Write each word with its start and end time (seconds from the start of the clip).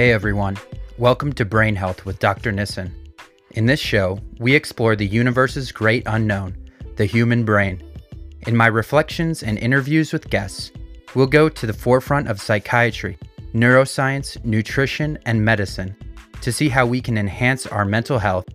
Hey 0.00 0.12
everyone, 0.12 0.56
welcome 0.96 1.30
to 1.34 1.44
Brain 1.44 1.76
Health 1.76 2.06
with 2.06 2.20
Dr. 2.20 2.52
Nissen. 2.52 2.90
In 3.50 3.66
this 3.66 3.80
show, 3.80 4.18
we 4.38 4.54
explore 4.54 4.96
the 4.96 5.06
universe's 5.06 5.70
great 5.70 6.04
unknown, 6.06 6.56
the 6.96 7.04
human 7.04 7.44
brain. 7.44 7.82
In 8.46 8.56
my 8.56 8.68
reflections 8.68 9.42
and 9.42 9.58
interviews 9.58 10.10
with 10.10 10.30
guests, 10.30 10.72
we'll 11.14 11.26
go 11.26 11.50
to 11.50 11.66
the 11.66 11.74
forefront 11.74 12.28
of 12.28 12.40
psychiatry, 12.40 13.18
neuroscience, 13.52 14.42
nutrition, 14.42 15.18
and 15.26 15.44
medicine 15.44 15.94
to 16.40 16.50
see 16.50 16.70
how 16.70 16.86
we 16.86 17.02
can 17.02 17.18
enhance 17.18 17.66
our 17.66 17.84
mental 17.84 18.18
health, 18.18 18.46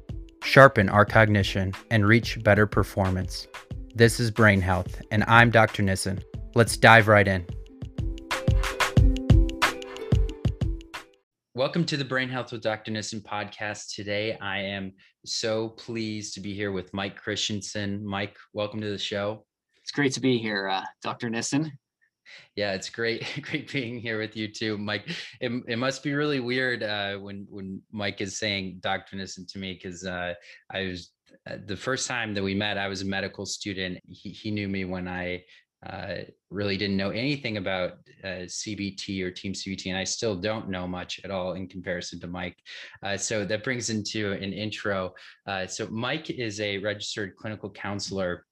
sharpen 0.42 0.90
our 0.90 1.06
cognition, 1.06 1.76
and 1.92 2.08
reach 2.08 2.44
better 2.44 2.66
performance. 2.66 3.46
This 3.94 4.20
is 4.20 4.32
Brain 4.32 4.62
Health, 4.62 5.00
and 5.12 5.24
I'm 5.28 5.52
Dr. 5.52 5.84
Nissen. 5.84 6.24
Let's 6.56 6.76
dive 6.76 7.08
right 7.08 7.28
in. 7.28 7.46
Welcome 11.58 11.86
to 11.86 11.96
the 11.96 12.04
Brain 12.04 12.28
Health 12.28 12.52
with 12.52 12.62
Dr. 12.62 12.92
Nissen 12.92 13.22
podcast. 13.22 13.96
Today, 13.96 14.38
I 14.42 14.60
am 14.60 14.92
so 15.26 15.70
pleased 15.70 16.34
to 16.34 16.42
be 16.42 16.54
here 16.54 16.74
with 16.74 16.94
Mike 16.94 17.16
Christensen. 17.16 18.06
Mike, 18.06 18.36
welcome 18.52 18.82
to 18.82 18.90
the 18.90 18.98
show. 18.98 19.46
It's 19.78 19.92
great 19.92 20.12
to 20.12 20.20
be 20.20 20.38
here, 20.38 20.68
uh, 20.68 20.84
Dr. 21.02 21.30
Nissen. 21.30 21.72
Yeah, 22.58 22.74
it's 22.74 22.90
great, 22.90 23.26
great 23.42 23.72
being 23.72 24.02
here 24.02 24.20
with 24.20 24.36
you 24.36 24.50
too, 24.50 24.78
Mike. 24.78 25.08
It, 25.40 25.50
it 25.70 25.78
must 25.78 26.04
be 26.04 26.14
really 26.14 26.42
weird 26.42 26.84
uh, 26.84 27.20
when 27.20 27.48
when 27.50 27.82
Mike 27.90 28.20
is 28.20 28.38
saying 28.38 28.80
Dr. 28.82 29.16
Nissen 29.16 29.48
to 29.48 29.58
me 29.58 29.80
because 29.82 30.06
uh, 30.06 30.34
I 30.74 30.88
was 30.88 31.12
uh, 31.50 31.56
the 31.66 31.78
first 31.78 32.06
time 32.06 32.34
that 32.34 32.44
we 32.44 32.54
met. 32.54 32.78
I 32.78 32.90
was 32.90 33.02
a 33.02 33.06
medical 33.06 33.46
student. 33.46 34.00
He 34.10 34.32
he 34.32 34.52
knew 34.52 34.68
me 34.68 34.84
when 34.84 35.08
I 35.08 35.46
uh, 35.86 36.16
really 36.50 36.78
didn't 36.78 36.98
know 36.98 37.12
anything 37.12 37.58
about 37.58 37.94
uh, 38.24 38.48
CBT 38.48 39.22
or 39.24 39.32
Team 39.32 39.54
CBT, 39.54 39.88
and 39.88 39.98
I 39.98 40.04
still 40.04 40.36
don't 40.36 40.70
know 40.70 40.88
much 40.88 41.20
at 41.24 41.32
all 41.32 41.54
in 41.54 41.68
comparison 41.68 42.20
to 42.22 42.28
Mike. 42.28 42.58
Uh, 43.04 43.18
so 43.18 43.46
that 43.46 43.64
brings 43.64 43.90
into 43.90 44.34
an 44.34 44.54
intro. 44.54 45.14
Uh, 45.46 45.68
so 45.68 45.88
Mike 45.88 46.30
is 46.30 46.60
a 46.60 46.78
registered 46.80 47.36
clinical 47.36 47.70
counselor, 47.70 48.46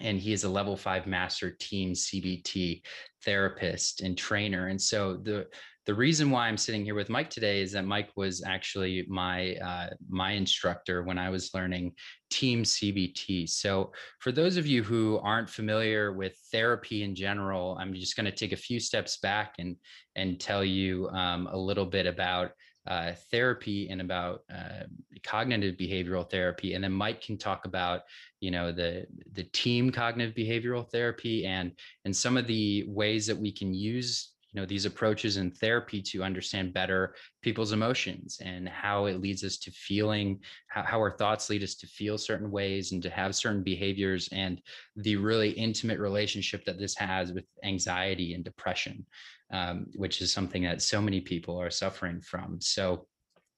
and 0.00 0.18
he 0.18 0.32
is 0.32 0.44
a 0.44 0.48
level 0.48 0.76
five 0.76 1.06
master 1.06 1.50
Team 1.50 1.92
CBT 1.92 2.82
therapist 3.24 4.00
and 4.00 4.18
trainer. 4.18 4.68
And 4.68 4.80
so 4.80 5.16
the 5.16 5.46
the 5.86 5.94
reason 5.94 6.30
why 6.30 6.48
I'm 6.48 6.56
sitting 6.56 6.84
here 6.84 6.94
with 6.94 7.10
Mike 7.10 7.28
today 7.28 7.60
is 7.60 7.72
that 7.72 7.84
Mike 7.84 8.10
was 8.16 8.42
actually 8.42 9.04
my 9.08 9.54
uh, 9.56 9.90
my 10.08 10.32
instructor 10.32 11.02
when 11.02 11.18
I 11.18 11.28
was 11.28 11.52
learning 11.52 11.92
Team 12.30 12.62
CBT. 12.62 13.48
So 13.48 13.92
for 14.20 14.32
those 14.32 14.56
of 14.56 14.66
you 14.66 14.82
who 14.82 15.18
aren't 15.22 15.50
familiar 15.50 16.12
with 16.12 16.38
therapy 16.50 17.02
in 17.02 17.14
general, 17.14 17.76
I'm 17.78 17.92
just 17.92 18.16
going 18.16 18.26
to 18.26 18.32
take 18.32 18.52
a 18.52 18.56
few 18.56 18.80
steps 18.80 19.18
back 19.18 19.54
and 19.58 19.76
and 20.16 20.40
tell 20.40 20.64
you 20.64 21.08
um, 21.10 21.48
a 21.48 21.56
little 21.56 21.86
bit 21.86 22.06
about 22.06 22.52
uh, 22.86 23.12
therapy 23.30 23.88
and 23.88 24.00
about 24.00 24.40
uh, 24.54 24.84
cognitive 25.22 25.76
behavioral 25.76 26.28
therapy, 26.30 26.74
and 26.74 26.84
then 26.84 26.92
Mike 26.92 27.22
can 27.22 27.36
talk 27.36 27.66
about 27.66 28.02
you 28.40 28.50
know 28.50 28.72
the 28.72 29.06
the 29.32 29.44
team 29.44 29.90
cognitive 29.90 30.34
behavioral 30.34 30.90
therapy 30.90 31.46
and 31.46 31.72
and 32.04 32.16
some 32.16 32.38
of 32.38 32.46
the 32.46 32.84
ways 32.88 33.26
that 33.26 33.36
we 33.36 33.52
can 33.52 33.74
use 33.74 34.33
you 34.54 34.60
know 34.60 34.66
these 34.66 34.86
approaches 34.86 35.36
in 35.36 35.50
therapy 35.50 36.00
to 36.00 36.22
understand 36.22 36.72
better 36.72 37.14
people's 37.42 37.72
emotions 37.72 38.38
and 38.42 38.68
how 38.68 39.06
it 39.06 39.20
leads 39.20 39.42
us 39.42 39.58
to 39.58 39.70
feeling 39.72 40.38
how, 40.68 40.82
how 40.82 40.98
our 40.98 41.16
thoughts 41.16 41.50
lead 41.50 41.62
us 41.62 41.74
to 41.74 41.86
feel 41.88 42.16
certain 42.16 42.50
ways 42.50 42.92
and 42.92 43.02
to 43.02 43.10
have 43.10 43.34
certain 43.34 43.62
behaviors 43.62 44.28
and 44.32 44.62
the 44.96 45.16
really 45.16 45.50
intimate 45.50 45.98
relationship 45.98 46.64
that 46.64 46.78
this 46.78 46.96
has 46.96 47.32
with 47.32 47.44
anxiety 47.64 48.34
and 48.34 48.44
depression 48.44 49.04
um, 49.52 49.86
which 49.96 50.22
is 50.22 50.32
something 50.32 50.62
that 50.62 50.80
so 50.80 51.02
many 51.02 51.20
people 51.20 51.60
are 51.60 51.70
suffering 51.70 52.20
from 52.20 52.60
so 52.60 53.06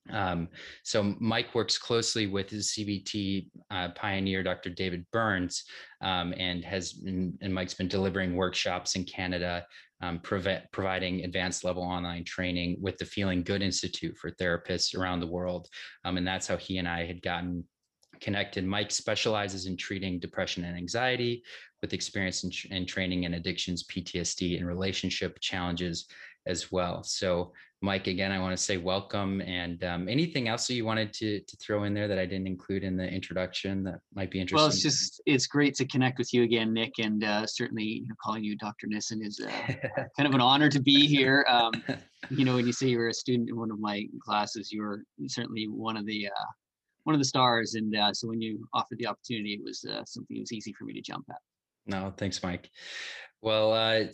um, 0.09 0.47
so 0.83 1.15
Mike 1.19 1.53
works 1.53 1.77
closely 1.77 2.27
with 2.27 2.49
his 2.49 2.71
CBT 2.71 3.49
uh, 3.69 3.89
pioneer, 3.89 4.41
Dr. 4.41 4.69
David 4.69 5.05
Burns, 5.11 5.65
um, 6.01 6.33
and 6.37 6.63
has 6.63 7.01
and 7.03 7.53
Mike's 7.53 7.73
been 7.73 7.87
delivering 7.87 8.33
workshops 8.33 8.95
in 8.95 9.03
Canada, 9.03 9.65
um, 10.01 10.19
prov- 10.19 10.63
providing 10.71 11.23
advanced 11.23 11.63
level 11.63 11.83
online 11.83 12.23
training 12.23 12.77
with 12.79 12.97
the 12.97 13.05
Feeling 13.05 13.43
Good 13.43 13.61
Institute 13.61 14.17
for 14.17 14.31
therapists 14.31 14.97
around 14.97 15.19
the 15.19 15.27
world, 15.27 15.67
um, 16.05 16.17
and 16.17 16.27
that's 16.27 16.47
how 16.47 16.57
he 16.57 16.77
and 16.77 16.87
I 16.87 17.05
had 17.05 17.21
gotten 17.21 17.63
connected. 18.19 18.65
Mike 18.65 18.91
specializes 18.91 19.65
in 19.65 19.77
treating 19.77 20.19
depression 20.19 20.63
and 20.63 20.77
anxiety 20.77 21.43
with 21.81 21.93
experience 21.93 22.43
in, 22.43 22.51
in 22.75 22.85
training 22.85 23.23
in 23.23 23.35
addictions, 23.35 23.85
PTSD, 23.85 24.57
and 24.57 24.67
relationship 24.67 25.39
challenges 25.39 26.07
as 26.45 26.71
well. 26.71 27.03
So 27.03 27.53
Mike, 27.81 28.07
again, 28.07 28.31
I 28.31 28.39
want 28.39 28.57
to 28.57 28.61
say 28.61 28.77
welcome. 28.77 29.39
And 29.41 29.83
um, 29.83 30.09
anything 30.09 30.47
else 30.47 30.65
that 30.67 30.73
you 30.73 30.83
wanted 30.83 31.13
to 31.13 31.39
to 31.41 31.57
throw 31.57 31.83
in 31.83 31.93
there 31.93 32.07
that 32.07 32.17
I 32.17 32.25
didn't 32.25 32.47
include 32.47 32.83
in 32.83 32.97
the 32.97 33.07
introduction 33.07 33.83
that 33.83 33.99
might 34.15 34.31
be 34.31 34.39
interesting? 34.39 34.63
Well, 34.63 34.67
it's 34.67 34.81
just 34.81 35.21
it's 35.27 35.45
great 35.45 35.75
to 35.75 35.85
connect 35.85 36.17
with 36.17 36.33
you 36.33 36.41
again, 36.43 36.73
Nick, 36.73 36.93
and 36.99 37.23
uh, 37.23 37.45
certainly 37.45 37.83
you 37.83 38.07
know, 38.07 38.15
calling 38.21 38.43
you 38.43 38.55
Dr. 38.57 38.87
Nissen 38.87 39.23
is 39.23 39.39
uh, 39.39 39.49
kind 40.17 40.27
of 40.27 40.33
an 40.33 40.41
honor 40.41 40.69
to 40.69 40.79
be 40.79 41.05
here. 41.05 41.45
Um, 41.47 41.71
you 42.31 42.45
know, 42.45 42.55
when 42.55 42.65
you 42.65 42.73
say 42.73 42.87
you 42.87 42.97
were 42.97 43.09
a 43.09 43.13
student 43.13 43.49
in 43.49 43.57
one 43.57 43.69
of 43.69 43.79
my 43.79 44.05
classes, 44.23 44.71
you 44.71 44.81
were 44.81 45.03
certainly 45.27 45.65
one 45.65 45.97
of 45.97 46.05
the 46.07 46.27
uh, 46.27 46.45
one 47.03 47.13
of 47.13 47.19
the 47.19 47.25
stars, 47.25 47.75
and 47.75 47.95
uh, 47.95 48.11
so 48.11 48.27
when 48.27 48.41
you 48.41 48.67
offered 48.73 48.97
the 48.97 49.07
opportunity, 49.07 49.53
it 49.53 49.63
was 49.63 49.85
uh, 49.85 50.03
something 50.05 50.35
that 50.35 50.41
was 50.41 50.51
easy 50.51 50.73
for 50.73 50.85
me 50.85 50.93
to 50.93 51.01
jump 51.01 51.25
at. 51.29 51.37
No, 51.85 52.11
thanks, 52.17 52.41
Mike. 52.41 52.71
Well, 53.41 53.71
uh, 53.71 54.05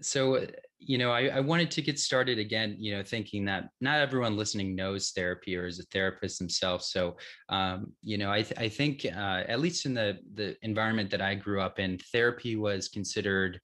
so 0.00 0.46
you 0.80 0.98
know 0.98 1.12
I, 1.12 1.26
I, 1.26 1.40
wanted 1.40 1.70
to 1.72 1.82
get 1.82 1.98
started 1.98 2.38
again 2.38 2.76
you 2.78 2.96
know 2.96 3.02
thinking 3.02 3.44
that 3.44 3.68
not 3.80 4.00
everyone 4.00 4.36
listening 4.36 4.74
knows 4.74 5.10
therapy 5.10 5.54
or 5.56 5.66
is 5.66 5.78
a 5.78 5.84
therapist 5.84 6.38
themselves. 6.38 6.90
So 6.90 7.16
um, 7.50 7.92
you 8.02 8.18
know 8.18 8.32
i, 8.32 8.42
th- 8.42 8.58
I 8.58 8.68
think 8.68 9.04
uh, 9.04 9.44
at 9.46 9.60
least 9.60 9.86
in 9.86 9.94
the 9.94 10.18
the 10.34 10.56
environment 10.62 11.10
that 11.10 11.20
i 11.20 11.34
grew 11.34 11.60
up 11.60 11.78
in 11.78 11.98
therapy 12.12 12.56
was 12.56 12.88
considered 12.88 13.60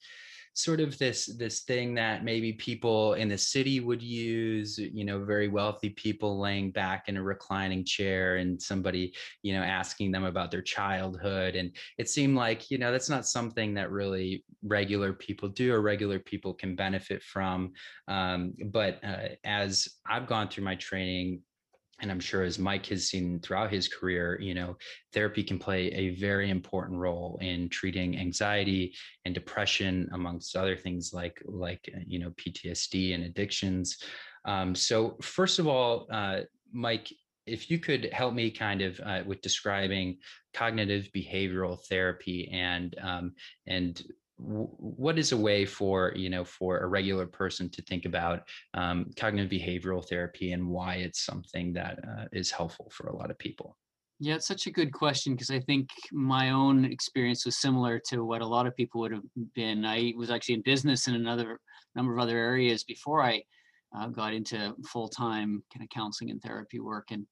sort 0.57 0.81
of 0.81 0.97
this 0.97 1.27
this 1.37 1.61
thing 1.61 1.95
that 1.95 2.25
maybe 2.25 2.51
people 2.55 3.13
in 3.13 3.29
the 3.29 3.37
city 3.37 3.79
would 3.79 4.03
use 4.03 4.79
you 4.79 5.05
know 5.05 5.23
very 5.23 5.49
wealthy 5.49 5.91
people 5.91 6.41
laying 6.41 6.71
back 6.71 7.09
in 7.09 7.19
a 7.19 7.23
reclining 7.23 7.85
chair 7.85 8.37
and 8.37 8.61
somebody 8.61 9.15
you 9.43 9.53
know 9.53 9.63
asking 9.63 10.11
them 10.11 10.25
about 10.25 10.51
their 10.51 10.63
childhood. 10.63 11.57
And 11.57 11.73
it 11.99 12.09
seemed 12.09 12.37
like 12.37 12.71
you 12.71 12.79
know 12.79 12.91
that's 12.91 13.11
not 13.11 13.27
something 13.27 13.75
that 13.75 13.91
really 13.91 14.45
regular 14.63 15.13
people 15.13 15.51
do 15.51 15.75
or 15.75 15.83
regular 15.83 16.19
people 16.19 16.55
can 16.55 16.75
benefit 16.75 17.23
from. 17.23 17.73
Um, 18.09 18.55
but 18.67 18.99
uh, 19.05 19.29
as 19.45 19.89
i've 20.09 20.27
gone 20.27 20.49
through 20.49 20.65
my 20.65 20.75
training 20.77 21.41
and 22.01 22.11
I'm 22.11 22.21
sure 22.21 22.43
as 22.43 22.59
Mike 22.59 22.87
has 22.87 23.09
seen 23.09 23.41
throughout 23.41 23.73
his 23.73 23.89
career, 23.89 24.39
you 24.41 24.55
know, 24.55 24.77
therapy 25.13 25.43
can 25.43 25.59
play 25.59 25.87
a 25.93 26.11
very 26.11 26.51
important 26.51 26.99
role 26.99 27.39
in 27.41 27.69
treating 27.69 28.19
anxiety 28.19 28.95
and 29.25 29.35
depression, 29.35 30.09
amongst 30.13 30.57
other 30.57 30.77
things 30.77 31.13
like 31.15 31.43
like 31.47 31.89
uh, 31.95 32.01
you 32.07 32.19
know 32.19 32.31
PTSD 32.31 33.15
and 33.15 33.25
addictions. 33.25 33.99
Um, 34.45 34.75
so 34.75 35.17
first 35.23 35.59
of 35.59 35.67
all, 35.67 36.07
uh, 36.11 36.41
Mike, 36.73 37.11
if 37.47 37.71
you 37.71 37.79
could 37.79 38.13
help 38.13 38.35
me 38.35 38.51
kind 38.51 38.83
of 38.83 39.01
uh, 39.05 39.23
with 39.25 39.41
describing 39.41 40.19
cognitive 40.53 41.09
behavioral 41.15 41.79
therapy 41.89 42.49
and 42.53 42.95
um, 43.03 43.35
and 43.67 44.03
what 44.39 45.19
is 45.19 45.33
a 45.33 45.37
way 45.37 45.65
for 45.65 46.13
you 46.15 46.29
know 46.29 46.45
for 46.45 46.79
a 46.79 46.87
regular 46.87 47.27
person 47.27 47.71
to 47.71 47.83
think 47.83 48.05
about 48.05 48.43
um, 48.75 49.11
cognitive 49.17 49.51
behavioral 49.51 50.07
therapy 50.07 50.53
and 50.53 50.67
why 50.67 50.97
it's 50.97 51.25
something 51.25 51.73
that 51.73 51.99
uh, 52.07 52.25
is 52.33 52.51
helpful 52.51 52.91
for 52.93 53.07
a 53.07 53.17
lot 53.17 53.31
of 53.31 53.39
people? 53.39 53.77
Yeah 54.21 54.35
it's 54.35 54.47
such 54.47 54.67
a 54.67 54.71
good 54.71 54.93
question 54.93 55.35
because 55.35 55.51
i 55.51 55.61
think 55.61 55.89
my 56.13 56.51
own 56.51 56.85
experience 56.85 57.45
was 57.45 57.57
similar 57.57 58.01
to 58.09 58.25
what 58.25 58.43
a 58.43 58.47
lot 58.47 58.67
of 58.67 58.77
people 58.77 59.01
would 59.03 59.13
have 59.13 59.23
been. 59.55 59.85
I 59.85 60.13
was 60.17 60.31
actually 60.31 60.57
in 60.57 60.63
business 60.63 61.07
in 61.09 61.15
another 61.15 61.61
number 61.95 62.15
of 62.15 62.23
other 62.23 62.37
areas 62.37 62.85
before 62.85 63.23
i 63.23 63.43
uh, 63.97 64.09
got 64.09 64.35
into 64.35 64.75
full-time 64.87 65.63
kind 65.73 65.83
of 65.83 65.89
counseling 65.89 66.31
and 66.31 66.43
therapy 66.43 66.81
work 66.81 67.09
and 67.11 67.27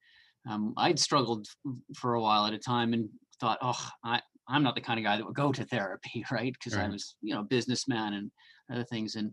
um, 0.49 0.73
i'd 0.79 0.99
struggled 0.99 1.47
for 1.95 2.15
a 2.15 2.21
while 2.21 2.47
at 2.47 2.55
a 2.55 2.59
time 2.59 2.93
and 2.95 3.09
thought 3.41 3.59
oh 3.61 3.89
I, 4.05 4.21
I'm 4.49 4.63
not 4.63 4.75
the 4.75 4.81
kind 4.81 4.99
of 4.99 5.05
guy 5.05 5.17
that 5.17 5.25
would 5.25 5.35
go 5.35 5.53
to 5.53 5.65
therapy, 5.65 6.25
right? 6.33 6.53
Because 6.53 6.77
right. 6.77 6.87
I 6.87 6.91
was, 6.91 7.17
you 7.23 7.35
know, 7.35 7.43
businessman 7.43 8.15
and 8.15 8.31
other 8.73 8.85
things. 8.85 9.15
And 9.17 9.33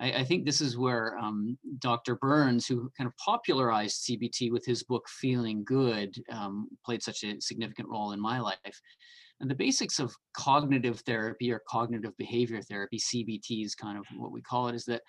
I, 0.00 0.12
I 0.12 0.24
think 0.24 0.44
this 0.44 0.60
is 0.60 0.76
where 0.76 1.16
um, 1.18 1.58
Dr. 1.78 2.16
Burns, 2.16 2.66
who 2.66 2.90
kind 2.96 3.06
of 3.06 3.16
popularized 3.16 4.08
CBT 4.08 4.52
with 4.52 4.64
his 4.64 4.82
book 4.82 5.06
Feeling 5.08 5.64
Good, 5.64 6.14
um, 6.32 6.68
played 6.84 7.02
such 7.02 7.24
a 7.24 7.40
significant 7.40 7.88
role 7.88 8.12
in 8.12 8.20
my 8.20 8.40
life. 8.40 8.80
And 9.40 9.48
the 9.48 9.54
basics 9.54 10.00
of 10.00 10.14
cognitive 10.36 11.00
therapy 11.00 11.52
or 11.52 11.62
cognitive 11.68 12.16
behavior 12.16 12.60
therapy, 12.60 12.98
CBT 12.98 13.64
is 13.64 13.74
kind 13.74 13.96
of 13.96 14.04
what 14.16 14.32
we 14.32 14.42
call 14.42 14.68
it, 14.68 14.74
is 14.74 14.84
that 14.86 15.02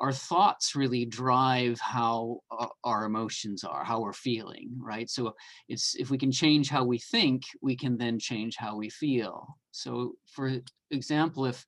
our 0.00 0.12
thoughts 0.12 0.74
really 0.74 1.04
drive 1.04 1.78
how 1.78 2.38
uh, 2.50 2.66
our 2.84 3.04
emotions 3.04 3.64
are 3.64 3.84
how 3.84 4.00
we're 4.00 4.12
feeling 4.12 4.70
right? 4.78 5.08
So 5.08 5.34
it's 5.68 5.94
if 5.96 6.10
we 6.10 6.18
can 6.18 6.32
change 6.32 6.68
how 6.68 6.84
we 6.84 6.98
think 6.98 7.42
we 7.60 7.76
can 7.76 7.96
then 7.98 8.18
change 8.18 8.56
how 8.56 8.76
we 8.76 8.88
feel. 8.90 9.46
So 9.72 10.14
for 10.26 10.60
example 10.90 11.46
if 11.46 11.64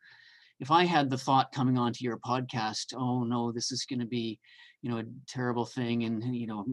if 0.63 0.71
i 0.71 0.85
had 0.85 1.11
the 1.11 1.19
thought 1.19 1.53
coming 1.53 1.77
onto 1.77 2.05
your 2.05 2.19
podcast 2.19 2.95
oh 2.97 3.25
no 3.25 3.53
this 3.53 3.73
is 3.73 3.85
going 3.85 3.99
to 3.99 4.07
be 4.07 4.39
you 4.81 4.91
know 4.91 4.99
a 4.99 5.05
terrible 5.29 5.65
thing 5.65 6.05
and 6.05 6.35
you 6.35 6.47
know 6.47 6.65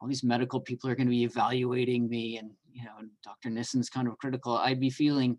all 0.00 0.08
these 0.08 0.24
medical 0.24 0.60
people 0.60 0.88
are 0.88 0.94
going 0.94 1.06
to 1.06 1.10
be 1.10 1.24
evaluating 1.24 2.08
me 2.08 2.38
and 2.38 2.50
you 2.72 2.84
know 2.84 3.08
dr 3.24 3.48
nissen's 3.48 3.90
kind 3.90 4.08
of 4.08 4.16
critical 4.18 4.56
i'd 4.58 4.80
be 4.80 4.90
feeling 4.90 5.38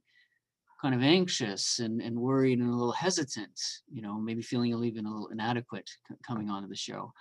kind 0.82 0.96
of 0.96 1.02
anxious 1.02 1.80
and, 1.80 2.02
and 2.02 2.18
worried 2.18 2.60
and 2.60 2.70
a 2.70 2.74
little 2.74 2.92
hesitant 2.92 3.60
you 3.92 4.02
know 4.02 4.16
maybe 4.16 4.42
feeling 4.42 4.72
even 4.84 5.06
a 5.06 5.12
little 5.12 5.30
inadequate 5.30 5.90
coming 6.26 6.50
onto 6.50 6.68
the 6.68 6.76
show. 6.76 7.12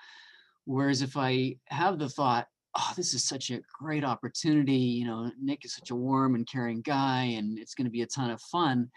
Whereas 0.64 1.02
if 1.02 1.16
i 1.16 1.56
have 1.66 1.98
the 1.98 2.08
thought 2.08 2.46
oh 2.78 2.92
this 2.96 3.14
is 3.14 3.24
such 3.24 3.50
a 3.50 3.60
great 3.82 4.04
opportunity 4.04 4.72
you 4.72 5.06
know 5.06 5.30
nick 5.40 5.64
is 5.64 5.74
such 5.74 5.90
a 5.90 5.96
warm 5.96 6.34
and 6.34 6.48
caring 6.48 6.80
guy 6.82 7.22
and 7.38 7.58
it's 7.58 7.74
going 7.74 7.86
to 7.86 7.90
be 7.90 8.02
a 8.02 8.06
ton 8.06 8.30
of 8.30 8.40
fun 8.42 8.88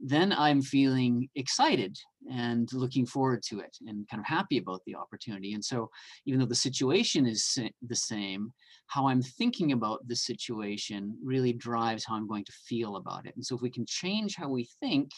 then 0.00 0.32
I'm 0.32 0.60
feeling 0.60 1.28
excited 1.34 1.96
and 2.30 2.72
looking 2.72 3.06
forward 3.06 3.42
to 3.44 3.60
it 3.60 3.76
and 3.86 4.08
kind 4.08 4.20
of 4.20 4.26
happy 4.26 4.58
about 4.58 4.80
the 4.86 4.94
opportunity. 4.94 5.54
And 5.54 5.64
so, 5.64 5.90
even 6.26 6.40
though 6.40 6.46
the 6.46 6.54
situation 6.54 7.26
is 7.26 7.58
the 7.86 7.96
same, 7.96 8.52
how 8.86 9.08
I'm 9.08 9.22
thinking 9.22 9.72
about 9.72 10.06
the 10.08 10.16
situation 10.16 11.16
really 11.22 11.52
drives 11.52 12.04
how 12.04 12.16
I'm 12.16 12.28
going 12.28 12.44
to 12.44 12.52
feel 12.52 12.96
about 12.96 13.26
it. 13.26 13.34
And 13.36 13.44
so, 13.44 13.54
if 13.54 13.62
we 13.62 13.70
can 13.70 13.86
change 13.86 14.36
how 14.36 14.48
we 14.48 14.68
think 14.80 15.10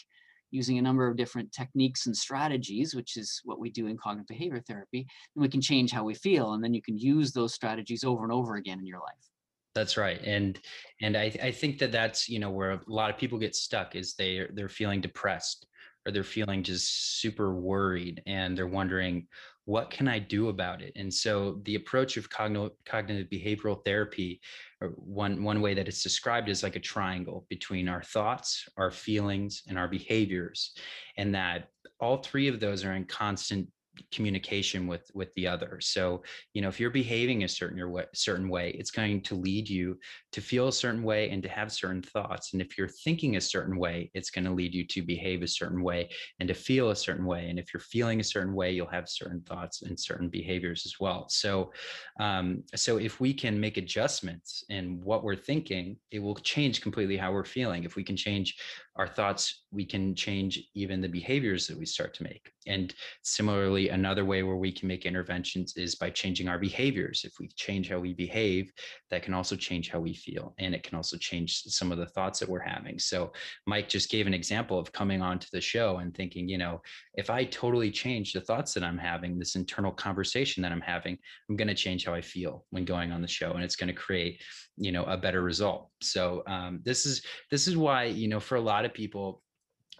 using 0.51 0.77
a 0.77 0.81
number 0.81 1.07
of 1.07 1.17
different 1.17 1.51
techniques 1.51 2.05
and 2.05 2.15
strategies, 2.15 2.95
which 2.95 3.17
is 3.17 3.41
what 3.43 3.59
we 3.59 3.69
do 3.69 3.87
in 3.87 3.97
cognitive 3.97 4.27
behavior 4.27 4.61
therapy, 4.61 5.05
then 5.35 5.41
we 5.41 5.49
can 5.49 5.61
change 5.61 5.91
how 5.91 6.03
we 6.03 6.13
feel. 6.13 6.53
And 6.53 6.63
then 6.63 6.73
you 6.73 6.81
can 6.81 6.97
use 6.97 7.31
those 7.31 7.53
strategies 7.53 8.03
over 8.03 8.23
and 8.23 8.31
over 8.31 8.55
again 8.55 8.79
in 8.79 8.85
your 8.85 8.99
life. 8.99 9.36
That's 9.77 9.95
right, 9.95 10.19
and 10.23 10.59
and 11.01 11.15
I 11.15 11.31
I 11.41 11.51
think 11.51 11.77
that 11.79 11.91
that's 11.91 12.27
you 12.27 12.39
know 12.39 12.49
where 12.49 12.71
a 12.71 12.81
lot 12.87 13.11
of 13.11 13.17
people 13.17 13.37
get 13.37 13.55
stuck 13.55 13.95
is 13.95 14.15
they 14.15 14.47
they're 14.53 14.69
feeling 14.69 15.01
depressed 15.01 15.67
or 16.03 16.11
they're 16.11 16.23
feeling 16.23 16.63
just 16.63 17.19
super 17.21 17.53
worried 17.53 18.23
and 18.25 18.57
they're 18.57 18.65
wondering 18.65 19.27
what 19.65 19.91
can 19.91 20.07
I 20.07 20.17
do 20.17 20.47
about 20.47 20.81
it? 20.81 20.93
And 20.95 21.13
so 21.13 21.59
the 21.65 21.75
approach 21.75 22.15
of 22.15 22.29
cognitive 22.29 22.71
cognitive 22.85 23.29
behavioral 23.29 23.83
therapy, 23.85 24.41
or 24.81 24.93
one 24.95 25.43
one 25.43 25.61
way 25.61 25.75
that 25.75 25.87
it's 25.87 26.01
described 26.01 26.49
is 26.49 26.63
like 26.63 26.75
a 26.75 26.79
triangle 26.79 27.45
between 27.47 27.87
our 27.87 28.01
thoughts, 28.01 28.67
our 28.77 28.89
feelings, 28.89 29.61
and 29.67 29.77
our 29.77 29.87
behaviors, 29.87 30.73
and 31.17 31.35
that 31.35 31.67
all 31.99 32.17
three 32.17 32.47
of 32.47 32.59
those 32.59 32.83
are 32.83 32.93
in 32.93 33.05
constant 33.05 33.67
communication 34.11 34.87
with 34.87 35.09
with 35.13 35.33
the 35.35 35.47
other. 35.47 35.79
So 35.81 36.23
you 36.53 36.61
know 36.61 36.69
if 36.69 36.79
you're 36.79 36.89
behaving 36.89 37.43
a 37.43 37.47
certain 37.47 37.77
your 37.77 37.89
way, 37.89 38.05
certain 38.13 38.49
way 38.49 38.71
it's 38.71 38.91
going 38.91 39.21
to 39.23 39.35
lead 39.35 39.69
you 39.69 39.97
to 40.37 40.41
feel 40.41 40.67
a 40.67 40.71
certain 40.71 41.01
way 41.01 41.31
and 41.31 41.41
to 41.41 41.49
have 41.49 41.71
certain 41.71 41.99
thoughts. 41.99 42.53
And 42.53 42.61
if 42.61 42.77
you're 42.77 42.87
thinking 42.87 43.37
a 43.37 43.41
certain 43.41 43.75
way 43.75 44.11
it's 44.13 44.29
going 44.29 44.45
to 44.45 44.51
lead 44.51 44.71
you 44.71 44.85
to 44.85 45.01
behave 45.01 45.41
a 45.41 45.47
certain 45.47 45.81
way 45.81 46.11
and 46.39 46.47
to 46.47 46.53
feel 46.53 46.91
a 46.91 46.95
certain 46.95 47.25
way. 47.25 47.49
And 47.49 47.57
if 47.57 47.73
you're 47.73 47.81
feeling 47.81 48.19
a 48.19 48.23
certain 48.23 48.53
way 48.53 48.71
you'll 48.71 48.85
have 48.85 49.09
certain 49.09 49.41
thoughts 49.41 49.81
and 49.81 49.99
certain 49.99 50.29
behaviors 50.29 50.85
as 50.85 50.99
well. 50.99 51.25
So 51.29 51.71
um, 52.19 52.63
so 52.75 52.97
if 52.97 53.19
we 53.19 53.33
can 53.33 53.59
make 53.59 53.77
adjustments 53.77 54.63
in 54.69 55.01
what 55.03 55.23
we're 55.23 55.35
thinking 55.35 55.97
it 56.11 56.19
will 56.19 56.35
change 56.35 56.81
completely 56.81 57.17
how 57.17 57.31
we're 57.31 57.43
feeling. 57.43 57.83
If 57.83 57.95
we 57.95 58.03
can 58.03 58.15
change 58.15 58.55
our 58.95 59.07
thoughts 59.07 59.63
we 59.71 59.85
can 59.85 60.13
change 60.13 60.59
even 60.75 61.01
the 61.01 61.09
behaviors 61.09 61.65
that 61.67 61.79
we 61.79 61.85
start 61.87 62.13
to 62.13 62.23
make. 62.23 62.51
And 62.67 62.93
similarly 63.23 63.89
another 63.89 64.23
way 64.23 64.43
where 64.43 64.55
we 64.55 64.71
can 64.71 64.87
make 64.87 65.07
interventions 65.07 65.73
is 65.77 65.95
by 65.95 66.11
changing 66.11 66.47
our 66.47 66.59
behaviors. 66.59 67.23
If 67.23 67.33
we 67.39 67.47
change 67.55 67.89
how 67.89 67.97
we 67.97 68.13
behave 68.13 68.71
that 69.09 69.23
can 69.23 69.33
also 69.33 69.55
change 69.55 69.89
how 69.89 69.99
we 69.99 70.13
feel 70.13 70.26
and 70.57 70.75
it 70.75 70.83
can 70.83 70.95
also 70.95 71.17
change 71.17 71.63
some 71.63 71.91
of 71.91 71.97
the 71.97 72.05
thoughts 72.05 72.39
that 72.39 72.49
we're 72.49 72.59
having. 72.59 72.99
So 72.99 73.31
mike 73.65 73.89
just 73.89 74.09
gave 74.09 74.27
an 74.27 74.33
example 74.33 74.79
of 74.79 74.91
coming 74.91 75.21
onto 75.21 75.47
the 75.51 75.61
show 75.61 75.97
and 75.97 76.13
thinking 76.15 76.47
you 76.47 76.57
know 76.57 76.81
if 77.15 77.29
i 77.29 77.43
totally 77.45 77.91
change 77.91 78.33
the 78.33 78.41
thoughts 78.41 78.73
that 78.73 78.83
i'm 78.83 78.97
having 78.97 79.37
this 79.37 79.55
internal 79.55 79.91
conversation 79.91 80.61
that 80.63 80.71
i'm 80.71 80.81
having 80.81 81.17
i'm 81.49 81.55
going 81.55 81.67
to 81.67 81.73
change 81.73 82.05
how 82.05 82.13
i 82.13 82.21
feel 82.21 82.65
when 82.71 82.85
going 82.85 83.11
on 83.11 83.21
the 83.21 83.27
show 83.27 83.53
and 83.53 83.63
it's 83.63 83.75
going 83.75 83.87
to 83.87 83.93
create 83.93 84.41
you 84.77 84.91
know 84.91 85.03
a 85.05 85.17
better 85.17 85.41
result. 85.41 85.89
So 86.01 86.43
um, 86.47 86.79
this 86.83 87.05
is 87.05 87.23
this 87.51 87.67
is 87.67 87.75
why 87.75 88.05
you 88.05 88.27
know 88.27 88.39
for 88.39 88.55
a 88.55 88.61
lot 88.61 88.85
of 88.85 88.93
people 88.93 89.41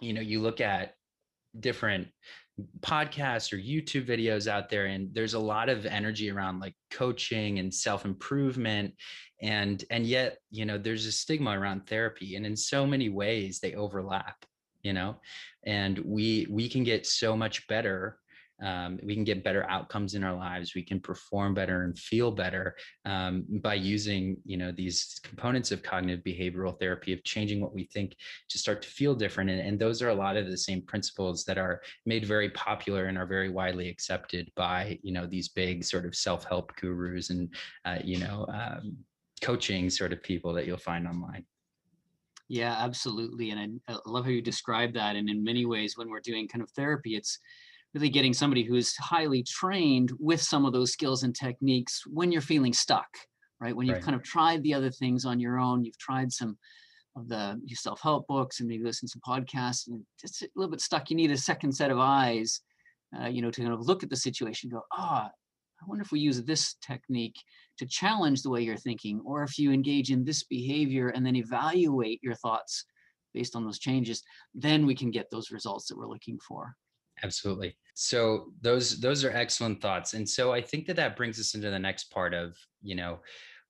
you 0.00 0.12
know 0.12 0.20
you 0.20 0.40
look 0.40 0.60
at 0.60 0.94
different 1.58 2.08
podcasts 2.80 3.52
or 3.52 3.56
YouTube 3.56 4.06
videos 4.06 4.46
out 4.48 4.68
there 4.68 4.86
and 4.86 5.14
there's 5.14 5.34
a 5.34 5.38
lot 5.38 5.68
of 5.68 5.86
energy 5.86 6.30
around 6.30 6.60
like 6.60 6.74
coaching 6.90 7.58
and 7.58 7.72
self-improvement 7.72 8.94
and 9.42 9.84
and 9.90 10.04
yet 10.04 10.38
you 10.50 10.64
know 10.64 10.76
there's 10.76 11.06
a 11.06 11.12
stigma 11.12 11.58
around 11.58 11.86
therapy 11.86 12.34
and 12.34 12.44
in 12.44 12.56
so 12.56 12.84
many 12.84 13.08
ways 13.08 13.60
they 13.60 13.74
overlap 13.74 14.44
you 14.82 14.92
know? 14.92 15.16
And 15.64 15.98
we 15.98 16.46
we 16.50 16.68
can 16.68 16.84
get 16.84 17.06
so 17.06 17.36
much 17.36 17.66
better 17.68 18.18
um, 18.60 18.98
we 19.02 19.14
can 19.14 19.24
get 19.24 19.44
better 19.44 19.64
outcomes 19.68 20.14
in 20.14 20.24
our 20.24 20.34
lives. 20.34 20.74
We 20.74 20.82
can 20.82 21.00
perform 21.00 21.54
better 21.54 21.82
and 21.82 21.96
feel 21.98 22.30
better 22.30 22.74
um, 23.04 23.44
by 23.62 23.74
using 23.74 24.36
you 24.44 24.56
know 24.56 24.72
these 24.72 25.20
components 25.22 25.70
of 25.70 25.82
cognitive 25.82 26.24
behavioral 26.24 26.78
therapy 26.78 27.12
of 27.12 27.22
changing 27.24 27.60
what 27.60 27.74
we 27.74 27.84
think 27.84 28.16
to 28.48 28.58
start 28.58 28.82
to 28.82 28.88
feel 28.88 29.14
different. 29.14 29.50
And, 29.50 29.60
and 29.60 29.78
those 29.78 30.02
are 30.02 30.08
a 30.08 30.14
lot 30.14 30.36
of 30.36 30.46
the 30.46 30.58
same 30.58 30.82
principles 30.82 31.44
that 31.44 31.58
are 31.58 31.80
made 32.04 32.24
very 32.24 32.50
popular 32.50 33.06
and 33.06 33.16
are 33.16 33.26
very 33.26 33.48
widely 33.48 33.88
accepted 33.88 34.50
by 34.56 34.98
you 35.02 35.12
know 35.12 35.26
these 35.26 35.48
big 35.48 35.84
sort 35.84 36.04
of 36.04 36.14
self-help 36.14 36.74
gurus 36.76 37.30
and 37.30 37.54
uh, 37.84 37.98
you 38.02 38.18
know 38.18 38.46
um, 38.52 38.96
coaching 39.40 39.88
sort 39.88 40.12
of 40.12 40.22
people 40.22 40.52
that 40.52 40.66
you'll 40.66 40.76
find 40.76 41.06
online. 41.06 41.44
Yeah 42.48 42.76
absolutely. 42.78 43.50
And 43.50 43.80
I, 43.88 43.92
I 43.92 43.98
love 44.06 44.24
how 44.24 44.30
you 44.30 44.42
describe 44.42 44.94
that. 44.94 45.16
And 45.16 45.28
in 45.28 45.44
many 45.44 45.66
ways 45.66 45.96
when 45.96 46.10
we're 46.10 46.20
doing 46.20 46.48
kind 46.48 46.62
of 46.62 46.70
therapy 46.70 47.14
it's 47.14 47.38
really 47.98 48.08
getting 48.08 48.32
somebody 48.32 48.62
who's 48.62 48.94
highly 48.96 49.42
trained 49.42 50.12
with 50.20 50.40
some 50.40 50.64
of 50.64 50.72
those 50.72 50.92
skills 50.92 51.24
and 51.24 51.34
techniques 51.34 52.02
when 52.06 52.30
you're 52.30 52.40
feeling 52.40 52.72
stuck, 52.72 53.08
right? 53.60 53.74
When 53.74 53.86
you've 53.86 53.96
right. 53.96 54.04
kind 54.04 54.14
of 54.14 54.22
tried 54.22 54.62
the 54.62 54.72
other 54.72 54.90
things 54.90 55.24
on 55.24 55.40
your 55.40 55.58
own, 55.58 55.84
you've 55.84 55.98
tried 55.98 56.32
some 56.32 56.56
of 57.16 57.28
the 57.28 57.60
self-help 57.74 58.28
books 58.28 58.60
and 58.60 58.68
maybe 58.68 58.84
listen 58.84 59.08
to 59.08 59.12
some 59.12 59.22
podcasts 59.26 59.88
and 59.88 60.04
just 60.20 60.42
a 60.42 60.48
little 60.54 60.70
bit 60.70 60.80
stuck. 60.80 61.10
You 61.10 61.16
need 61.16 61.32
a 61.32 61.36
second 61.36 61.72
set 61.72 61.90
of 61.90 61.98
eyes, 61.98 62.60
uh, 63.18 63.26
you 63.26 63.42
know, 63.42 63.50
to 63.50 63.60
kind 63.60 63.72
of 63.72 63.80
look 63.80 64.04
at 64.04 64.10
the 64.10 64.16
situation, 64.16 64.70
go, 64.70 64.82
ah, 64.92 65.28
oh, 65.28 65.34
I 65.80 65.84
wonder 65.86 66.02
if 66.02 66.12
we 66.12 66.20
use 66.20 66.40
this 66.42 66.76
technique 66.86 67.36
to 67.78 67.86
challenge 67.86 68.42
the 68.42 68.50
way 68.50 68.62
you're 68.62 68.76
thinking, 68.76 69.20
or 69.24 69.42
if 69.42 69.58
you 69.58 69.72
engage 69.72 70.12
in 70.12 70.24
this 70.24 70.44
behavior 70.44 71.08
and 71.08 71.26
then 71.26 71.34
evaluate 71.34 72.20
your 72.22 72.34
thoughts 72.34 72.84
based 73.34 73.56
on 73.56 73.64
those 73.64 73.78
changes, 73.80 74.22
then 74.54 74.86
we 74.86 74.94
can 74.94 75.10
get 75.10 75.26
those 75.30 75.50
results 75.50 75.88
that 75.88 75.98
we're 75.98 76.06
looking 76.06 76.38
for. 76.46 76.74
Absolutely. 77.22 77.76
So 78.00 78.52
those 78.60 79.00
those 79.00 79.24
are 79.24 79.32
excellent 79.32 79.82
thoughts. 79.82 80.14
And 80.14 80.26
so 80.26 80.52
I 80.52 80.62
think 80.62 80.86
that 80.86 80.94
that 80.94 81.16
brings 81.16 81.40
us 81.40 81.56
into 81.56 81.68
the 81.68 81.80
next 81.80 82.12
part 82.12 82.32
of, 82.32 82.56
you 82.80 82.94
know, 82.94 83.18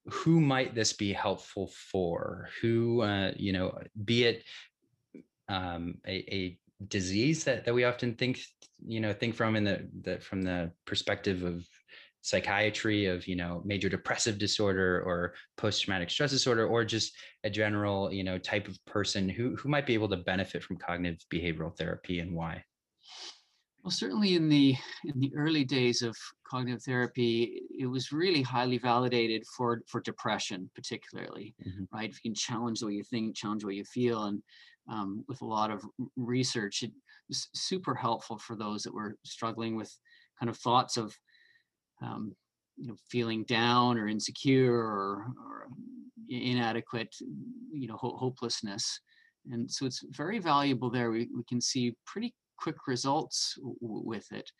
who 0.04 0.38
might 0.38 0.74
this 0.74 0.92
be 0.92 1.14
helpful 1.14 1.72
for? 1.90 2.50
Who 2.60 3.00
uh, 3.00 3.32
you 3.38 3.54
know, 3.54 3.78
be 4.04 4.24
it 4.24 4.44
um, 5.48 5.94
a, 6.06 6.16
a 6.30 6.58
disease 6.88 7.44
that, 7.44 7.64
that 7.64 7.72
we 7.72 7.84
often 7.84 8.16
think, 8.16 8.40
you 8.86 9.00
know, 9.00 9.14
think 9.14 9.34
from 9.34 9.56
in 9.56 9.64
the, 9.64 9.88
the 10.02 10.20
from 10.20 10.42
the 10.42 10.72
perspective 10.84 11.42
of 11.42 11.66
psychiatry 12.20 13.06
of 13.06 13.26
you 13.26 13.36
know 13.36 13.62
major 13.64 13.88
depressive 13.88 14.36
disorder 14.36 15.00
or 15.06 15.32
post-traumatic 15.56 16.10
stress 16.10 16.32
disorder 16.32 16.66
or 16.66 16.84
just 16.84 17.16
a 17.44 17.48
general 17.48 18.12
you 18.12 18.24
know 18.24 18.36
type 18.36 18.68
of 18.68 18.76
person 18.84 19.26
who 19.26 19.56
who 19.56 19.70
might 19.70 19.86
be 19.86 19.94
able 19.94 20.08
to 20.08 20.16
benefit 20.18 20.62
from 20.62 20.76
cognitive 20.76 21.24
behavioral 21.32 21.74
therapy 21.78 22.18
and 22.18 22.34
why 22.34 22.62
well, 23.82 23.90
certainly 23.90 24.34
in 24.34 24.48
the 24.48 24.76
in 25.04 25.20
the 25.20 25.32
early 25.36 25.64
days 25.64 26.02
of 26.02 26.16
cognitive 26.48 26.82
therapy, 26.82 27.62
it 27.78 27.86
was 27.86 28.12
really 28.12 28.42
highly 28.42 28.78
validated 28.78 29.44
for 29.56 29.82
for 29.86 30.00
depression, 30.00 30.70
particularly, 30.74 31.54
mm-hmm. 31.66 31.84
right? 31.92 32.10
If 32.10 32.18
you 32.22 32.30
can 32.30 32.34
challenge 32.34 32.80
the 32.80 32.86
way 32.86 32.94
you 32.94 33.04
think, 33.04 33.36
challenge 33.36 33.62
the 33.62 33.68
way 33.68 33.74
you 33.74 33.84
feel, 33.84 34.24
and 34.24 34.42
um, 34.90 35.24
with 35.28 35.42
a 35.42 35.46
lot 35.46 35.70
of 35.70 35.84
research, 36.16 36.82
it 36.82 36.92
was 37.28 37.48
super 37.54 37.94
helpful 37.94 38.38
for 38.38 38.56
those 38.56 38.82
that 38.82 38.94
were 38.94 39.16
struggling 39.24 39.76
with 39.76 39.94
kind 40.38 40.50
of 40.50 40.56
thoughts 40.56 40.96
of, 40.96 41.14
um, 42.02 42.34
you 42.76 42.88
know, 42.88 42.96
feeling 43.10 43.44
down 43.44 43.98
or 43.98 44.08
insecure 44.08 44.74
or, 44.74 45.26
or 45.46 45.68
inadequate, 46.28 47.14
you 47.72 47.88
know, 47.88 47.96
ho- 47.96 48.16
hopelessness. 48.16 49.00
And 49.50 49.70
so 49.70 49.86
it's 49.86 50.04
very 50.10 50.38
valuable 50.38 50.90
there. 50.90 51.10
We, 51.10 51.28
we 51.34 51.44
can 51.48 51.60
see 51.60 51.94
pretty 52.06 52.34
quick 52.58 52.86
results 52.86 53.58
with 53.62 54.30
it. 54.32 54.50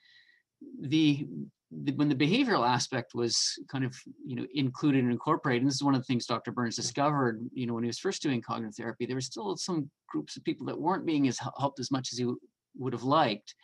The, 0.80 1.26
the, 1.70 1.92
when 1.92 2.08
the 2.08 2.14
behavioral 2.14 2.66
aspect 2.66 3.14
was 3.14 3.58
kind 3.68 3.84
of 3.84 3.94
you 4.26 4.36
know 4.36 4.46
included 4.54 5.02
and 5.02 5.12
incorporated, 5.12 5.62
and 5.62 5.70
this 5.70 5.76
is 5.76 5.84
one 5.84 5.94
of 5.94 6.00
the 6.00 6.06
things 6.06 6.26
Dr. 6.26 6.50
Burns 6.50 6.76
discovered, 6.76 7.40
you 7.52 7.66
know, 7.66 7.74
when 7.74 7.84
he 7.84 7.88
was 7.88 7.98
first 7.98 8.22
doing 8.22 8.42
cognitive 8.42 8.74
therapy, 8.74 9.06
there 9.06 9.16
were 9.16 9.20
still 9.20 9.56
some 9.56 9.90
groups 10.08 10.36
of 10.36 10.44
people 10.44 10.66
that 10.66 10.80
weren't 10.80 11.06
being 11.06 11.28
as 11.28 11.38
helped 11.58 11.78
as 11.78 11.90
much 11.90 12.08
as 12.12 12.18
he 12.18 12.24
w- 12.24 12.40
would 12.76 12.92
have 12.92 13.04
liked. 13.04 13.54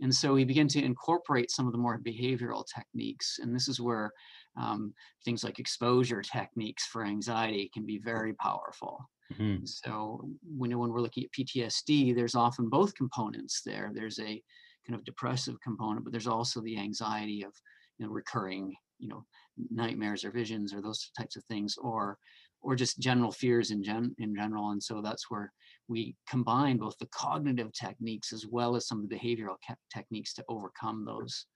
And 0.00 0.12
so 0.12 0.34
he 0.34 0.44
began 0.44 0.68
to 0.68 0.84
incorporate 0.84 1.50
some 1.50 1.66
of 1.66 1.72
the 1.72 1.78
more 1.78 1.98
behavioral 1.98 2.64
techniques. 2.66 3.38
And 3.40 3.54
this 3.54 3.68
is 3.68 3.80
where 3.80 4.10
um, 4.56 4.92
things 5.24 5.44
like 5.44 5.60
exposure 5.60 6.22
techniques 6.22 6.86
for 6.86 7.04
anxiety 7.04 7.70
can 7.72 7.86
be 7.86 7.98
very 7.98 8.34
powerful. 8.34 9.08
Mm-hmm. 9.34 9.64
So 9.64 10.28
when, 10.42 10.76
when 10.78 10.90
we're 10.90 11.00
looking 11.00 11.24
at 11.24 11.32
PTSD, 11.32 12.14
there's 12.14 12.34
often 12.34 12.68
both 12.68 12.94
components 12.94 13.62
there. 13.64 13.90
There's 13.94 14.18
a 14.18 14.42
kind 14.86 14.98
of 14.98 15.04
depressive 15.04 15.56
component, 15.62 16.04
but 16.04 16.12
there's 16.12 16.26
also 16.26 16.60
the 16.60 16.78
anxiety 16.78 17.44
of 17.44 17.52
you 17.98 18.06
know, 18.06 18.12
recurring, 18.12 18.74
you 18.98 19.08
know, 19.08 19.24
nightmares 19.70 20.24
or 20.24 20.30
visions 20.30 20.74
or 20.74 20.82
those 20.82 21.10
types 21.18 21.36
of 21.36 21.44
things, 21.44 21.76
or 21.78 22.18
or 22.62 22.76
just 22.76 23.00
general 23.00 23.32
fears 23.32 23.70
in 23.70 23.82
gen 23.82 24.14
in 24.18 24.34
general. 24.34 24.70
And 24.70 24.82
so 24.82 25.00
that's 25.02 25.30
where 25.30 25.52
we 25.88 26.16
combine 26.28 26.78
both 26.78 26.96
the 26.98 27.08
cognitive 27.12 27.72
techniques 27.72 28.32
as 28.32 28.46
well 28.46 28.76
as 28.76 28.86
some 28.86 29.02
of 29.02 29.08
the 29.08 29.16
behavioral 29.16 29.56
techniques 29.92 30.34
to 30.34 30.44
overcome 30.48 31.04
those 31.04 31.46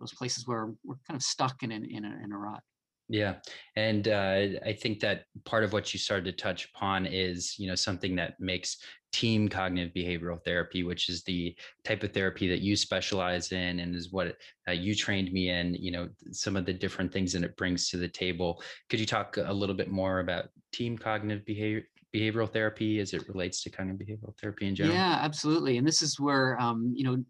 those 0.00 0.12
places 0.12 0.46
where 0.46 0.72
we're 0.84 0.96
kind 1.08 1.16
of 1.16 1.22
stuck 1.22 1.62
in, 1.62 1.72
in, 1.72 1.84
in, 1.84 2.04
a, 2.04 2.24
in 2.24 2.32
a 2.32 2.38
rut. 2.38 2.60
Yeah, 3.08 3.36
and 3.76 4.08
uh, 4.08 4.58
I 4.64 4.72
think 4.72 4.98
that 5.00 5.24
part 5.44 5.62
of 5.62 5.72
what 5.72 5.92
you 5.94 6.00
started 6.00 6.24
to 6.24 6.32
touch 6.42 6.68
upon 6.74 7.06
is, 7.06 7.56
you 7.56 7.68
know, 7.68 7.76
something 7.76 8.16
that 8.16 8.40
makes 8.40 8.78
team 9.12 9.48
cognitive 9.48 9.94
behavioral 9.94 10.42
therapy, 10.44 10.82
which 10.82 11.08
is 11.08 11.22
the 11.22 11.56
type 11.84 12.02
of 12.02 12.12
therapy 12.12 12.48
that 12.48 12.60
you 12.60 12.74
specialize 12.74 13.52
in, 13.52 13.78
and 13.78 13.94
is 13.94 14.10
what 14.10 14.36
uh, 14.68 14.72
you 14.72 14.94
trained 14.94 15.32
me 15.32 15.50
in. 15.50 15.74
You 15.74 15.92
know, 15.92 16.08
some 16.32 16.56
of 16.56 16.66
the 16.66 16.72
different 16.72 17.12
things 17.12 17.32
that 17.32 17.44
it 17.44 17.56
brings 17.56 17.88
to 17.90 17.96
the 17.96 18.08
table. 18.08 18.60
Could 18.90 18.98
you 18.98 19.06
talk 19.06 19.36
a 19.36 19.52
little 19.52 19.76
bit 19.76 19.88
more 19.88 20.18
about 20.18 20.48
team 20.72 20.98
cognitive 20.98 21.44
behavior 21.46 21.84
behavioral 22.14 22.50
therapy 22.50 22.98
as 22.98 23.12
it 23.12 23.28
relates 23.28 23.62
to 23.62 23.70
cognitive 23.70 24.06
behavioral 24.06 24.36
therapy 24.40 24.66
in 24.66 24.74
general? 24.74 24.96
Yeah, 24.96 25.18
absolutely. 25.20 25.76
And 25.76 25.86
this 25.86 26.02
is 26.02 26.18
where, 26.18 26.58
um, 26.60 26.92
you 26.94 27.04
know, 27.04 27.22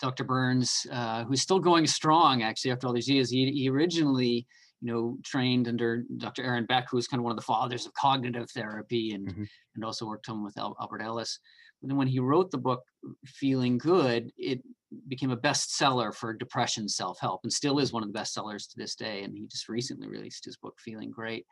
Dr. 0.00 0.24
Burns, 0.24 0.86
uh, 0.90 1.24
who's 1.24 1.42
still 1.42 1.58
going 1.58 1.86
strong 1.86 2.42
actually 2.42 2.70
after 2.70 2.86
all 2.86 2.92
these 2.92 3.08
years, 3.08 3.30
he, 3.30 3.50
he 3.52 3.68
originally, 3.68 4.46
you 4.80 4.92
know, 4.92 5.18
trained 5.24 5.68
under 5.68 6.04
Dr. 6.16 6.42
Aaron 6.42 6.66
Beck, 6.66 6.86
who's 6.90 7.06
kind 7.06 7.20
of 7.20 7.24
one 7.24 7.32
of 7.32 7.36
the 7.36 7.42
fathers 7.42 7.86
of 7.86 7.92
cognitive 7.94 8.50
therapy 8.50 9.12
and, 9.12 9.28
mm-hmm. 9.28 9.44
and 9.74 9.84
also 9.84 10.06
worked 10.06 10.28
on 10.28 10.42
with 10.42 10.58
Albert 10.58 11.02
Ellis. 11.02 11.38
But 11.80 11.88
then 11.88 11.96
when 11.96 12.08
he 12.08 12.18
wrote 12.18 12.50
the 12.50 12.58
book, 12.58 12.82
Feeling 13.26 13.78
Good, 13.78 14.32
it 14.36 14.60
became 15.08 15.30
a 15.30 15.36
bestseller 15.36 16.14
for 16.14 16.32
depression 16.32 16.88
self-help 16.88 17.40
and 17.42 17.52
still 17.52 17.78
is 17.78 17.92
one 17.92 18.02
of 18.02 18.12
the 18.12 18.18
bestsellers 18.18 18.68
to 18.68 18.74
this 18.76 18.94
day. 18.94 19.22
And 19.22 19.34
he 19.36 19.46
just 19.46 19.68
recently 19.68 20.08
released 20.08 20.44
his 20.44 20.56
book, 20.56 20.74
Feeling 20.78 21.10
Great. 21.10 21.46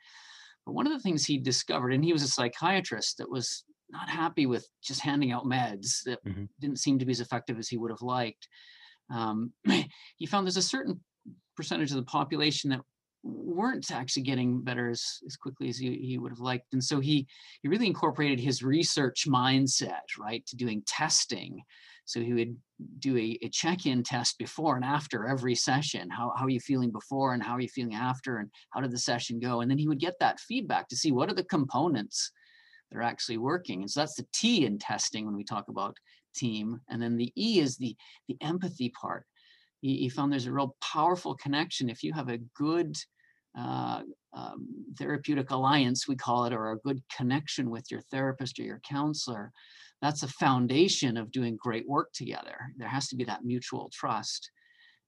But 0.66 0.75
one 0.75 0.87
of 0.87 0.92
the 0.92 1.00
things 1.00 1.25
he 1.25 1.38
discovered, 1.38 1.92
and 1.92 2.04
he 2.04 2.12
was 2.12 2.23
a 2.23 2.28
psychiatrist 2.28 3.18
that 3.18 3.30
was 3.30 3.64
not 3.90 4.08
happy 4.08 4.47
with 4.47 4.68
just 4.82 5.00
handing 5.00 5.32
out 5.32 5.47
meds 5.47 6.02
that 6.04 6.23
mm-hmm. 6.25 6.44
didn't 6.61 6.78
seem 6.78 6.99
to 6.99 7.06
be 7.06 7.12
as 7.12 7.20
effective 7.20 7.58
as 7.58 7.68
he 7.68 7.78
would 7.78 7.90
have 7.90 8.02
liked. 8.02 8.49
Um, 9.11 9.52
he 10.16 10.26
found 10.26 10.47
there's 10.47 10.58
a 10.58 10.62
certain 10.62 11.00
percentage 11.56 11.90
of 11.90 11.97
the 11.97 12.02
population 12.02 12.70
that 12.70 12.80
weren't 13.28 13.90
actually 13.90 14.23
getting 14.23 14.61
better 14.62 14.90
as, 14.90 15.18
as 15.26 15.37
quickly 15.37 15.68
as 15.68 15.78
he, 15.78 15.97
he 15.97 16.18
would 16.18 16.32
have 16.32 16.40
liked. 16.40 16.73
And 16.73 16.82
so 16.82 17.00
he, 17.00 17.26
he 17.62 17.68
really 17.68 17.87
incorporated 17.87 18.40
his 18.40 18.62
research 18.62 19.26
mindset, 19.28 20.04
right, 20.18 20.44
to 20.47 20.56
doing 20.56 20.82
testing 20.87 21.62
so 22.08 22.20
he 22.20 22.32
would 22.32 22.56
do 23.00 23.18
a, 23.18 23.38
a 23.42 23.50
check-in 23.50 24.02
test 24.02 24.38
before 24.38 24.76
and 24.76 24.85
after 24.85 25.26
every 25.26 25.54
session. 25.54 26.08
How, 26.08 26.32
how 26.38 26.47
are 26.47 26.50
you 26.50 26.58
feeling 26.58 26.90
before 26.90 27.35
and 27.35 27.42
how 27.42 27.52
are 27.52 27.61
you 27.61 27.68
feeling 27.68 27.94
after 27.94 28.38
and 28.38 28.49
how 28.70 28.80
did 28.80 28.92
the 28.92 28.99
session 28.99 29.38
go? 29.38 29.61
And 29.61 29.70
then 29.70 29.76
he 29.76 29.87
would 29.87 30.00
get 30.00 30.14
that 30.18 30.40
feedback 30.40 30.88
to 30.88 30.97
see 30.97 31.12
what 31.12 31.28
are 31.28 31.35
the 31.35 31.44
components 31.44 32.32
that 32.90 32.97
are 32.97 33.02
actually 33.02 33.37
working. 33.37 33.82
And 33.82 33.90
so 33.90 34.00
that's 34.00 34.14
the 34.14 34.26
T 34.32 34.64
in 34.64 34.78
testing 34.78 35.26
when 35.26 35.37
we 35.37 35.44
talk 35.44 35.68
about 35.68 35.99
team. 36.35 36.80
And 36.88 37.02
then 37.02 37.18
the 37.18 37.30
E 37.37 37.61
is 37.61 37.76
the, 37.76 37.94
the 38.26 38.38
empathy 38.40 38.88
part. 38.88 39.26
He, 39.82 39.99
he 39.99 40.08
found 40.08 40.32
there's 40.32 40.47
a 40.47 40.52
real 40.52 40.76
powerful 40.80 41.35
connection. 41.35 41.90
If 41.90 42.02
you 42.02 42.14
have 42.14 42.30
a 42.30 42.38
good 42.56 42.97
uh, 43.58 44.02
um, 44.34 44.68
therapeutic 44.98 45.50
alliance, 45.50 46.06
we 46.06 46.16
call 46.16 46.44
it, 46.44 46.52
or 46.52 46.72
a 46.72 46.78
good 46.78 47.02
connection 47.14 47.70
with 47.70 47.90
your 47.90 48.00
therapist 48.02 48.58
or 48.58 48.62
your 48.62 48.80
counselor, 48.88 49.52
that's 50.00 50.22
a 50.22 50.28
foundation 50.28 51.16
of 51.16 51.32
doing 51.32 51.56
great 51.56 51.88
work 51.88 52.12
together. 52.12 52.56
There 52.76 52.88
has 52.88 53.08
to 53.08 53.16
be 53.16 53.24
that 53.24 53.44
mutual 53.44 53.90
trust. 53.92 54.50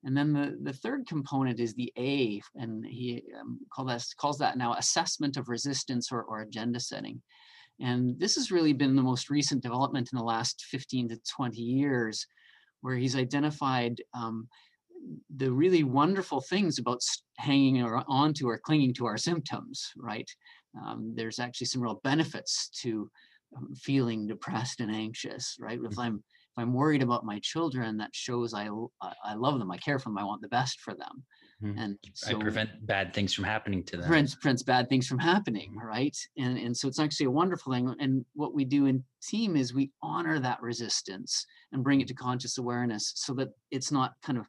And 0.02 0.16
then 0.16 0.32
the, 0.32 0.58
the 0.62 0.72
third 0.72 1.06
component 1.06 1.60
is 1.60 1.74
the 1.74 1.92
A, 1.98 2.40
and 2.56 2.84
he 2.84 3.22
um, 3.38 3.60
call 3.72 3.84
that, 3.84 4.04
calls 4.16 4.38
that 4.38 4.56
now 4.56 4.74
assessment 4.74 5.36
of 5.36 5.48
resistance 5.48 6.10
or, 6.10 6.22
or 6.22 6.40
agenda 6.40 6.80
setting. 6.80 7.20
And 7.80 8.18
this 8.18 8.34
has 8.34 8.50
really 8.50 8.72
been 8.72 8.96
the 8.96 9.02
most 9.02 9.30
recent 9.30 9.62
development 9.62 10.10
in 10.12 10.18
the 10.18 10.24
last 10.24 10.64
15 10.70 11.10
to 11.10 11.20
20 11.36 11.60
years, 11.60 12.26
where 12.80 12.96
he's 12.96 13.16
identified 13.16 14.00
um, 14.14 14.48
the 15.36 15.50
really 15.50 15.84
wonderful 15.84 16.40
things 16.40 16.78
about 16.78 17.00
hanging 17.38 17.82
on 17.82 18.34
to 18.34 18.48
or 18.48 18.58
clinging 18.58 18.94
to 18.94 19.06
our 19.06 19.16
symptoms, 19.16 19.90
right? 19.96 20.30
Um, 20.80 21.14
there's 21.16 21.38
actually 21.38 21.66
some 21.66 21.82
real 21.82 22.00
benefits 22.04 22.68
to 22.82 23.10
um, 23.56 23.74
feeling 23.74 24.26
depressed 24.26 24.80
and 24.80 24.94
anxious, 24.94 25.56
right? 25.60 25.78
If 25.82 25.92
mm-hmm. 25.92 26.00
I'm 26.00 26.14
if 26.16 26.58
I'm 26.62 26.72
worried 26.72 27.02
about 27.02 27.24
my 27.24 27.38
children, 27.42 27.96
that 27.98 28.10
shows 28.12 28.54
I 28.54 28.68
I 29.24 29.34
love 29.34 29.58
them, 29.58 29.70
I 29.70 29.78
care 29.78 29.98
for 29.98 30.08
them, 30.08 30.18
I 30.18 30.24
want 30.24 30.42
the 30.42 30.48
best 30.48 30.80
for 30.80 30.94
them, 30.94 31.24
mm-hmm. 31.62 31.78
and 31.78 31.98
so 32.14 32.36
I 32.36 32.40
prevent 32.40 32.70
bad 32.86 33.14
things 33.14 33.32
from 33.34 33.44
happening 33.44 33.84
to 33.84 33.96
them. 33.96 34.06
Prevents, 34.06 34.34
prevents 34.34 34.62
bad 34.62 34.88
things 34.88 35.06
from 35.06 35.18
happening, 35.18 35.76
right? 35.82 36.16
And 36.36 36.58
and 36.58 36.76
so 36.76 36.88
it's 36.88 36.98
actually 36.98 37.26
a 37.26 37.30
wonderful 37.30 37.72
thing. 37.72 37.94
And 38.00 38.24
what 38.34 38.54
we 38.54 38.64
do 38.64 38.86
in 38.86 39.04
team 39.22 39.56
is 39.56 39.72
we 39.72 39.92
honor 40.02 40.40
that 40.40 40.60
resistance 40.60 41.46
and 41.72 41.84
bring 41.84 42.00
it 42.00 42.08
to 42.08 42.14
conscious 42.14 42.58
awareness, 42.58 43.12
so 43.14 43.32
that 43.34 43.48
it's 43.70 43.92
not 43.92 44.12
kind 44.22 44.38
of 44.38 44.46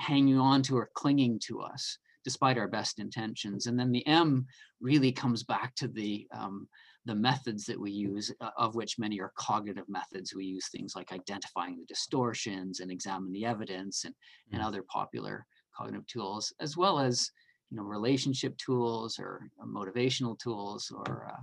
hanging 0.00 0.38
on 0.38 0.62
to 0.62 0.76
or 0.76 0.90
clinging 0.94 1.38
to 1.46 1.60
us 1.60 1.98
despite 2.24 2.58
our 2.58 2.68
best 2.68 2.98
intentions. 2.98 3.66
And 3.66 3.78
then 3.78 3.92
the 3.92 4.06
M 4.06 4.46
really 4.80 5.12
comes 5.12 5.42
back 5.42 5.74
to 5.76 5.88
the 5.88 6.26
um, 6.32 6.68
the 7.06 7.14
methods 7.14 7.64
that 7.64 7.80
we 7.80 7.90
use, 7.90 8.30
uh, 8.42 8.50
of 8.58 8.74
which 8.74 8.98
many 8.98 9.20
are 9.20 9.32
cognitive 9.34 9.88
methods. 9.88 10.34
We 10.34 10.44
use 10.44 10.68
things 10.68 10.92
like 10.94 11.12
identifying 11.12 11.78
the 11.78 11.86
distortions 11.86 12.80
and 12.80 12.90
examine 12.90 13.32
the 13.32 13.46
evidence 13.46 14.04
and, 14.04 14.14
mm. 14.14 14.52
and 14.52 14.62
other 14.62 14.82
popular 14.82 15.46
cognitive 15.74 16.06
tools, 16.08 16.52
as 16.60 16.76
well 16.76 16.98
as 16.98 17.30
you 17.70 17.78
know 17.78 17.84
relationship 17.84 18.56
tools 18.58 19.18
or 19.18 19.48
uh, 19.62 19.66
motivational 19.66 20.38
tools 20.38 20.92
or 20.94 21.26
uh, 21.32 21.42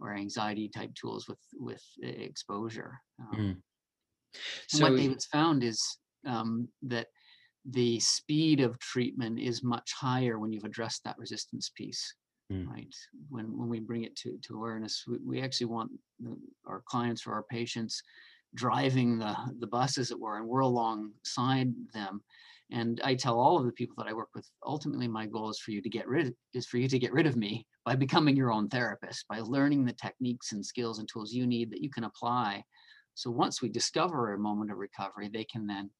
or 0.00 0.14
anxiety 0.14 0.68
type 0.68 0.94
tools 0.94 1.28
with 1.28 1.40
with 1.54 1.82
exposure. 2.02 2.98
Um, 3.20 3.40
mm. 3.40 3.56
So 4.68 4.84
what 4.84 4.96
David's 4.96 5.26
found 5.26 5.62
is 5.62 5.80
um, 6.26 6.68
that 6.82 7.06
the 7.70 7.98
speed 8.00 8.60
of 8.60 8.78
treatment 8.78 9.38
is 9.38 9.62
much 9.62 9.92
higher 9.92 10.38
when 10.38 10.52
you've 10.52 10.64
addressed 10.64 11.02
that 11.04 11.18
resistance 11.18 11.70
piece 11.74 12.14
mm. 12.52 12.68
right? 12.68 12.94
When 13.28 13.56
when 13.56 13.68
we 13.68 13.80
bring 13.80 14.04
it 14.04 14.16
to 14.16 14.38
to 14.42 14.56
awareness 14.56 15.04
we, 15.06 15.18
we 15.24 15.40
actually 15.40 15.66
want 15.66 15.90
the, 16.20 16.36
our 16.66 16.82
clients 16.86 17.26
or 17.26 17.32
our 17.32 17.44
patients 17.44 18.02
driving 18.54 19.18
the 19.18 19.36
the 19.58 19.66
bus 19.66 19.98
as 19.98 20.10
it 20.10 20.18
were 20.18 20.38
and 20.38 20.46
we're 20.46 20.60
alongside 20.60 21.72
them. 21.92 22.22
And 22.70 23.00
i 23.04 23.14
tell 23.14 23.38
all 23.38 23.58
of 23.58 23.66
the 23.66 23.72
people 23.72 23.96
that 23.98 24.08
i 24.08 24.14
work 24.14 24.30
with 24.34 24.48
ultimately 24.64 25.08
my 25.08 25.26
goal 25.26 25.50
is 25.50 25.58
for 25.58 25.70
you 25.70 25.82
to 25.82 25.88
get 25.88 26.08
rid 26.08 26.34
is 26.54 26.66
for 26.66 26.78
you 26.78 26.88
to 26.88 26.98
get 26.98 27.12
rid 27.12 27.26
of 27.26 27.36
me 27.36 27.66
by 27.84 27.94
becoming 27.94 28.36
your 28.36 28.52
own 28.52 28.68
therapist 28.68 29.26
by 29.28 29.40
learning 29.40 29.84
the 29.84 29.92
techniques 29.92 30.52
and 30.52 30.64
skills 30.64 30.98
and 30.98 31.08
tools 31.08 31.32
you 31.32 31.46
need 31.46 31.70
that 31.70 31.82
you 31.82 31.90
can 31.90 32.04
apply. 32.04 32.62
So 33.16 33.30
once 33.30 33.62
we 33.62 33.68
discover 33.68 34.32
a 34.32 34.38
moment 34.38 34.70
of 34.70 34.78
recovery 34.78 35.28
they 35.32 35.44
can 35.44 35.66
then 35.66 35.90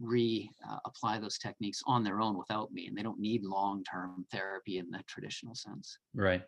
re-apply 0.00 1.16
uh, 1.16 1.20
those 1.20 1.38
techniques 1.38 1.82
on 1.86 2.04
their 2.04 2.20
own 2.20 2.36
without 2.36 2.72
me 2.72 2.86
and 2.86 2.96
they 2.96 3.02
don't 3.02 3.18
need 3.20 3.42
long-term 3.44 4.24
therapy 4.30 4.78
in 4.78 4.90
the 4.90 5.02
traditional 5.06 5.54
sense. 5.54 5.98
Right. 6.14 6.42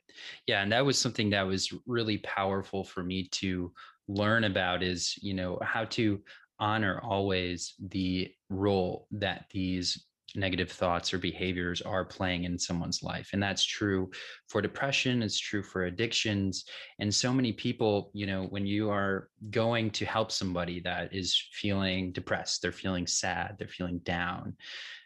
Yeah 0.46 0.62
and 0.62 0.72
that 0.72 0.84
was 0.84 0.98
something 0.98 1.30
that 1.30 1.46
was 1.46 1.72
really 1.86 2.18
powerful 2.18 2.84
for 2.84 3.02
me 3.02 3.28
to 3.32 3.72
learn 4.08 4.44
about 4.44 4.82
is 4.82 5.16
you 5.22 5.34
know 5.34 5.58
how 5.62 5.84
to 5.84 6.20
honor 6.60 7.00
always 7.02 7.74
the 7.78 8.32
role 8.48 9.06
that 9.12 9.44
these 9.52 10.06
negative 10.34 10.70
thoughts 10.70 11.12
or 11.14 11.18
behaviors 11.18 11.80
are 11.82 12.04
playing 12.04 12.44
in 12.44 12.58
someone's 12.58 13.02
life 13.02 13.30
and 13.32 13.42
that's 13.42 13.64
true 13.64 14.10
for 14.48 14.60
depression 14.60 15.22
it's 15.22 15.38
true 15.38 15.62
for 15.62 15.84
addictions 15.84 16.64
and 16.98 17.14
so 17.14 17.32
many 17.32 17.52
people 17.52 18.10
you 18.12 18.26
know 18.26 18.44
when 18.44 18.66
you 18.66 18.90
are 18.90 19.28
going 19.50 19.90
to 19.90 20.04
help 20.04 20.30
somebody 20.30 20.80
that 20.80 21.14
is 21.14 21.48
feeling 21.52 22.12
depressed 22.12 22.60
they're 22.60 22.72
feeling 22.72 23.06
sad 23.06 23.56
they're 23.58 23.68
feeling 23.68 23.98
down 24.00 24.54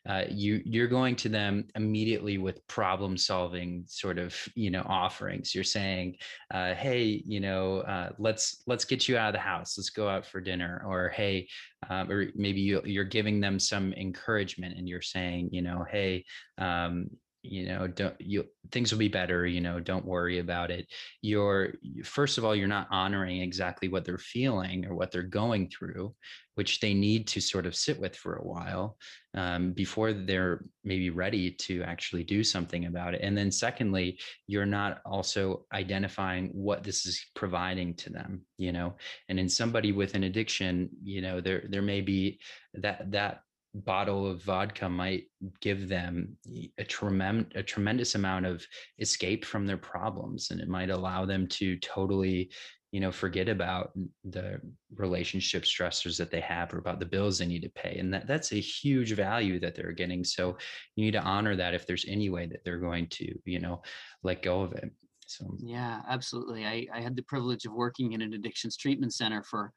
uh, 0.09 0.25
you 0.29 0.61
you're 0.65 0.89
going 0.89 1.15
to 1.15 1.29
them 1.29 1.65
immediately 1.77 2.37
with 2.39 2.67
problem 2.67 3.17
solving 3.17 3.85
sort 3.87 4.19
of 4.19 4.37
you 4.55 4.71
know 4.71 4.83
offerings. 4.87 5.55
You're 5.55 5.65
saying 5.65 6.17
uh, 6.53 6.75
hey 6.75 7.23
you 7.25 7.41
know 7.41 7.79
uh, 7.79 8.11
let's 8.19 8.63
let's 8.67 8.85
get 8.85 9.09
you 9.09 9.17
out 9.17 9.29
of 9.29 9.35
the 9.35 9.39
house. 9.39 9.79
Let's 9.79 9.91
go 9.91 10.09
out 10.09 10.27
for 10.27 10.41
dinner. 10.41 10.83
Or 10.87 11.11
hey 11.11 11.49
um, 11.89 12.11
or 12.11 12.27
maybe 12.35 12.61
you, 12.61 12.83
you're 12.85 13.05
giving 13.05 13.41
them 13.41 13.59
some 13.59 13.93
encouragement 13.93 14.77
and 14.77 14.89
you're 14.89 15.03
saying 15.03 15.51
you 15.53 15.63
know 15.63 15.85
hey 15.89 16.25
um, 16.59 17.09
you 17.43 17.67
know 17.67 17.89
don't 17.89 18.15
you 18.21 18.47
things 18.71 18.93
will 18.93 18.99
be 18.99 19.09
better 19.09 19.45
you 19.47 19.61
know 19.61 19.81
don't 19.81 20.05
worry 20.05 20.39
about 20.39 20.71
it. 20.71 20.87
You're 21.21 21.75
first 22.05 22.39
of 22.39 22.45
all 22.45 22.55
you're 22.55 22.69
not 22.69 22.89
honoring 22.91 23.43
exactly 23.43 23.89
what 23.89 24.05
they're 24.05 24.19
feeling 24.19 24.87
or 24.87 24.95
what 24.95 25.11
they're 25.11 25.23
going 25.23 25.69
through 25.69 26.15
which 26.55 26.81
they 26.81 26.93
need 26.95 27.27
to 27.27 27.41
sort 27.41 27.67
of 27.67 27.75
sit 27.75 27.99
with 27.99 28.15
for 28.15 28.37
a 28.37 28.45
while 28.45 28.97
um, 29.35 29.73
before 29.73 30.13
they're 30.13 30.65
maybe 30.85 31.09
ready 31.09 31.51
to 31.51 31.83
actually 31.83 32.23
do 32.23 32.45
something 32.45 32.85
about 32.85 33.15
it. 33.15 33.23
And 33.23 33.37
then 33.37 33.51
secondly 33.51 34.19
you're 34.47 34.67
not 34.67 35.01
also 35.07 35.65
identifying 35.73 36.51
what 36.53 36.85
this 36.85 37.07
is 37.07 37.25
providing 37.35 37.95
to 37.95 38.11
them 38.11 38.43
you 38.57 38.71
know? 38.73 38.95
And 39.29 39.41
in 39.41 39.49
somebody 39.49 39.93
with 39.93 40.15
an 40.15 40.25
addiction 40.25 40.91
you 41.03 41.23
know 41.23 41.41
there 41.41 41.65
there 41.69 41.83
may 41.83 42.03
be 42.03 42.39
that 42.75 43.11
that 43.11 43.43
bottle 43.75 44.27
of 44.27 44.43
vodka 44.43 44.89
might 44.89 45.25
give 45.61 45.89
them 45.89 46.37
a 46.79 46.85
tremendous 46.85 47.53
a 47.55 47.63
tremendous 47.63 48.15
amount 48.15 48.45
of 48.45 48.65
escape 48.99 49.45
from 49.45 49.67
their 49.67 49.79
problems 49.79 50.51
and 50.51 50.61
it 50.61 50.69
might 50.69 50.91
allow 50.91 51.25
them 51.25 51.47
to 51.47 51.79
totally 51.79 52.51
you 52.91 53.01
know 53.01 53.11
forget 53.11 53.49
about 53.49 53.93
the 54.25 54.61
relationship 54.95 55.63
stressors 55.63 56.19
that 56.19 56.31
they 56.31 56.41
have 56.41 56.73
or 56.75 56.79
about 56.79 57.01
the 57.01 57.07
bills 57.07 57.39
they 57.39 57.47
need 57.47 57.63
to 57.63 57.71
pay 57.71 57.97
and 57.99 58.13
that 58.13 58.27
that's 58.27 58.53
a 58.53 58.61
huge 58.61 59.13
value 59.13 59.59
that 59.59 59.75
they're 59.75 59.93
getting 59.93 60.23
so 60.23 60.57
you 60.97 61.05
need 61.05 61.13
to 61.13 61.23
honor 61.23 61.57
that 61.57 61.73
if 61.73 61.87
there's 61.87 62.05
any 62.07 62.29
way 62.29 62.47
that 62.47 62.63
they're 62.65 62.79
going 62.79 63.07
to 63.07 63.35
you 63.47 63.59
know 63.59 63.81
let 64.23 64.43
go 64.43 64.61
of 64.61 64.73
it 64.75 64.91
so. 65.27 65.57
Yeah 65.59 66.03
absolutely 66.07 66.67
i 66.67 66.87
i 66.93 67.01
had 67.01 67.17
the 67.17 67.23
privilege 67.23 67.65
of 67.65 67.73
working 67.73 68.13
in 68.13 68.21
an 68.21 68.35
addictions 68.35 68.77
treatment 68.77 69.15
center 69.15 69.43
for 69.43 69.73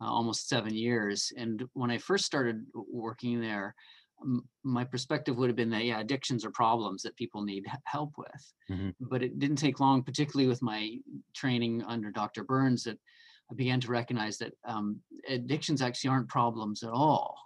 uh, 0.00 0.06
almost 0.06 0.48
seven 0.48 0.74
years 0.74 1.32
and 1.36 1.64
when 1.74 1.90
i 1.90 1.98
first 1.98 2.24
started 2.24 2.64
working 2.74 3.40
there 3.40 3.74
my 4.62 4.84
perspective 4.84 5.36
would 5.36 5.48
have 5.48 5.56
been 5.56 5.70
that 5.70 5.84
yeah 5.84 6.00
addictions 6.00 6.44
are 6.44 6.50
problems 6.50 7.02
that 7.02 7.16
people 7.16 7.42
need 7.42 7.64
help 7.84 8.12
with 8.18 8.52
mm-hmm. 8.70 8.90
but 9.00 9.22
it 9.22 9.38
didn't 9.38 9.56
take 9.56 9.80
long 9.80 10.02
particularly 10.02 10.48
with 10.48 10.62
my 10.62 10.96
training 11.34 11.82
under 11.86 12.10
dr 12.10 12.42
burns 12.44 12.84
that 12.84 12.98
i 13.50 13.54
began 13.54 13.80
to 13.80 13.88
recognize 13.88 14.36
that 14.38 14.52
um, 14.64 15.00
addictions 15.28 15.80
actually 15.80 16.10
aren't 16.10 16.28
problems 16.28 16.82
at 16.82 16.90
all 16.90 17.36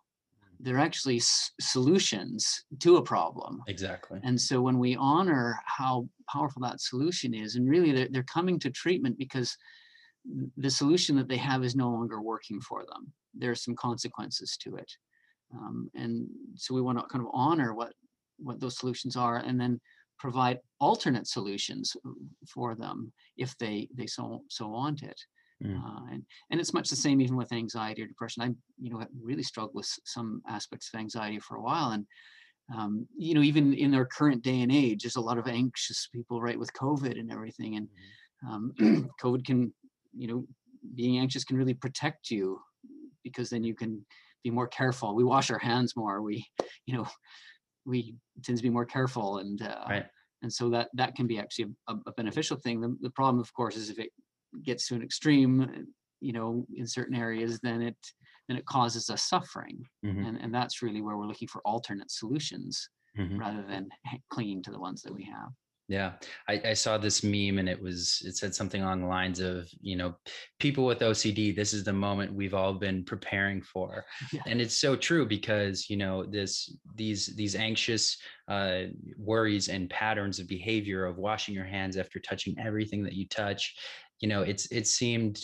mm. 0.41 0.57
they're 0.61 0.79
actually 0.79 1.17
s- 1.17 1.53
solutions 1.61 2.65
to 2.81 2.97
a 2.97 3.03
problem 3.03 3.63
exactly 3.69 4.19
and 4.25 4.41
so 4.41 4.61
when 4.61 4.79
we 4.79 4.97
honor 4.97 5.59
how 5.67 6.09
powerful 6.29 6.63
that 6.63 6.81
solution 6.81 7.35
is 7.35 7.55
and 7.55 7.69
really 7.69 7.93
they're, 7.93 8.09
they're 8.11 8.23
coming 8.25 8.59
to 8.59 8.71
treatment 8.71 9.17
because 9.17 9.57
the 10.57 10.71
solution 10.71 11.17
that 11.17 11.29
they 11.29 11.37
have 11.37 11.65
is 11.65 11.77
no 11.77 11.91
longer 11.91 12.21
working 12.21 12.61
for 12.61 12.85
them 12.87 13.13
There 13.35 13.51
are 13.51 13.57
some 13.57 13.77
consequences 13.77 14.57
to 14.63 14.77
it 14.77 14.91
um, 15.55 15.91
and 15.95 16.27
so 16.57 16.75
we 16.75 16.83
want 16.83 16.99
to 16.99 17.05
kind 17.05 17.25
of 17.25 17.31
honor 17.33 17.75
what 17.75 17.93
what 18.39 18.61
those 18.61 18.79
solutions 18.79 19.17
are 19.17 19.37
and 19.37 19.61
then 19.61 19.81
provide 20.19 20.59
alternate 20.81 21.27
solutions 21.27 21.97
for 22.49 22.75
them 22.75 23.13
if 23.37 23.57
they 23.59 23.89
they 23.95 24.07
so 24.07 24.43
so 24.49 24.69
want 24.69 25.03
it 25.03 25.21
mm. 25.63 25.77
uh, 25.77 26.13
and 26.13 26.23
and 26.51 26.61
it's 26.61 26.75
much 26.75 26.89
the 26.89 26.97
same 26.97 27.21
even 27.21 27.37
with 27.37 27.53
anxiety 27.53 28.03
or 28.03 28.07
depression 28.07 28.43
i 28.43 28.47
you 28.81 28.91
know 28.91 29.05
really 29.21 29.43
struggled 29.43 29.75
with 29.75 29.89
some 30.05 30.41
aspects 30.49 30.91
of 30.93 30.99
anxiety 30.99 31.39
for 31.39 31.57
a 31.57 31.63
while 31.63 31.91
and 31.91 32.07
um, 32.75 33.07
you 33.17 33.35
know 33.35 33.43
even 33.43 33.75
in 33.75 33.95
our 33.95 34.07
current 34.07 34.43
day 34.43 34.63
and 34.63 34.73
age 34.73 35.03
there's 35.03 35.17
a 35.17 35.21
lot 35.21 35.39
of 35.39 35.47
anxious 35.47 36.09
people 36.13 36.41
right 36.41 36.59
with 36.59 36.73
covid 36.73 37.19
and 37.19 37.31
everything 37.31 37.77
and 37.77 37.89
mm-hmm. 38.45 38.55
um, 38.55 39.11
covid 39.23 39.45
can 39.45 39.73
you 40.17 40.29
know 40.29 40.45
being 40.95 41.19
anxious 41.19 41.45
can 41.45 41.57
really 41.57 41.75
protect 41.75 42.31
you 42.31 42.61
because 43.23 43.51
then 43.51 43.65
you 43.65 43.75
can 43.75 44.05
be 44.45 44.51
more 44.51 44.69
careful. 44.69 45.15
We 45.15 45.25
wash 45.25 45.51
our 45.51 45.59
hands 45.59 45.97
more. 45.97 46.23
We, 46.23 46.47
you 46.87 46.97
know, 46.97 47.07
we 47.87 48.15
tend 48.45 48.59
to 48.59 48.63
be 48.63 48.71
more 48.71 48.85
careful, 48.85 49.39
and 49.39 49.61
uh, 49.63 49.85
right. 49.89 50.07
and 50.43 50.53
so 50.53 50.71
that 50.71 50.91
that 50.95 51.15
can 51.17 51.27
be 51.27 51.39
actually 51.39 51.73
a, 51.89 51.95
a 52.07 52.13
beneficial 52.13 52.57
thing. 52.59 52.81
The, 52.81 52.97
the 53.01 53.11
problem, 53.11 53.41
of 53.41 53.53
course, 53.55 53.77
is 53.77 53.91
if 53.91 53.99
it 53.99 54.11
gets 54.65 54.87
to 54.89 54.95
an 54.95 55.03
extreme, 55.03 55.87
you 56.21 56.33
know, 56.33 56.67
in 56.77 56.87
certain 56.87 57.17
areas, 57.17 57.59
then 57.63 57.83
it 57.83 57.97
then 58.49 58.57
it 58.57 58.67
causes 58.67 59.11
us 59.11 59.23
suffering, 59.29 59.83
mm-hmm. 60.05 60.25
and 60.25 60.41
and 60.41 60.55
that's 60.55 60.83
really 60.83 61.03
where 61.03 61.17
we're 61.17 61.27
looking 61.27 61.49
for 61.49 61.63
alternate 61.65 62.11
solutions 62.11 62.89
mm-hmm. 63.19 63.39
rather 63.39 63.65
than 63.69 63.89
clinging 64.31 64.63
to 64.63 64.71
the 64.71 64.81
ones 64.81 65.03
that 65.03 65.15
we 65.15 65.25
have. 65.25 65.51
Yeah, 65.87 66.13
I, 66.49 66.63
I, 66.65 66.73
saw 66.73 66.97
this 66.97 67.23
meme 67.23 67.59
and 67.59 67.69
it 67.69 67.81
was 67.81 68.23
it 68.25 68.39
said 68.39 68.55
something 68.55 68.81
along 68.81 69.03
the 69.03 69.07
lines 69.07 69.39
of 69.39 69.69
you 69.83 69.97
know 69.97 70.15
people 70.59 70.87
with 70.87 71.01
OCD. 71.01 71.55
This 71.55 71.75
is 71.75 71.85
the 71.85 71.93
moment 71.93 72.33
we've 72.33 72.55
all 72.55 72.73
been 72.73 73.05
preparing 73.05 73.61
for, 73.61 74.07
yeah. 74.33 74.41
and 74.47 74.63
it's 74.63 74.79
so 74.79 74.97
true 74.97 75.27
because 75.27 75.91
you 75.91 75.99
know 75.99 76.25
this 76.25 76.75
these 76.95 77.27
these 77.37 77.55
anxious 77.55 78.17
uh, 78.49 78.85
worries 79.19 79.69
and 79.69 79.91
patterns 79.91 80.39
of 80.39 80.49
behavior 80.49 81.05
of 81.05 81.19
washing 81.19 81.55
your 81.55 81.67
hands 81.67 81.99
after 81.99 82.19
touching 82.19 82.57
everything 82.59 83.03
that 83.03 83.13
you 83.13 83.29
touch. 83.29 83.75
You 84.21 84.29
know, 84.29 84.41
it's 84.41 84.73
it 84.73 84.87
seemed 84.87 85.39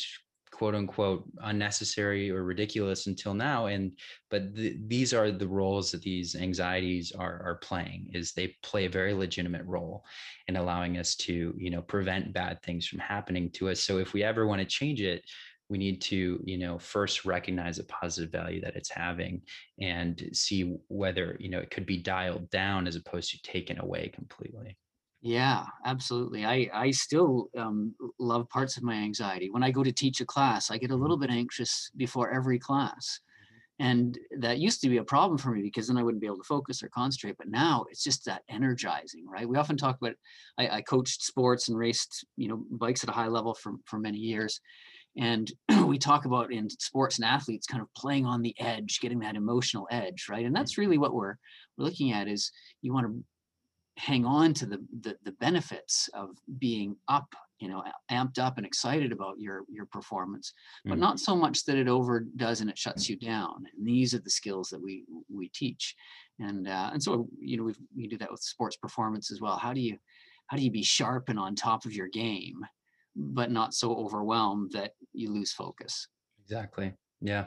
quote 0.60 0.74
unquote 0.74 1.24
unnecessary 1.44 2.30
or 2.30 2.44
ridiculous 2.44 3.06
until 3.06 3.32
now 3.32 3.64
and 3.64 3.92
but 4.28 4.54
the, 4.54 4.76
these 4.88 5.14
are 5.14 5.30
the 5.30 5.48
roles 5.48 5.90
that 5.90 6.02
these 6.02 6.36
anxieties 6.36 7.12
are 7.12 7.42
are 7.42 7.58
playing 7.62 8.10
is 8.12 8.32
they 8.32 8.54
play 8.62 8.84
a 8.84 8.90
very 8.90 9.14
legitimate 9.14 9.64
role 9.64 10.04
in 10.48 10.56
allowing 10.56 10.98
us 10.98 11.14
to 11.14 11.54
you 11.56 11.70
know 11.70 11.80
prevent 11.80 12.34
bad 12.34 12.60
things 12.60 12.86
from 12.86 12.98
happening 12.98 13.50
to 13.52 13.70
us. 13.70 13.80
So 13.80 13.96
if 13.96 14.12
we 14.12 14.22
ever 14.22 14.46
want 14.46 14.60
to 14.60 14.66
change 14.66 15.00
it 15.00 15.24
we 15.70 15.78
need 15.78 16.02
to 16.02 16.38
you 16.44 16.58
know 16.58 16.78
first 16.78 17.24
recognize 17.24 17.78
a 17.78 17.84
positive 17.84 18.30
value 18.30 18.60
that 18.60 18.76
it's 18.76 18.90
having 18.90 19.40
and 19.80 20.28
see 20.34 20.76
whether 20.88 21.38
you 21.40 21.48
know 21.48 21.60
it 21.60 21.70
could 21.70 21.86
be 21.86 21.96
dialed 21.96 22.50
down 22.50 22.86
as 22.86 22.96
opposed 22.96 23.30
to 23.30 23.40
taken 23.42 23.80
away 23.80 24.10
completely 24.14 24.76
yeah, 25.22 25.66
absolutely. 25.84 26.46
I 26.46 26.70
I 26.72 26.90
still 26.90 27.50
um, 27.56 27.94
love 28.18 28.48
parts 28.48 28.76
of 28.76 28.82
my 28.82 28.94
anxiety. 28.94 29.50
When 29.50 29.62
I 29.62 29.70
go 29.70 29.82
to 29.82 29.92
teach 29.92 30.20
a 30.20 30.26
class, 30.26 30.70
I 30.70 30.78
get 30.78 30.90
a 30.90 30.96
little 30.96 31.16
mm-hmm. 31.16 31.26
bit 31.26 31.36
anxious 31.36 31.90
before 31.96 32.30
every 32.30 32.58
class. 32.58 33.20
Mm-hmm. 33.80 33.86
And 33.86 34.18
that 34.38 34.58
used 34.58 34.80
to 34.82 34.88
be 34.88 34.98
a 34.98 35.04
problem 35.04 35.38
for 35.38 35.50
me 35.50 35.62
because 35.62 35.88
then 35.88 35.98
I 35.98 36.02
wouldn't 36.02 36.20
be 36.20 36.26
able 36.26 36.38
to 36.38 36.44
focus 36.44 36.82
or 36.82 36.88
concentrate. 36.88 37.36
But 37.38 37.48
now 37.48 37.84
it's 37.90 38.04
just 38.04 38.24
that 38.26 38.42
energizing, 38.48 39.26
right? 39.26 39.48
We 39.48 39.56
often 39.56 39.76
talk 39.76 39.98
about 40.00 40.14
I, 40.58 40.68
I 40.68 40.82
coached 40.82 41.22
sports 41.22 41.68
and 41.68 41.78
raced, 41.78 42.26
you 42.36 42.48
know, 42.48 42.64
bikes 42.70 43.02
at 43.04 43.10
a 43.10 43.14
high 43.14 43.28
level 43.28 43.54
for, 43.54 43.74
for 43.86 43.98
many 43.98 44.18
years. 44.18 44.60
And 45.16 45.50
we 45.86 45.98
talk 45.98 46.24
about 46.24 46.52
in 46.52 46.68
sports 46.70 47.18
and 47.18 47.24
athletes 47.26 47.66
kind 47.66 47.82
of 47.82 47.88
playing 47.94 48.26
on 48.26 48.42
the 48.42 48.54
edge, 48.58 49.00
getting 49.00 49.20
that 49.20 49.36
emotional 49.36 49.86
edge, 49.90 50.26
right? 50.30 50.46
And 50.46 50.54
that's 50.54 50.72
mm-hmm. 50.72 50.82
really 50.82 50.98
what 50.98 51.14
we're, 51.14 51.36
we're 51.76 51.84
looking 51.84 52.12
at 52.12 52.28
is 52.28 52.52
you 52.82 52.92
want 52.92 53.06
to 53.06 53.24
hang 54.00 54.24
on 54.24 54.54
to 54.54 54.66
the, 54.66 54.78
the, 55.02 55.14
the 55.24 55.32
benefits 55.32 56.08
of 56.14 56.30
being 56.58 56.96
up 57.08 57.28
you 57.58 57.68
know 57.68 57.82
amped 58.10 58.38
up 58.38 58.56
and 58.56 58.64
excited 58.64 59.12
about 59.12 59.38
your 59.38 59.64
your 59.68 59.84
performance 59.86 60.54
but 60.86 60.96
mm. 60.96 61.00
not 61.00 61.20
so 61.20 61.36
much 61.36 61.64
that 61.66 61.76
it 61.76 61.88
overdoes 61.88 62.62
and 62.62 62.70
it 62.70 62.78
shuts 62.78 63.08
you 63.08 63.16
down. 63.16 63.66
And 63.76 63.86
these 63.86 64.14
are 64.14 64.18
the 64.18 64.30
skills 64.30 64.70
that 64.70 64.82
we 64.82 65.04
we 65.28 65.48
teach. 65.50 65.94
And 66.38 66.66
uh, 66.66 66.90
and 66.92 67.02
so 67.02 67.28
you 67.38 67.58
know 67.58 67.64
we 67.64 67.74
we 67.94 68.08
do 68.08 68.16
that 68.18 68.30
with 68.30 68.40
sports 68.40 68.76
performance 68.76 69.30
as 69.30 69.40
well. 69.40 69.56
How 69.56 69.74
do 69.74 69.80
you 69.80 69.98
how 70.46 70.56
do 70.56 70.62
you 70.62 70.70
be 70.70 70.82
sharp 70.82 71.28
and 71.28 71.38
on 71.38 71.54
top 71.54 71.84
of 71.84 71.92
your 71.92 72.08
game 72.08 72.64
but 73.14 73.50
not 73.50 73.74
so 73.74 73.94
overwhelmed 73.94 74.72
that 74.72 74.92
you 75.12 75.30
lose 75.30 75.52
focus? 75.52 76.08
Exactly 76.42 76.94
yeah. 77.20 77.46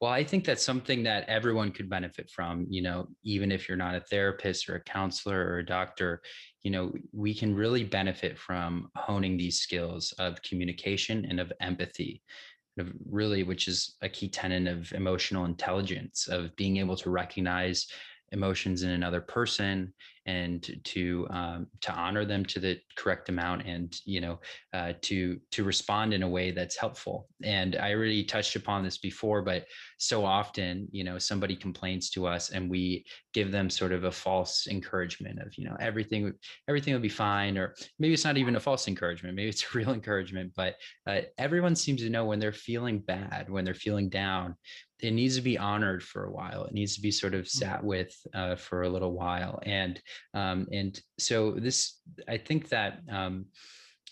Well, 0.00 0.10
I 0.10 0.24
think 0.24 0.44
that's 0.44 0.64
something 0.64 1.02
that 1.02 1.28
everyone 1.28 1.72
could 1.72 1.90
benefit 1.90 2.30
from, 2.30 2.66
you 2.70 2.80
know, 2.80 3.08
even 3.22 3.52
if 3.52 3.68
you're 3.68 3.76
not 3.76 3.94
a 3.94 4.00
therapist 4.00 4.68
or 4.68 4.76
a 4.76 4.84
counselor 4.84 5.46
or 5.46 5.58
a 5.58 5.66
doctor, 5.66 6.22
you 6.62 6.70
know, 6.70 6.92
we 7.12 7.34
can 7.34 7.54
really 7.54 7.84
benefit 7.84 8.38
from 8.38 8.88
honing 8.96 9.36
these 9.36 9.60
skills 9.60 10.12
of 10.18 10.42
communication 10.42 11.26
and 11.28 11.38
of 11.38 11.52
empathy, 11.60 12.22
of 12.78 12.90
really, 13.10 13.42
which 13.42 13.68
is 13.68 13.96
a 14.00 14.08
key 14.08 14.28
tenet 14.28 14.66
of 14.66 14.90
emotional 14.92 15.44
intelligence, 15.44 16.26
of 16.26 16.56
being 16.56 16.78
able 16.78 16.96
to 16.96 17.10
recognize 17.10 17.86
emotions 18.32 18.82
in 18.82 18.90
another 18.90 19.20
person 19.20 19.92
and 20.26 20.78
to 20.84 21.26
um, 21.30 21.66
to 21.80 21.92
honor 21.92 22.24
them 22.24 22.44
to 22.44 22.60
the 22.60 22.78
correct 22.96 23.28
amount 23.28 23.66
and 23.66 23.96
you 24.04 24.20
know 24.20 24.38
uh, 24.72 24.92
to 25.00 25.40
to 25.50 25.64
respond 25.64 26.12
in 26.12 26.22
a 26.22 26.28
way 26.28 26.50
that's 26.50 26.76
helpful. 26.76 27.28
And 27.42 27.76
i 27.76 27.92
already 27.92 28.22
touched 28.24 28.54
upon 28.56 28.84
this 28.84 28.98
before 28.98 29.42
but 29.42 29.66
so 29.98 30.24
often 30.24 30.88
you 30.92 31.04
know 31.04 31.18
somebody 31.18 31.56
complains 31.56 32.10
to 32.10 32.26
us 32.26 32.50
and 32.50 32.70
we 32.70 33.04
give 33.32 33.50
them 33.50 33.70
sort 33.70 33.92
of 33.92 34.04
a 34.04 34.12
false 34.12 34.66
encouragement 34.68 35.40
of 35.40 35.56
you 35.56 35.64
know 35.64 35.76
everything 35.80 36.32
everything 36.68 36.92
will 36.94 37.00
be 37.00 37.08
fine 37.08 37.56
or 37.56 37.74
maybe 37.98 38.14
it's 38.14 38.24
not 38.24 38.36
even 38.36 38.56
a 38.56 38.60
false 38.60 38.88
encouragement 38.88 39.34
maybe 39.34 39.48
it's 39.48 39.64
a 39.64 39.78
real 39.78 39.92
encouragement 40.00 40.52
but 40.54 40.76
uh, 41.06 41.20
everyone 41.38 41.74
seems 41.74 42.02
to 42.02 42.10
know 42.10 42.24
when 42.26 42.38
they're 42.38 42.52
feeling 42.52 42.98
bad 42.98 43.48
when 43.48 43.64
they're 43.64 43.74
feeling 43.74 44.08
down 44.08 44.54
it 45.02 45.12
needs 45.12 45.36
to 45.36 45.42
be 45.42 45.58
honored 45.58 46.02
for 46.02 46.24
a 46.24 46.30
while. 46.30 46.64
It 46.64 46.72
needs 46.72 46.94
to 46.96 47.00
be 47.00 47.10
sort 47.10 47.34
of 47.34 47.44
mm. 47.44 47.48
sat 47.48 47.82
with 47.82 48.14
uh, 48.34 48.56
for 48.56 48.82
a 48.82 48.88
little 48.88 49.12
while, 49.12 49.60
and 49.64 50.00
um, 50.34 50.66
and 50.72 51.00
so 51.18 51.52
this, 51.52 52.00
I 52.28 52.38
think 52.38 52.68
that 52.68 53.00
um, 53.10 53.46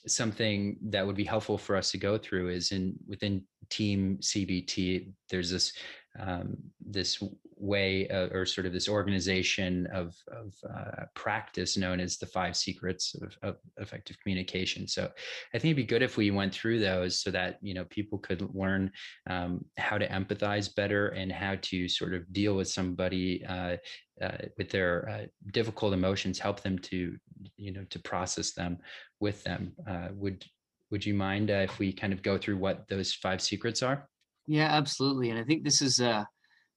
something 0.06 0.76
that 0.90 1.06
would 1.06 1.16
be 1.16 1.24
helpful 1.24 1.58
for 1.58 1.76
us 1.76 1.90
to 1.92 1.98
go 1.98 2.18
through 2.18 2.48
is 2.48 2.72
in 2.72 2.94
within 3.06 3.44
Team 3.70 4.18
CBT. 4.20 5.12
There's 5.30 5.50
this 5.50 5.72
um, 6.18 6.56
this 6.84 7.22
way 7.60 8.08
uh, 8.08 8.28
or 8.28 8.46
sort 8.46 8.66
of 8.66 8.72
this 8.72 8.88
organization 8.88 9.86
of, 9.92 10.14
of 10.28 10.54
uh, 10.68 11.04
practice 11.14 11.76
known 11.76 12.00
as 12.00 12.16
the 12.16 12.26
five 12.26 12.56
secrets 12.56 13.14
of, 13.20 13.36
of, 13.42 13.56
effective 13.78 14.18
communication. 14.20 14.86
So 14.86 15.10
i 15.54 15.58
think 15.58 15.70
it'd 15.70 15.76
be 15.76 15.84
good 15.84 16.02
if 16.02 16.16
we 16.16 16.30
went 16.30 16.54
through 16.54 16.80
those 16.80 17.18
so 17.18 17.30
that 17.30 17.58
you 17.62 17.74
know 17.74 17.84
people 17.84 18.18
could 18.18 18.42
learn 18.54 18.90
um, 19.28 19.64
how 19.76 19.98
to 19.98 20.08
empathize 20.08 20.74
better 20.74 21.08
and 21.08 21.30
how 21.32 21.56
to 21.62 21.88
sort 21.88 22.14
of 22.14 22.30
deal 22.32 22.54
with 22.54 22.68
somebody 22.68 23.44
uh, 23.46 23.76
uh 24.22 24.38
with 24.56 24.70
their 24.70 25.08
uh, 25.08 25.26
difficult 25.52 25.92
emotions 25.92 26.38
help 26.38 26.62
them 26.62 26.78
to 26.78 27.16
you 27.56 27.72
know 27.72 27.84
to 27.90 27.98
process 27.98 28.52
them 28.52 28.78
with 29.20 29.42
them. 29.44 29.72
Uh, 29.86 30.08
would 30.12 30.44
would 30.90 31.04
you 31.04 31.14
mind 31.14 31.50
if 31.50 31.78
we 31.78 31.92
kind 31.92 32.12
of 32.12 32.22
go 32.22 32.38
through 32.38 32.56
what 32.56 32.88
those 32.88 33.12
five 33.12 33.40
secrets 33.40 33.82
are? 33.82 34.08
Yeah 34.46 34.68
absolutely. 34.68 35.30
And 35.30 35.38
i 35.38 35.44
think 35.44 35.64
this 35.64 35.82
is 35.82 36.00
uh 36.00 36.24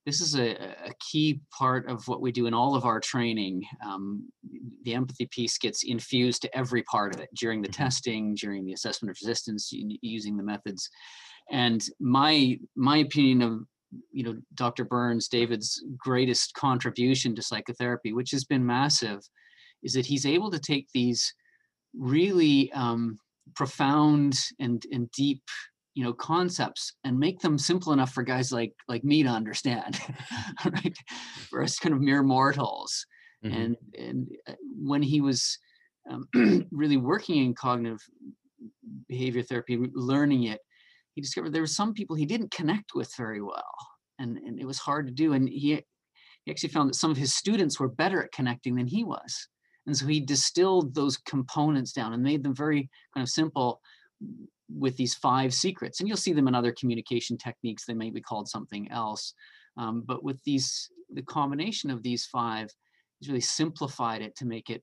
this 0.06 0.20
is 0.20 0.36
a, 0.36 0.56
a 0.86 0.94
key 1.00 1.42
part 1.58 1.88
of 1.88 2.08
what 2.08 2.22
we 2.22 2.32
do 2.32 2.48
in 2.48 2.54
all 2.54 2.76
of 2.76 2.86
our 2.86 3.00
training. 3.00 3.64
Um, 3.86 4.28
the 4.84 4.96
empathy 4.96 5.28
piece 5.28 5.58
gets 5.58 5.84
infused 5.84 6.42
to 6.42 6.58
every 6.58 6.84
part 6.84 7.14
of 7.14 7.22
it 7.22 7.30
during 7.36 7.62
the 7.62 7.70
Mhm. 7.70 7.74
testing, 7.74 8.36
during 8.36 8.66
the 8.66 8.74
assessment 8.74 9.12
of 9.12 9.18
resistance, 9.22 9.72
using 9.72 10.38
the 10.38 10.44
methods. 10.44 10.90
And 11.52 11.84
my 12.00 12.60
my 12.76 12.98
opinion 12.98 13.42
of 13.42 13.66
you 14.12 14.24
know 14.24 14.42
Dr. 14.56 14.86
Burns, 14.86 15.28
David's 15.28 15.84
greatest 15.98 16.54
contribution 16.54 17.36
to 17.36 17.42
psychotherapy, 17.42 18.14
which 18.14 18.32
has 18.32 18.44
been 18.46 18.66
massive, 18.66 19.20
is 19.84 19.94
that 19.94 20.06
he's 20.06 20.26
able 20.26 20.50
to 20.52 20.60
take 20.60 20.88
these 20.94 21.34
really 21.94 22.72
um, 22.72 23.20
profound 23.56 24.40
and 24.60 24.86
and 24.92 25.12
deep 25.12 25.44
you 25.94 26.04
know 26.04 26.14
concepts 26.14 26.94
and 27.04 27.20
make 27.20 27.40
them 27.40 27.58
simple 27.58 27.94
enough 27.94 28.12
for 28.14 28.24
guys 28.24 28.52
like 28.52 28.74
like 28.88 29.04
me 29.04 29.24
to 29.24 29.30
understand 29.30 30.00
right? 30.66 30.98
For 31.50 31.62
us 31.64 31.80
kind 31.80 31.94
of 31.94 32.02
mere 32.02 32.24
mortals. 32.24 33.06
Mhm. 33.44 33.56
and 33.56 33.78
and 33.98 34.28
uh, 34.48 34.54
when 34.78 35.02
he 35.02 35.20
was 35.20 35.58
um, 36.10 36.28
really 36.72 36.98
working 36.98 37.44
in 37.44 37.56
cognitive 37.56 38.00
behavior 39.08 39.42
therapy 39.42 39.80
learning 39.96 40.44
it 40.44 40.60
he 41.16 41.22
discovered 41.22 41.52
there 41.52 41.64
were 41.64 41.68
some 41.68 41.94
people 41.94 42.16
he 42.16 42.28
didn't 42.28 42.52
connect 42.52 42.94
with 42.94 43.12
very 43.18 43.42
well 43.42 43.76
and 44.20 44.38
and 44.38 44.60
it 44.60 44.66
was 44.66 44.78
hard 44.78 45.08
to 45.08 45.14
do 45.14 45.34
and 45.34 45.50
he 45.50 45.82
he 46.44 46.52
actually 46.52 46.70
found 46.70 46.90
that 46.90 46.96
some 46.96 47.12
of 47.12 47.18
his 47.18 47.34
students 47.34 47.80
were 47.80 47.88
better 47.88 48.24
at 48.24 48.32
connecting 48.32 48.76
than 48.76 48.88
he 48.88 49.04
was. 49.04 49.48
And 49.88 49.96
so 49.96 50.06
he 50.08 50.20
distilled 50.20 50.94
those 50.94 51.18
components 51.18 51.92
down 51.92 52.14
and 52.14 52.24
made 52.24 52.44
them 52.44 52.56
very 52.56 52.90
kind 53.14 53.24
of 53.24 53.30
simple 53.30 53.82
with 54.78 54.96
these 54.98 55.16
five 55.16 55.54
secrets 55.54 56.00
and 56.00 56.08
you'll 56.08 56.18
see 56.18 56.34
them 56.34 56.48
in 56.48 56.56
other 56.56 56.72
communication 56.74 57.38
techniques 57.38 57.86
they 57.86 57.94
may 57.94 58.10
be 58.10 58.22
called 58.22 58.48
something 58.48 58.90
else 58.92 59.34
um, 59.78 60.02
but 60.06 60.24
with 60.24 60.42
these 60.44 60.90
the 61.14 61.22
combination 61.24 61.90
of 61.90 62.04
these 62.04 62.26
five 62.26 62.70
has 63.22 63.28
really 63.28 63.42
simplified 63.42 64.22
it 64.22 64.36
to 64.36 64.46
make 64.46 64.70
it 64.70 64.82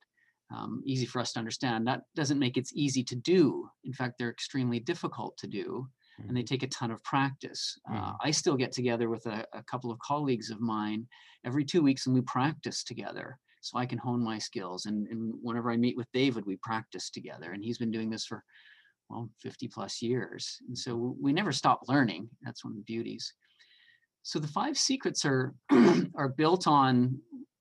um, 0.55 0.83
easy 0.87 1.05
for 1.05 1.21
us 1.21 1.33
to 1.33 1.39
understand. 1.39 1.87
That 1.87 2.03
doesn't 2.15 2.39
make 2.39 2.57
it 2.57 2.69
easy 2.73 3.03
to 3.05 3.17
do. 3.17 3.69
In 3.85 3.93
fact 3.93 4.15
they're 4.19 4.31
extremely 4.31 4.81
difficult 4.81 5.37
to 5.39 5.47
do 5.47 5.89
and 6.27 6.37
they 6.37 6.43
take 6.43 6.63
a 6.63 6.69
ton 6.69 6.91
of 6.91 7.03
practice. 7.05 7.79
Uh, 7.89 7.95
Mhm. 7.95 8.17
i 8.25 8.31
still 8.31 8.57
get 8.57 8.73
together 8.73 9.09
with 9.09 9.25
a, 9.27 9.47
a 9.53 9.63
couple 9.65 9.91
of 9.91 9.99
colleagues 10.01 10.51
of 10.51 10.61
mine 10.61 11.07
every 11.45 11.65
two 11.65 11.83
weeks 11.83 12.07
and 12.07 12.15
we 12.15 12.23
practice 12.23 12.83
together 12.83 13.39
so 13.61 13.79
i 13.79 13.87
can 13.87 13.99
hone 13.99 14.23
my 14.23 14.39
skills 14.39 14.87
and, 14.87 15.07
and 15.09 15.35
whenever 15.43 15.71
i 15.71 15.77
meet 15.77 15.97
with 15.97 16.11
david 16.13 16.45
we 16.47 16.57
practice 16.57 17.11
together 17.11 17.53
and 17.53 17.63
he's 17.65 17.79
been 17.79 17.91
doing 17.91 18.11
this 18.11 18.27
for 18.27 18.43
well 19.09 19.31
50 19.43 19.69
plus 19.69 20.03
years 20.03 20.59
and 20.69 20.77
so 20.77 21.17
we 21.21 21.33
never 21.33 21.53
stop 21.53 21.81
learning. 21.89 22.29
That's 22.43 22.65
one 22.65 22.73
of 22.73 22.77
the 22.77 22.85
beauties. 22.85 23.33
So 24.23 24.39
the 24.39 24.49
five 24.49 24.77
secrets 24.77 25.25
are 25.25 25.55
are 26.17 26.29
built 26.29 26.67
on 26.67 27.19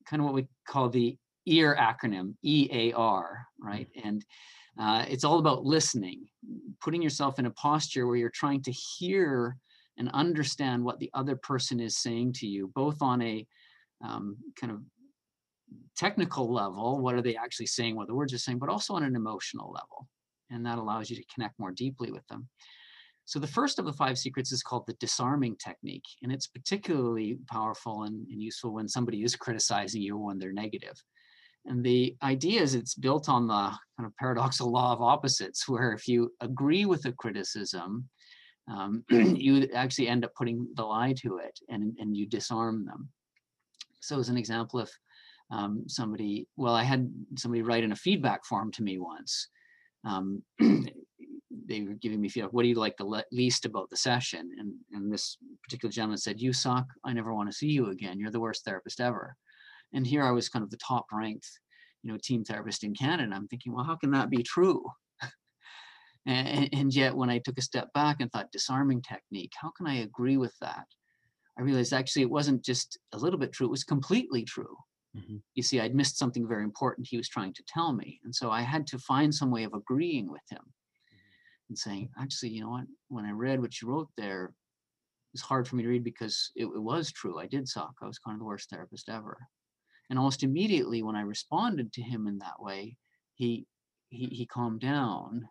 kind 0.10 0.22
of 0.22 0.26
what 0.26 0.34
we 0.34 0.48
call 0.68 0.90
the 0.90 1.18
ear 1.46 1.78
acronym 1.80 2.36
ear 2.44 3.48
right? 3.60 3.88
And 4.04 4.26
uh, 4.80 5.06
it's 5.08 5.24
all 5.24 5.40
about 5.40 5.66
listening 5.66 6.28
putting 6.82 7.02
yourself 7.02 7.40
in 7.40 7.46
a 7.46 7.52
posture 7.52 8.08
where 8.08 8.16
you're 8.16 8.30
trying 8.30 8.62
to 8.64 8.72
hear 8.72 9.58
and 9.98 10.10
understand 10.14 10.84
what 10.84 11.00
the 11.00 11.10
other 11.14 11.36
person 11.36 11.80
is 11.80 11.98
saying 11.98 12.34
to 12.34 12.48
you 12.48 12.72
both 12.76 13.02
on 13.02 13.22
a 13.22 13.46
um, 14.04 14.38
kind 14.60 14.72
of 14.72 14.82
technical 15.98 16.54
level 16.54 17.00
what 17.00 17.16
are 17.16 17.22
they 17.22 17.36
actually 17.36 17.66
saying 17.66 17.96
what 17.96 18.08
the 18.08 18.14
words 18.14 18.34
are 18.34 18.38
saying 18.38 18.60
but 18.60 18.70
also 18.70 18.94
on 18.94 19.04
an 19.04 19.16
emotional 19.16 19.72
level 19.72 20.08
and 20.50 20.66
that 20.66 20.78
allows 20.78 21.10
you 21.10 21.16
to 21.16 21.26
connect 21.34 21.60
more 21.60 21.72
deeply 21.72 22.12
with 22.12 22.26
them. 22.28 22.48
So 23.26 23.40
the 23.40 23.48
first 23.48 23.78
of 23.78 23.86
the 23.86 23.92
five 23.92 24.18
secrets 24.18 24.54
is 24.54 24.64
called 24.64 24.88
the 24.88 24.94
disarming 24.94 25.58
technique, 25.58 26.06
and 26.24 26.32
it's 26.32 26.48
particularly 26.48 27.38
powerful 27.52 28.04
and, 28.04 28.26
and 28.30 28.42
useful 28.42 28.74
when 28.74 28.88
somebody 28.88 29.22
is 29.24 29.36
criticizing 29.36 30.02
you 30.02 30.18
when 30.18 30.40
they're 30.40 30.54
negative. 30.54 30.96
And 31.66 31.84
the 31.84 32.16
idea 32.24 32.62
is 32.62 32.74
it's 32.74 32.96
built 32.96 33.28
on 33.28 33.48
the 33.48 33.54
kind 33.54 34.06
of 34.06 34.16
paradoxical 34.18 34.72
law 34.72 34.94
of 34.94 35.02
opposites, 35.02 35.68
where 35.68 35.92
if 35.92 36.08
you 36.08 36.32
agree 36.40 36.86
with 36.86 37.06
a 37.06 37.12
criticism, 37.12 38.08
um, 38.72 39.04
you 39.10 39.68
actually 39.74 40.08
end 40.08 40.24
up 40.24 40.34
putting 40.34 40.66
the 40.76 40.86
lie 40.86 41.14
to 41.18 41.38
it 41.40 41.60
and, 41.70 41.98
and 42.00 42.16
you 42.16 42.26
disarm 42.26 42.86
them. 42.86 43.10
So 44.00 44.20
as 44.20 44.30
an 44.30 44.38
example, 44.38 44.80
if 44.80 44.92
um, 45.52 45.84
somebody, 45.88 46.48
well, 46.56 46.74
I 46.74 46.84
had 46.84 47.12
somebody 47.38 47.62
write 47.62 47.84
in 47.84 47.92
a 47.92 47.96
feedback 47.98 48.46
form 48.46 48.72
to 48.72 48.84
me 48.84 49.00
once, 49.00 49.50
um, 50.06 50.44
they 50.60 51.82
were 51.82 51.94
giving 51.94 52.22
me 52.22 52.30
feedback. 52.30 52.54
What 52.54 52.64
do 52.64 52.70
you 52.70 52.76
like 52.76 52.98
the 52.98 53.06
le- 53.06 53.24
least 53.32 53.66
about 53.66 53.90
the 53.90 53.98
session? 53.98 54.50
And 54.60 54.74
and 54.92 55.12
this 55.12 55.38
particular 55.64 55.92
gentleman 55.92 56.18
said, 56.18 56.42
"You 56.42 56.54
suck. 56.54 56.88
I 57.04 57.14
never 57.14 57.34
want 57.34 57.50
to 57.50 57.56
see 57.56 57.68
you 57.68 57.90
again. 57.90 58.20
You're 58.20 58.32
the 58.32 58.40
worst 58.40 58.64
therapist 58.66 59.02
ever." 59.02 59.36
And 59.94 60.06
here 60.06 60.24
I 60.24 60.32
was 60.32 60.50
kind 60.50 60.64
of 60.64 60.70
the 60.70 60.78
top 60.78 61.06
ranked, 61.12 61.48
you 62.04 62.12
know, 62.12 62.18
team 62.22 62.44
therapist 62.44 62.84
in 62.84 62.94
Canada. 62.94 63.34
I'm 63.34 63.48
thinking, 63.48 63.74
well, 63.74 63.86
how 63.86 63.96
can 63.96 64.12
that 64.12 64.30
be 64.30 64.44
true? 64.44 64.84
and, 66.26 66.70
and 66.74 66.94
yet, 66.94 67.16
when 67.16 67.30
I 67.30 67.40
took 67.40 67.58
a 67.58 67.62
step 67.62 67.92
back 67.94 68.18
and 68.20 68.32
thought, 68.32 68.52
disarming 68.52 69.02
technique, 69.02 69.54
how 69.56 69.72
can 69.72 69.88
I 69.88 70.00
agree 70.00 70.38
with 70.38 70.54
that? 70.60 70.86
I 71.58 71.62
realized 71.62 71.94
actually 71.94 72.24
it 72.24 72.30
wasn't 72.30 72.64
just 72.64 73.00
a 73.14 73.18
little 73.18 73.40
bit 73.40 73.54
true; 73.54 73.68
it 73.68 73.72
was 73.72 73.84
completely 73.84 74.44
true 74.44 74.78
Mhm. 75.18 75.40
you 75.56 75.64
see, 75.64 75.80
I'd 75.80 75.96
missed 75.96 76.18
something 76.18 76.48
very 76.48 76.64
important 76.64 77.08
he 77.10 77.18
was 77.18 77.30
trying 77.30 77.54
to 77.54 77.64
tell 77.68 77.94
me. 77.94 78.20
And 78.24 78.36
so 78.36 78.52
I 78.52 78.62
had 78.62 78.88
to 78.88 79.00
find 79.00 79.34
some 79.34 79.52
way 79.52 79.64
of 79.64 79.74
agreeing 79.74 80.32
with 80.32 80.44
him 80.50 80.74
and 81.70 81.78
saying, 81.78 82.10
actually, 82.18 82.52
you 82.52 82.62
know 82.62 82.70
what? 82.70 82.86
When 83.10 83.26
I 83.26 83.32
read 83.32 83.62
what 83.62 83.82
you 83.82 83.90
wrote 83.90 84.10
there, 84.18 84.46
it 84.46 84.54
was 85.34 85.42
hard 85.42 85.68
for 85.68 85.78
me 85.78 85.84
to 85.84 85.90
read 85.90 86.04
because 86.04 86.52
it, 86.56 86.66
it 86.66 86.84
was 86.84 87.12
true. 87.12 87.40
I 87.40 87.48
did 87.48 87.68
suck. 87.70 87.96
I 88.02 88.08
was 88.08 88.20
kind 88.20 88.36
of 88.36 88.40
the 88.40 88.46
worst 88.46 88.70
therapist 88.70 89.10
ever. 89.10 89.48
And 90.10 90.20
almost 90.20 90.44
immediately 90.44 91.04
when 91.04 91.16
I 91.16 91.22
responded 91.22 91.94
to 91.94 92.04
him 92.04 92.28
in 92.28 92.40
that 92.40 92.62
way, 92.62 92.98
he 93.36 93.68
he, 94.10 94.28
he 94.28 94.46
calmed 94.48 94.82
down 94.82 95.50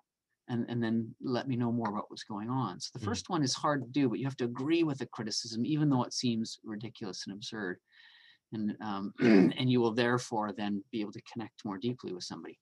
and, 0.49 0.71
and 0.71 0.83
then 0.83 1.15
let 1.21 1.49
me 1.49 1.57
know 1.57 1.73
more 1.73 1.91
about 1.91 2.11
what's 2.11 2.25
going 2.25 2.51
on. 2.51 2.81
So 2.81 2.91
the 2.95 3.01
Mm. 3.01 3.05
first 3.05 3.29
one 3.31 3.43
is 3.43 3.55
hard 3.55 3.83
to 3.83 3.89
do, 3.91 4.09
but 4.09 4.19
you 4.19 4.27
have 4.27 4.37
to 4.39 4.45
agree 4.45 4.85
with 4.85 4.99
the 4.99 5.07
criticism, 5.07 5.67
even 5.67 5.91
though 5.91 6.05
it 6.05 6.15
seems 6.15 6.59
ridiculous 6.65 7.25
and 7.27 7.35
absurd 7.37 7.81
and 8.53 8.77
um, 8.81 9.13
and 9.21 9.71
you 9.71 9.81
will 9.81 9.93
therefore 9.93 10.53
then 10.53 10.83
be 10.93 11.01
able 11.01 11.13
to 11.13 11.23
connect 11.33 11.65
more 11.65 11.79
deeply 11.79 12.13
with 12.13 12.25
somebody. 12.25 12.59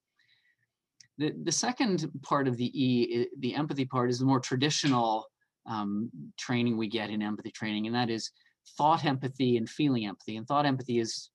The 1.18 1.33
the 1.44 1.53
second 1.53 2.11
part 2.23 2.49
of 2.49 2.57
the 2.57 2.70
E, 2.81 3.27
the 3.38 3.55
empathy 3.55 3.85
part, 3.85 4.11
is 4.11 4.18
the 4.18 4.25
more 4.25 4.40
traditional 4.40 5.27
um, 5.66 6.11
training 6.38 6.77
we 6.77 6.88
get 6.88 7.11
in 7.11 7.23
empathy 7.23 7.51
training, 7.51 7.87
and 7.87 7.94
that 7.94 8.11
is 8.11 8.31
thought 8.77 9.05
empathy 9.05 9.57
and 9.57 9.68
feeling 9.68 10.07
empathy. 10.07 10.37
And 10.37 10.47
thought 10.47 10.66
empathy 10.66 10.99
is 10.99 11.31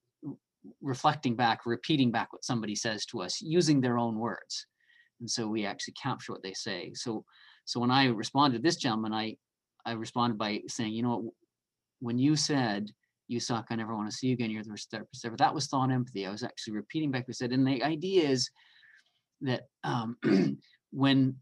reflecting 0.82 1.36
back, 1.36 1.66
repeating 1.66 2.12
back 2.12 2.34
what 2.34 2.44
somebody 2.44 2.76
says 2.76 3.06
to 3.08 3.22
us 3.22 3.42
using 3.42 3.80
their 3.80 3.98
own 3.98 4.18
words, 4.18 4.66
and 5.20 5.30
so 5.30 5.48
we 5.48 5.66
actually 5.66 5.94
capture 6.02 6.34
what 6.34 6.44
they 6.44 6.54
say. 6.54 6.92
So 6.94 7.24
so 7.66 7.80
when 7.80 7.92
I 7.92 8.08
responded 8.08 8.58
to 8.58 8.64
this 8.64 8.78
gentleman, 8.78 9.14
I 9.14 9.38
I 9.86 9.94
responded 9.94 10.38
by 10.38 10.62
saying, 10.68 10.94
you 10.94 11.04
know 11.04 11.18
what, 11.18 11.34
when 12.00 12.18
you 12.18 12.36
said 12.36 12.92
you 13.30 13.40
suck, 13.40 13.68
I 13.70 13.76
never 13.76 13.96
want 13.96 14.10
to 14.10 14.16
see 14.16 14.28
you 14.28 14.34
again, 14.34 14.50
you're 14.50 14.64
the 14.64 14.72
worst 14.72 14.90
therapist 14.92 15.24
ever. 15.26 15.38
That 15.38 15.54
was 15.54 15.68
thought 15.68 15.92
empathy. 15.92 16.26
I 16.26 16.32
was 16.32 16.44
actually 16.44 16.74
repeating 16.74 17.12
back 17.12 17.28
what 17.28 17.34
I 17.34 17.38
said. 17.38 17.52
And 17.52 17.66
the 17.66 17.84
idea 17.84 18.28
is 18.28 18.50
that 19.42 19.64
um, 19.84 20.18
when 20.92 21.36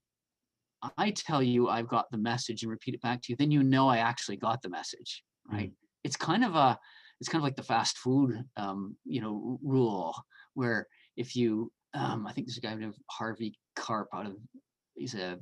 I 0.98 1.12
tell 1.12 1.42
you 1.42 1.70
I've 1.70 1.88
got 1.88 2.12
the 2.12 2.18
message 2.18 2.64
and 2.64 2.70
repeat 2.70 2.94
it 2.94 3.02
back 3.02 3.22
to 3.22 3.32
you, 3.32 3.38
then 3.38 3.52
you 3.52 3.64
know 3.64 3.88
I 3.88 3.98
actually 3.98 4.38
got 4.38 4.62
the 4.62 4.70
message, 4.70 5.24
right? 5.52 5.72
It's 6.04 6.18
kind 6.18 6.44
of 6.44 6.56
a, 6.56 6.78
it's 7.20 7.30
kind 7.30 7.40
of 7.40 7.44
like 7.44 7.56
the 7.56 7.64
fast 7.64 7.98
food, 7.98 8.44
um, 8.58 8.96
you 9.06 9.22
know, 9.22 9.58
rule 9.64 10.16
where 10.54 10.88
if 11.16 11.36
you, 11.36 11.72
um, 11.94 12.28
I 12.28 12.34
think 12.34 12.48
there's 12.48 12.58
a 12.58 12.62
guy 12.62 12.76
named 12.76 12.96
Harvey 13.10 13.58
Karp 13.76 14.10
out 14.14 14.28
of, 14.28 14.36
he's 14.98 15.16
a 15.16 15.40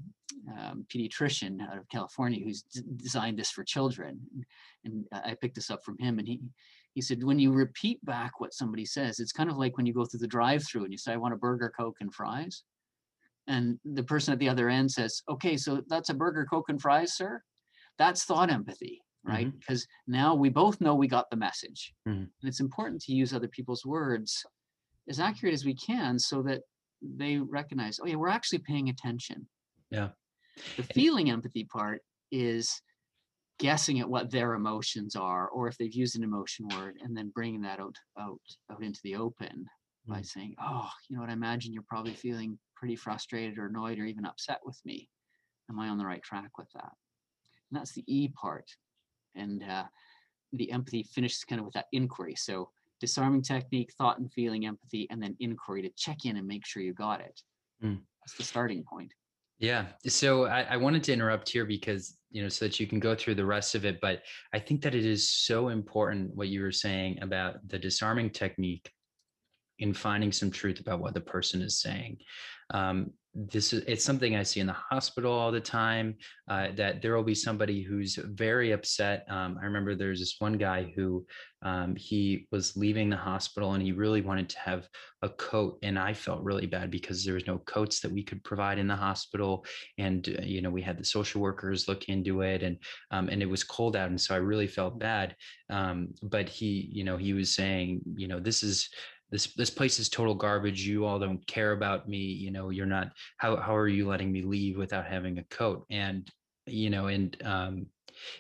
um, 0.58 0.86
pediatrician 0.94 1.62
out 1.62 1.78
of 1.78 1.90
California 1.90 2.44
who's 2.44 2.64
d- 2.64 2.82
designed 2.98 3.40
this 3.40 3.52
for 3.52 3.64
children, 3.64 4.20
and 4.84 5.08
I 5.12 5.36
picked 5.36 5.56
this 5.56 5.72
up 5.72 5.84
from 5.84 5.98
him, 5.98 6.20
and 6.20 6.28
he 6.28 6.42
he 6.94 7.02
said 7.02 7.24
when 7.24 7.40
you 7.40 7.52
repeat 7.52 8.04
back 8.06 8.40
what 8.40 8.54
somebody 8.54 8.86
says, 8.86 9.20
it's 9.20 9.32
kind 9.34 9.50
of 9.50 9.58
like 9.58 9.76
when 9.78 9.86
you 9.86 9.94
go 9.94 10.06
through 10.06 10.22
the 10.22 10.28
drive-through 10.28 10.84
and 10.84 10.92
you 10.94 10.98
say, 10.98 11.14
"I 11.14 11.18
want 11.18 11.34
a 11.34 11.38
burger, 11.38 11.74
coke, 11.76 11.98
and 12.02 12.14
fries," 12.14 12.64
and 13.48 13.80
the 13.86 14.04
person 14.04 14.34
at 14.34 14.40
the 14.40 14.50
other 14.50 14.70
end 14.70 14.92
says, 14.92 15.22
"Okay, 15.30 15.58
so 15.58 15.84
that's 15.88 16.10
a 16.10 16.14
burger, 16.14 16.46
coke, 16.46 16.70
and 16.70 16.82
fries, 16.82 17.16
sir." 17.16 17.42
That's 17.98 18.26
thought 18.26 18.50
empathy, 18.52 19.02
right? 19.24 19.52
Because 19.60 19.88
now 20.08 20.36
we 20.36 20.50
both 20.50 20.82
know 20.82 20.96
we 20.96 21.08
got 21.08 21.30
the 21.30 21.38
message, 21.38 21.94
Mhm. 22.08 22.14
and 22.42 22.50
it's 22.50 22.60
important 22.60 23.02
to 23.04 23.14
use 23.14 23.34
other 23.34 23.48
people's 23.48 23.86
words 23.86 24.46
as 25.08 25.20
accurate 25.20 25.54
as 25.54 25.66
we 25.66 25.76
can, 25.76 26.20
so 26.20 26.42
that 26.44 26.64
they 27.18 27.38
recognize, 27.38 28.00
"Oh 28.00 28.06
yeah, 28.08 28.16
we're 28.16 28.30
actually 28.30 28.60
paying 28.60 28.90
attention." 28.90 29.50
Yeah. 29.90 30.12
The 30.78 30.84
feeling 30.84 31.30
empathy 31.30 31.64
part 31.66 32.02
is 32.32 32.82
guessing 33.60 34.00
at 34.00 34.10
what 34.10 34.32
their 34.32 34.54
emotions 34.56 35.16
are, 35.16 35.50
or 35.50 35.68
if 35.68 35.78
they've 35.78 35.94
used 35.94 36.18
an 36.18 36.24
emotion 36.24 36.68
word, 36.70 36.98
and 37.02 37.16
then 37.18 37.30
bringing 37.32 37.62
that 37.62 37.80
out 37.80 37.98
out 38.20 38.42
out 38.72 38.84
into 38.84 39.02
the 39.04 39.16
open 39.16 39.68
by 40.08 40.22
Mm. 40.22 40.26
saying, 40.26 40.56
"Oh, 40.60 40.92
you 41.10 41.16
know 41.16 41.22
what? 41.22 41.30
I 41.30 41.34
imagine 41.34 41.74
you're 41.74 41.84
probably 41.84 42.16
feeling 42.16 42.60
pretty 42.76 42.96
frustrated 42.96 43.58
or 43.58 43.68
annoyed 43.68 44.00
or 44.00 44.06
even 44.06 44.26
upset 44.26 44.62
with 44.66 44.80
me. 44.86 45.10
Am 45.70 45.80
I 45.80 45.90
on 45.90 45.98
the 45.98 46.06
right 46.06 46.24
track 46.24 46.58
with 46.58 46.72
that?" 46.74 46.94
And 47.72 47.80
that's 47.80 47.94
the 47.94 48.04
E 48.08 48.30
part. 48.30 48.70
And 49.36 49.64
uh, 49.64 49.88
the 50.54 50.72
empathy 50.72 51.04
finishes 51.04 51.44
kind 51.46 51.60
of 51.60 51.66
with 51.66 51.76
that 51.76 51.88
inquiry. 51.94 52.36
So 52.36 52.72
disarming 53.00 53.42
technique, 53.42 53.92
thought 53.98 54.20
and 54.20 54.32
feeling, 54.32 54.66
empathy, 54.66 55.08
and 55.10 55.22
then 55.22 55.36
inquiry 55.40 55.82
to 55.82 55.90
check 55.98 56.26
in 56.26 56.38
and 56.38 56.48
make 56.48 56.66
sure 56.66 56.82
you 56.82 56.94
got 56.94 57.22
it. 57.22 57.40
Mm. 57.84 58.00
That's 58.22 58.38
the 58.38 58.44
starting 58.44 58.84
point. 58.84 59.12
Yeah. 59.60 59.86
So 60.08 60.46
I, 60.46 60.62
I, 60.64 60.78
wanted 60.78 61.04
to 61.06 61.14
interrupt 61.14 61.48
here 61.48 61.66
because, 61.66 62.18
you 62.30 62.42
know, 62.42 62.50
so 62.50 62.66
that 62.66 62.78
you 62.78 62.88
can 62.88 63.00
go 63.00 63.16
through 63.16 63.36
the 63.36 63.46
rest 63.46 63.74
of 63.74 63.86
it. 63.86 64.02
But 64.02 64.24
I 64.54 64.60
think 64.60 64.82
that 64.82 64.96
it 64.96 65.06
is 65.06 65.30
so 65.30 65.70
important 65.70 66.36
what 66.36 66.50
you 66.50 66.62
were 66.62 66.74
saying 66.74 67.20
about 67.22 67.66
the 67.68 67.80
disarming 67.80 68.32
technique 68.32 68.92
in 69.80 69.94
finding 69.94 70.32
some 70.32 70.52
truth 70.52 70.82
about 70.82 71.00
what 71.00 71.14
the 71.14 71.22
person 71.22 71.62
is 71.62 71.80
saying. 71.80 72.18
Um, 72.74 73.12
this 73.36 73.74
is 73.74 73.84
it's 73.86 74.04
something 74.04 74.36
I 74.36 74.44
see 74.44 74.62
in 74.62 74.68
the 74.68 74.74
hospital 74.74 75.32
all 75.32 75.52
the 75.52 75.60
time. 75.60 76.16
Uh, 76.48 76.68
that 76.76 77.02
there 77.02 77.16
will 77.16 77.24
be 77.24 77.36
somebody 77.36 77.82
who's 77.82 78.16
very 78.16 78.72
upset. 78.72 79.26
Um, 79.30 79.58
I 79.62 79.66
remember 79.66 79.94
there's 79.94 80.20
this 80.20 80.36
one 80.40 80.54
guy 80.54 80.94
who 80.96 81.26
um, 81.62 81.96
he 81.96 82.48
was 82.52 82.78
leaving 82.78 83.10
the 83.10 83.18
hospital 83.18 83.74
and 83.74 83.82
he 83.82 83.92
really 83.92 84.22
wanted 84.22 84.48
to 84.50 84.60
have 84.60 84.88
a 85.22 85.30
coat, 85.30 85.80
and 85.84 86.00
I 86.00 86.14
felt 86.14 86.44
really 86.44 86.68
bad 86.68 86.92
because 86.92 87.26
there 87.26 87.34
was 87.34 87.48
no 87.48 87.58
coats 87.60 88.00
that 88.02 88.12
we 88.12 88.24
could 88.24 88.44
provide 88.44 88.78
in 88.78 88.88
the 88.88 88.96
hospital, 88.96 89.66
and 89.98 90.38
uh, 90.40 90.44
you 90.44 90.62
know 90.62 90.70
we 90.70 90.82
had 90.82 90.98
the 90.98 91.06
social 91.06 91.42
workers 91.42 91.88
look 91.88 92.06
into 92.06 92.42
it, 92.42 92.64
and 92.64 92.78
um, 93.12 93.28
and 93.28 93.42
it 93.42 93.50
was 93.50 93.64
cold 93.64 93.96
out, 93.96 94.10
and 94.10 94.22
so 94.22 94.34
I 94.34 94.38
really 94.38 94.68
felt 94.68 94.98
bad. 95.00 95.36
Um, 95.70 96.10
but 96.22 96.48
he, 96.48 96.90
you 96.92 97.04
know, 97.04 97.18
he 97.18 97.34
was 97.34 97.54
saying, 97.54 98.02
you 98.16 98.28
know, 98.28 98.40
this 98.40 98.64
is 98.64 98.90
this 99.32 99.54
this 99.56 99.70
place 99.70 100.00
is 100.00 100.10
total 100.10 100.36
garbage 100.36 100.86
you 100.86 101.06
all 101.06 101.20
don't 101.20 101.46
care 101.48 101.72
about 101.72 102.08
me 102.08 102.18
you 102.18 102.52
know 102.52 102.70
you're 102.70 102.86
not 102.86 103.12
how 103.38 103.56
how 103.58 103.76
are 103.76 103.88
you 103.88 104.08
letting 104.08 104.32
me 104.32 104.42
leave 104.42 104.78
without 104.78 105.06
having 105.06 105.40
a 105.40 105.44
coat? 105.46 105.86
And 105.90 106.30
you 106.68 106.90
know 106.90 107.08
and 107.08 107.38
um 107.44 107.86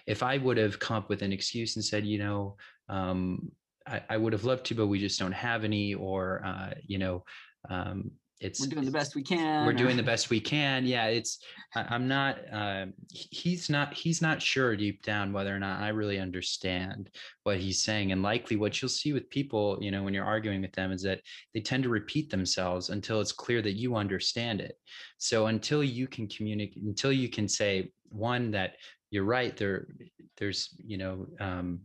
if 0.07 0.23
i 0.23 0.37
would 0.37 0.57
have 0.57 0.79
come 0.79 0.97
up 0.97 1.09
with 1.09 1.21
an 1.21 1.31
excuse 1.31 1.75
and 1.75 1.85
said 1.85 2.05
you 2.05 2.17
know 2.17 2.55
um 2.89 3.51
I, 3.87 4.01
I 4.09 4.17
would 4.17 4.33
have 4.33 4.45
loved 4.45 4.65
to 4.67 4.75
but 4.75 4.87
we 4.87 4.99
just 4.99 5.19
don't 5.19 5.31
have 5.31 5.63
any 5.63 5.93
or 5.93 6.43
uh 6.43 6.73
you 6.87 6.97
know 6.97 7.23
um 7.69 8.11
it's 8.45 8.61
we're 8.61 8.67
doing 8.67 8.85
the 8.85 8.91
best 8.91 9.15
we 9.15 9.23
can 9.23 9.65
we're 9.65 9.73
doing 9.73 9.97
the 9.97 10.03
best 10.03 10.29
we 10.29 10.39
can. 10.55 10.85
Yeah 10.85 11.05
it's 11.05 11.39
I, 11.75 11.95
am 11.95 12.07
not 12.07 12.37
uh, 12.53 12.85
he's 13.09 13.69
not 13.69 13.93
he's 13.93 14.21
not 14.21 14.41
sure 14.41 14.75
deep 14.75 15.01
down 15.03 15.33
whether 15.33 15.53
or 15.53 15.59
not 15.59 15.81
i 15.81 15.89
really 15.89 16.19
understand 16.19 17.09
what 17.43 17.57
he's 17.57 17.83
saying 17.83 18.11
and 18.11 18.21
likely 18.21 18.55
what 18.55 18.81
you'll 18.81 18.89
see 18.89 19.13
with 19.13 19.29
people 19.29 19.77
you 19.81 19.91
know 19.91 20.03
when 20.03 20.13
you're 20.13 20.25
arguing 20.25 20.61
with 20.61 20.73
them 20.73 20.91
is 20.91 21.01
that 21.03 21.21
they 21.53 21.61
tend 21.61 21.83
to 21.83 21.89
repeat 21.89 22.29
themselves 22.29 22.89
until 22.89 23.21
it's 23.21 23.31
clear 23.31 23.61
that 23.61 23.73
you 23.73 23.95
understand 23.95 24.61
it. 24.61 24.77
So 25.17 25.47
until 25.47 25.83
you 25.83 26.07
can 26.07 26.27
communicate 26.27 26.83
until 26.83 27.11
you 27.11 27.29
can 27.29 27.47
say 27.47 27.91
one 28.09 28.51
that 28.51 28.75
you're 29.11 29.23
right 29.23 29.55
there 29.57 29.87
there's 30.37 30.75
you 30.77 30.97
know 30.97 31.25
um, 31.39 31.79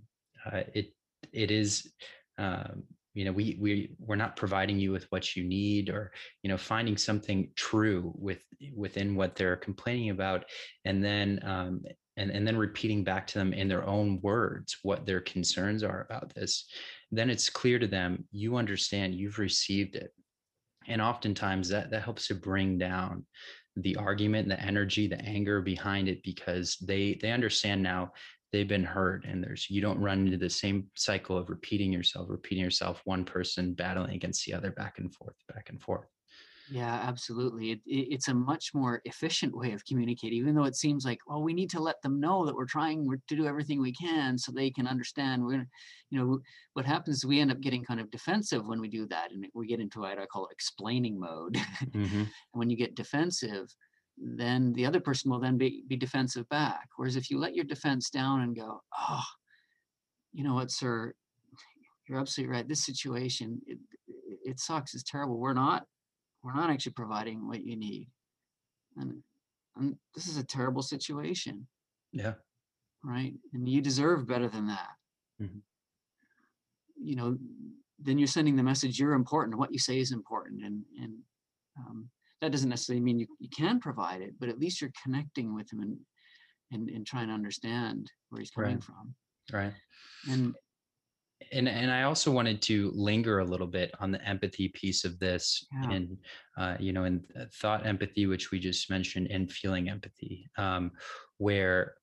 uh, 0.46 0.62
it 0.74 0.92
it 1.32 1.50
is 1.50 1.90
um, 2.38 2.82
you 3.14 3.24
know 3.24 3.32
we 3.32 3.56
we 3.60 3.90
we're 3.98 4.16
not 4.16 4.36
providing 4.36 4.78
you 4.78 4.92
with 4.92 5.06
what 5.10 5.36
you 5.36 5.44
need 5.44 5.88
or 5.88 6.12
you 6.42 6.48
know 6.48 6.56
finding 6.56 6.96
something 6.96 7.50
true 7.56 8.12
with 8.16 8.42
within 8.74 9.16
what 9.16 9.34
they're 9.34 9.56
complaining 9.56 10.10
about 10.10 10.44
and 10.84 11.02
then 11.02 11.40
um, 11.44 11.82
and, 12.16 12.30
and 12.30 12.46
then 12.46 12.56
repeating 12.56 13.02
back 13.02 13.26
to 13.26 13.38
them 13.38 13.52
in 13.52 13.66
their 13.66 13.86
own 13.86 14.20
words 14.20 14.78
what 14.82 15.06
their 15.06 15.20
concerns 15.20 15.82
are 15.82 16.06
about 16.08 16.32
this 16.34 16.66
then 17.10 17.30
it's 17.30 17.50
clear 17.50 17.78
to 17.78 17.86
them 17.86 18.24
you 18.30 18.56
understand 18.56 19.14
you've 19.14 19.38
received 19.38 19.96
it. 19.96 20.12
And 20.86 21.02
oftentimes 21.02 21.68
that 21.68 21.90
that 21.90 22.02
helps 22.02 22.28
to 22.28 22.34
bring 22.34 22.78
down 22.78 23.26
the 23.76 23.96
argument 23.96 24.48
the 24.48 24.60
energy 24.60 25.06
the 25.06 25.20
anger 25.22 25.60
behind 25.60 26.08
it 26.08 26.22
because 26.24 26.76
they 26.82 27.18
they 27.22 27.30
understand 27.30 27.82
now 27.82 28.10
they've 28.52 28.68
been 28.68 28.84
hurt 28.84 29.24
and 29.24 29.42
there's 29.42 29.68
you 29.70 29.80
don't 29.80 30.00
run 30.00 30.26
into 30.26 30.36
the 30.36 30.50
same 30.50 30.86
cycle 30.94 31.36
of 31.36 31.50
repeating 31.50 31.92
yourself 31.92 32.26
repeating 32.28 32.64
yourself 32.64 33.00
one 33.04 33.24
person 33.24 33.74
battling 33.74 34.14
against 34.14 34.44
the 34.44 34.54
other 34.54 34.70
back 34.72 34.98
and 34.98 35.14
forth 35.14 35.36
back 35.52 35.68
and 35.70 35.80
forth. 35.80 36.08
Yeah 36.70 37.00
absolutely. 37.04 37.72
It, 37.72 37.80
it, 37.86 38.12
it's 38.12 38.28
a 38.28 38.34
much 38.34 38.72
more 38.74 39.02
efficient 39.04 39.56
way 39.56 39.72
of 39.72 39.84
communicating 39.84 40.38
even 40.38 40.54
though 40.54 40.64
it 40.64 40.76
seems 40.76 41.04
like 41.04 41.18
well 41.26 41.42
we 41.42 41.52
need 41.52 41.70
to 41.70 41.80
let 41.80 42.00
them 42.02 42.20
know 42.20 42.46
that 42.46 42.54
we're 42.54 42.64
trying 42.64 43.08
to 43.28 43.36
do 43.36 43.46
everything 43.46 43.80
we 43.80 43.92
can 43.92 44.38
so 44.38 44.52
they 44.52 44.70
can 44.70 44.86
understand 44.86 45.44
we're 45.44 45.66
you 46.10 46.18
know 46.18 46.38
what 46.74 46.86
happens 46.86 47.18
is 47.18 47.24
we 47.24 47.40
end 47.40 47.50
up 47.50 47.60
getting 47.60 47.84
kind 47.84 48.00
of 48.00 48.10
defensive 48.10 48.66
when 48.66 48.80
we 48.80 48.88
do 48.88 49.06
that 49.06 49.32
and 49.32 49.46
we 49.54 49.66
get 49.66 49.80
into 49.80 50.00
what 50.00 50.18
i 50.18 50.26
call 50.26 50.48
explaining 50.50 51.18
mode. 51.18 51.56
Mm-hmm. 51.90 52.20
and 52.20 52.28
when 52.52 52.70
you 52.70 52.76
get 52.76 52.94
defensive 52.94 53.74
then 54.20 54.72
the 54.74 54.84
other 54.84 55.00
person 55.00 55.30
will 55.30 55.40
then 55.40 55.56
be, 55.56 55.82
be 55.88 55.96
defensive 55.96 56.48
back. 56.48 56.88
Whereas 56.96 57.16
if 57.16 57.30
you 57.30 57.38
let 57.38 57.54
your 57.54 57.64
defense 57.64 58.10
down 58.10 58.42
and 58.42 58.54
go, 58.54 58.82
oh, 58.98 59.24
you 60.32 60.44
know 60.44 60.54
what, 60.54 60.70
sir, 60.70 61.14
you're 62.06 62.18
absolutely 62.18 62.54
right. 62.54 62.68
This 62.68 62.84
situation, 62.84 63.60
it, 63.66 63.78
it 64.44 64.60
sucks. 64.60 64.94
It's 64.94 65.02
terrible. 65.02 65.38
We're 65.38 65.54
not, 65.54 65.86
we're 66.42 66.54
not 66.54 66.70
actually 66.70 66.92
providing 66.92 67.48
what 67.48 67.64
you 67.64 67.76
need. 67.76 68.08
And, 68.96 69.22
and 69.76 69.96
this 70.14 70.28
is 70.28 70.36
a 70.36 70.44
terrible 70.44 70.82
situation. 70.82 71.66
Yeah. 72.12 72.34
Right. 73.02 73.34
And 73.54 73.68
you 73.68 73.80
deserve 73.80 74.26
better 74.26 74.48
than 74.48 74.66
that. 74.66 74.90
Mm-hmm. 75.40 75.58
You 77.02 77.16
know, 77.16 77.38
then 77.98 78.18
you're 78.18 78.28
sending 78.28 78.56
the 78.56 78.62
message 78.62 78.98
you're 78.98 79.14
important. 79.14 79.58
What 79.58 79.72
you 79.72 79.78
say 79.78 79.98
is 79.98 80.12
important. 80.12 80.64
And, 80.64 80.82
and, 81.00 81.14
um, 81.78 82.10
that 82.40 82.52
doesn't 82.52 82.68
necessarily 82.68 83.04
mean 83.04 83.18
you, 83.18 83.26
you 83.38 83.48
can 83.48 83.80
provide 83.80 84.22
it, 84.22 84.34
but 84.38 84.48
at 84.48 84.58
least 84.58 84.80
you're 84.80 84.92
connecting 85.02 85.54
with 85.54 85.72
him 85.72 85.80
and 85.80 85.96
and, 86.72 86.88
and 86.88 87.06
trying 87.06 87.28
to 87.28 87.34
understand 87.34 88.10
where 88.28 88.40
he's 88.40 88.50
coming 88.50 88.74
right. 88.74 88.84
from. 88.84 89.14
Right. 89.52 89.72
And 90.30 90.54
and 91.52 91.68
and 91.68 91.90
I 91.90 92.02
also 92.02 92.30
wanted 92.30 92.62
to 92.62 92.92
linger 92.94 93.40
a 93.40 93.44
little 93.44 93.66
bit 93.66 93.92
on 93.98 94.10
the 94.10 94.22
empathy 94.26 94.68
piece 94.68 95.04
of 95.04 95.18
this, 95.18 95.66
yeah. 95.72 95.90
and 95.90 96.16
uh, 96.58 96.76
you 96.78 96.92
know, 96.92 97.04
in 97.04 97.24
thought 97.54 97.86
empathy, 97.86 98.26
which 98.26 98.50
we 98.50 98.58
just 98.58 98.90
mentioned, 98.90 99.28
and 99.30 99.50
feeling 99.50 99.88
empathy, 99.88 100.50
um, 100.58 100.92
where 101.38 101.94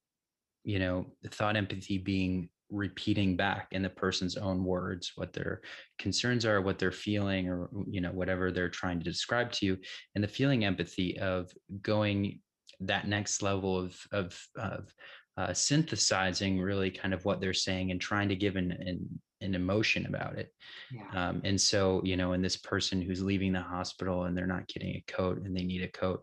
you 0.64 0.80
know, 0.80 1.06
thought 1.32 1.56
empathy 1.56 1.98
being 1.98 2.50
repeating 2.70 3.36
back 3.36 3.68
in 3.72 3.82
the 3.82 3.90
person's 3.90 4.36
own 4.36 4.64
words 4.64 5.14
what 5.16 5.32
their 5.32 5.62
concerns 5.98 6.46
are 6.46 6.62
what 6.62 6.78
they're 6.78 6.92
feeling 6.92 7.48
or 7.48 7.70
you 7.90 8.02
know 8.02 8.12
whatever 8.12 8.52
they're 8.52 8.70
trying 8.70 9.00
to 9.00 9.06
describe 9.06 9.52
to 9.52 9.66
you 9.66 9.78
and 10.16 10.24
the 10.24 10.28
feeling 10.28 10.66
empathy 10.66 11.18
of 11.20 11.50
going 11.82 12.40
that 12.82 13.08
next 13.08 13.42
level 13.42 13.78
of 13.80 13.96
of, 14.12 14.40
of 14.58 14.94
uh, 15.38 15.54
synthesizing 15.54 16.60
really 16.60 16.90
kind 16.90 17.14
of 17.14 17.24
what 17.24 17.40
they're 17.40 17.54
saying 17.54 17.92
and 17.92 18.02
trying 18.02 18.28
to 18.28 18.36
give 18.36 18.56
an, 18.56 18.72
an, 18.72 19.08
an 19.42 19.54
emotion 19.54 20.06
about 20.08 20.38
it 20.38 20.52
yeah. 20.92 21.30
um, 21.30 21.42
and 21.46 21.60
so 21.60 22.02
you 22.04 22.18
know 22.18 22.34
in 22.34 22.42
this 22.42 22.58
person 22.58 23.02
who's 23.02 23.22
leaving 23.24 23.54
the 23.54 23.62
hospital 23.62 24.26
and 24.26 24.38
they're 24.38 24.48
not 24.48 24.68
getting 24.68 24.96
a 24.96 25.04
coat 25.08 25.42
and 25.46 25.56
they 25.56 25.64
need 25.64 25.84
a 25.84 25.92
coat 25.92 26.22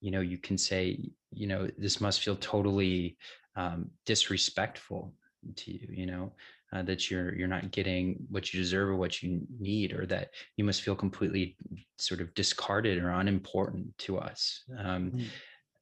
you 0.00 0.10
know 0.10 0.20
you 0.20 0.38
can 0.38 0.56
say 0.56 0.98
you 1.32 1.46
know 1.46 1.68
this 1.76 2.00
must 2.00 2.22
feel 2.22 2.36
totally 2.36 3.16
um, 3.56 3.90
disrespectful 4.06 5.12
to 5.56 5.72
you 5.72 5.86
you 5.90 6.06
know 6.06 6.32
uh, 6.72 6.82
that 6.82 7.10
you're 7.10 7.34
you're 7.34 7.48
not 7.48 7.70
getting 7.70 8.16
what 8.30 8.52
you 8.52 8.60
deserve 8.60 8.88
or 8.88 8.96
what 8.96 9.22
you 9.22 9.40
need 9.58 9.92
or 9.92 10.06
that 10.06 10.30
you 10.56 10.64
must 10.64 10.82
feel 10.82 10.94
completely 10.94 11.56
sort 11.98 12.20
of 12.20 12.32
discarded 12.34 12.98
or 13.02 13.10
unimportant 13.10 13.86
to 13.98 14.18
us 14.18 14.62
um, 14.78 15.10
mm. 15.10 15.26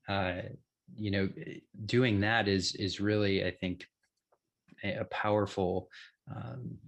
uh, 0.09 0.43
you 0.97 1.11
know 1.11 1.29
eh, 1.47 1.55
doing 1.87 2.21
that 2.21 2.49
is 2.49 2.75
is 2.75 3.01
really 3.01 3.45
i 3.45 3.51
think 3.51 3.87
a, 4.83 4.97
a 4.97 5.05
powerful 5.05 5.89
um, 6.35 6.79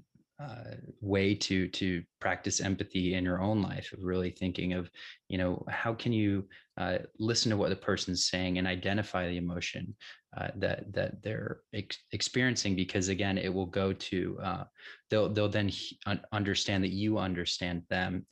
uh, 0.42 0.74
way 1.00 1.34
to 1.34 1.68
to 1.68 2.02
practice 2.20 2.60
empathy 2.60 3.14
in 3.14 3.24
your 3.24 3.40
own 3.40 3.62
life 3.62 3.92
of 3.92 4.02
really 4.02 4.30
thinking 4.30 4.72
of 4.72 4.90
you 5.28 5.38
know 5.38 5.64
how 5.68 5.92
can 5.94 6.12
you 6.12 6.44
uh, 6.78 6.98
listen 7.18 7.50
to 7.50 7.56
what 7.56 7.68
the 7.70 7.76
person's 7.76 8.26
saying 8.26 8.58
and 8.58 8.66
identify 8.66 9.28
the 9.28 9.36
emotion 9.36 9.94
uh, 10.36 10.48
that 10.56 10.92
that 10.92 11.22
they're 11.22 11.60
ex- 11.74 11.98
experiencing 12.12 12.74
because 12.74 13.08
again 13.08 13.38
it 13.38 13.52
will 13.52 13.66
go 13.66 13.92
to 13.92 14.38
uh, 14.42 14.64
they'll 15.10 15.28
they'll 15.28 15.48
then 15.48 15.68
he- 15.68 15.98
understand 16.32 16.82
that 16.82 16.92
you 16.92 17.18
understand 17.18 17.82
them 17.88 18.26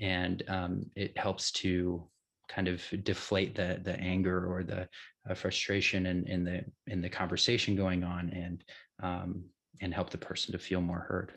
and 0.00 0.42
um, 0.48 0.84
it 0.94 1.16
helps 1.18 1.50
to 1.50 2.06
kind 2.48 2.68
of 2.68 2.82
deflate 3.02 3.54
the 3.54 3.80
the 3.82 3.98
anger 3.98 4.46
or 4.46 4.62
the 4.62 4.88
uh, 5.28 5.34
frustration 5.34 6.06
in, 6.06 6.26
in 6.28 6.44
the 6.44 6.64
in 6.86 7.00
the 7.00 7.08
conversation 7.08 7.74
going 7.74 8.04
on 8.04 8.28
and 8.30 8.62
um, 9.02 9.42
and 9.80 9.92
help 9.92 10.10
the 10.10 10.18
person 10.18 10.52
to 10.52 10.58
feel 10.58 10.80
more 10.80 11.00
heard 11.00 11.32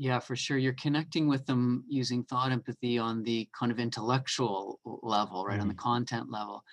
yeah, 0.00 0.18
for 0.18 0.34
sure. 0.34 0.56
You're 0.56 0.72
connecting 0.72 1.28
with 1.28 1.44
them 1.44 1.84
using 1.86 2.24
thought 2.24 2.52
empathy 2.52 2.96
on 2.96 3.22
the 3.22 3.46
kind 3.56 3.70
of 3.70 3.78
intellectual 3.78 4.80
level, 4.82 5.44
right, 5.44 5.52
mm-hmm. 5.52 5.60
on 5.60 5.68
the 5.68 5.74
mm-hmm. 5.74 5.90
content 5.90 6.30
level. 6.30 6.64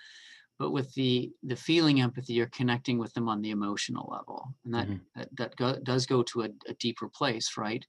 But 0.58 0.70
with 0.70 0.94
the 0.94 1.30
the 1.42 1.54
feeling 1.54 2.00
empathy, 2.00 2.32
you're 2.32 2.46
connecting 2.46 2.96
with 2.96 3.12
them 3.12 3.28
on 3.28 3.42
the 3.42 3.50
emotional 3.50 4.08
level, 4.10 4.54
and 4.64 4.72
that 4.72 4.86
mm-hmm. 4.86 4.96
that, 5.14 5.28
that 5.36 5.56
go, 5.56 5.76
does 5.82 6.06
go 6.06 6.22
to 6.22 6.44
a, 6.44 6.48
a 6.68 6.74
deeper 6.80 7.06
place, 7.06 7.58
right? 7.58 7.84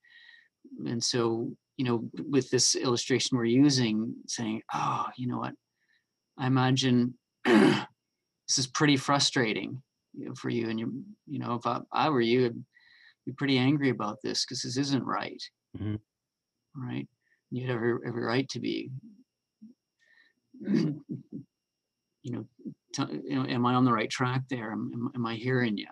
And 0.86 1.02
so, 1.02 1.56
you 1.78 1.86
know, 1.86 2.10
with 2.28 2.49
this 2.49 2.75
illustration 2.75 3.38
we're 3.38 3.45
using, 3.45 4.13
saying, 4.28 4.62
"Oh, 4.73 5.06
you 5.15 5.28
know 5.28 5.38
what? 5.38 5.54
I 6.38 6.47
imagine 6.47 7.13
this 7.45 8.58
is 8.58 8.67
pretty 8.67 8.97
frustrating 8.97 9.82
you 10.13 10.25
know, 10.25 10.34
for 10.36 10.49
you, 10.49 10.69
and 10.69 10.78
you, 10.78 11.02
you 11.28 11.39
know, 11.39 11.54
if 11.54 11.65
I, 11.65 11.80
I 11.93 12.10
were 12.10 12.19
you." 12.19 12.65
Be 13.29 13.35
pretty 13.35 13.57
angry 13.57 13.89
about 13.89 14.17
this 14.23 14.45
because 14.45 14.61
this 14.61 14.77
isn't 14.77 15.05
right. 15.05 15.41
Mhm. 15.77 15.99
Right? 16.75 17.07
You 17.51 17.67
have 17.67 17.75
every, 17.77 17.93
every 18.05 18.23
right 18.23 18.47
to 18.49 18.59
be, 18.59 18.91
you 20.61 21.03
know, 22.25 22.45
t- 22.93 23.29
am 23.31 23.65
I 23.65 23.73
on 23.73 23.85
the 23.85 23.93
right 23.93 24.09
track 24.09 24.43
there? 24.49 24.71
Am, 24.71 24.91
am, 24.93 25.11
am 25.15 25.25
I 25.25 25.35
hearing 25.35 25.77
you? 25.77 25.87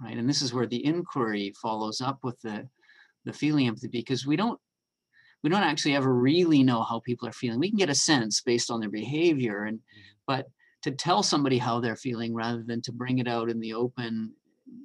Right. 0.00 0.16
And 0.16 0.28
this 0.28 0.42
is 0.42 0.52
where 0.52 0.66
the 0.66 0.84
inquiry 0.84 1.54
follows 1.60 2.00
up 2.00 2.18
with 2.22 2.38
the 2.40 2.68
the 3.24 3.32
feeling 3.32 3.66
empathy 3.66 3.88
because 3.88 4.26
we 4.26 4.36
don't 4.36 4.60
we 5.42 5.50
don't 5.50 5.62
actually 5.62 5.96
ever 5.96 6.14
really 6.14 6.62
know 6.62 6.82
how 6.82 7.00
people 7.00 7.26
are 7.26 7.32
feeling. 7.32 7.58
We 7.58 7.70
can 7.70 7.78
get 7.78 7.90
a 7.90 7.94
sense 7.94 8.40
based 8.40 8.70
on 8.70 8.78
their 8.80 8.90
behavior 8.90 9.64
and 9.64 9.80
but 10.26 10.46
to 10.82 10.90
tell 10.90 11.22
somebody 11.22 11.58
how 11.58 11.80
they're 11.80 11.96
feeling 11.96 12.34
rather 12.34 12.62
than 12.62 12.82
to 12.82 12.92
bring 12.92 13.18
it 13.18 13.26
out 13.26 13.50
in 13.50 13.58
the 13.58 13.74
open 13.74 14.34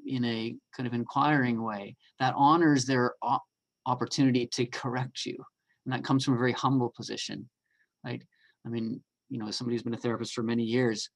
in 0.06 0.24
a 0.26 0.56
kind 0.76 0.88
of 0.88 0.94
inquiring 0.94 1.62
way 1.62 1.96
that 2.20 2.34
honors 2.36 2.86
their 2.86 3.14
op- 3.22 3.44
opportunity 3.86 4.48
to 4.48 4.66
correct 4.66 5.26
you. 5.26 5.36
And 5.86 5.94
that 5.94 6.04
comes 6.04 6.24
from 6.24 6.36
a 6.36 6.38
very 6.38 6.54
humble 6.54 6.94
position 6.96 7.50
right? 8.04 8.24
I 8.66 8.70
mean 8.70 9.02
you 9.30 9.40
know 9.40 9.48
as 9.48 9.56
somebody 9.56 9.76
who's 9.76 9.84
been 9.84 9.94
a 9.94 9.98
therapist 9.98 10.34
for 10.34 10.44
many 10.44 10.64
years 10.64 11.10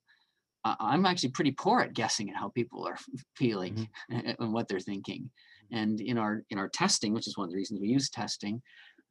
i'm 0.79 1.05
actually 1.05 1.29
pretty 1.29 1.51
poor 1.51 1.81
at 1.81 1.93
guessing 1.93 2.27
at 2.29 2.35
how 2.35 2.49
people 2.49 2.87
are 2.87 2.97
feeling 3.35 3.87
and 4.09 4.51
what 4.51 4.67
they're 4.67 4.79
thinking. 4.79 5.29
And 5.71 6.01
in 6.01 6.17
our 6.17 6.43
in 6.49 6.57
our 6.57 6.69
testing 6.69 7.13
which 7.13 7.27
is 7.27 7.37
one 7.37 7.45
of 7.45 7.51
the 7.51 7.57
reasons 7.57 7.81
we 7.81 7.87
use 7.87 8.09
testing 8.09 8.61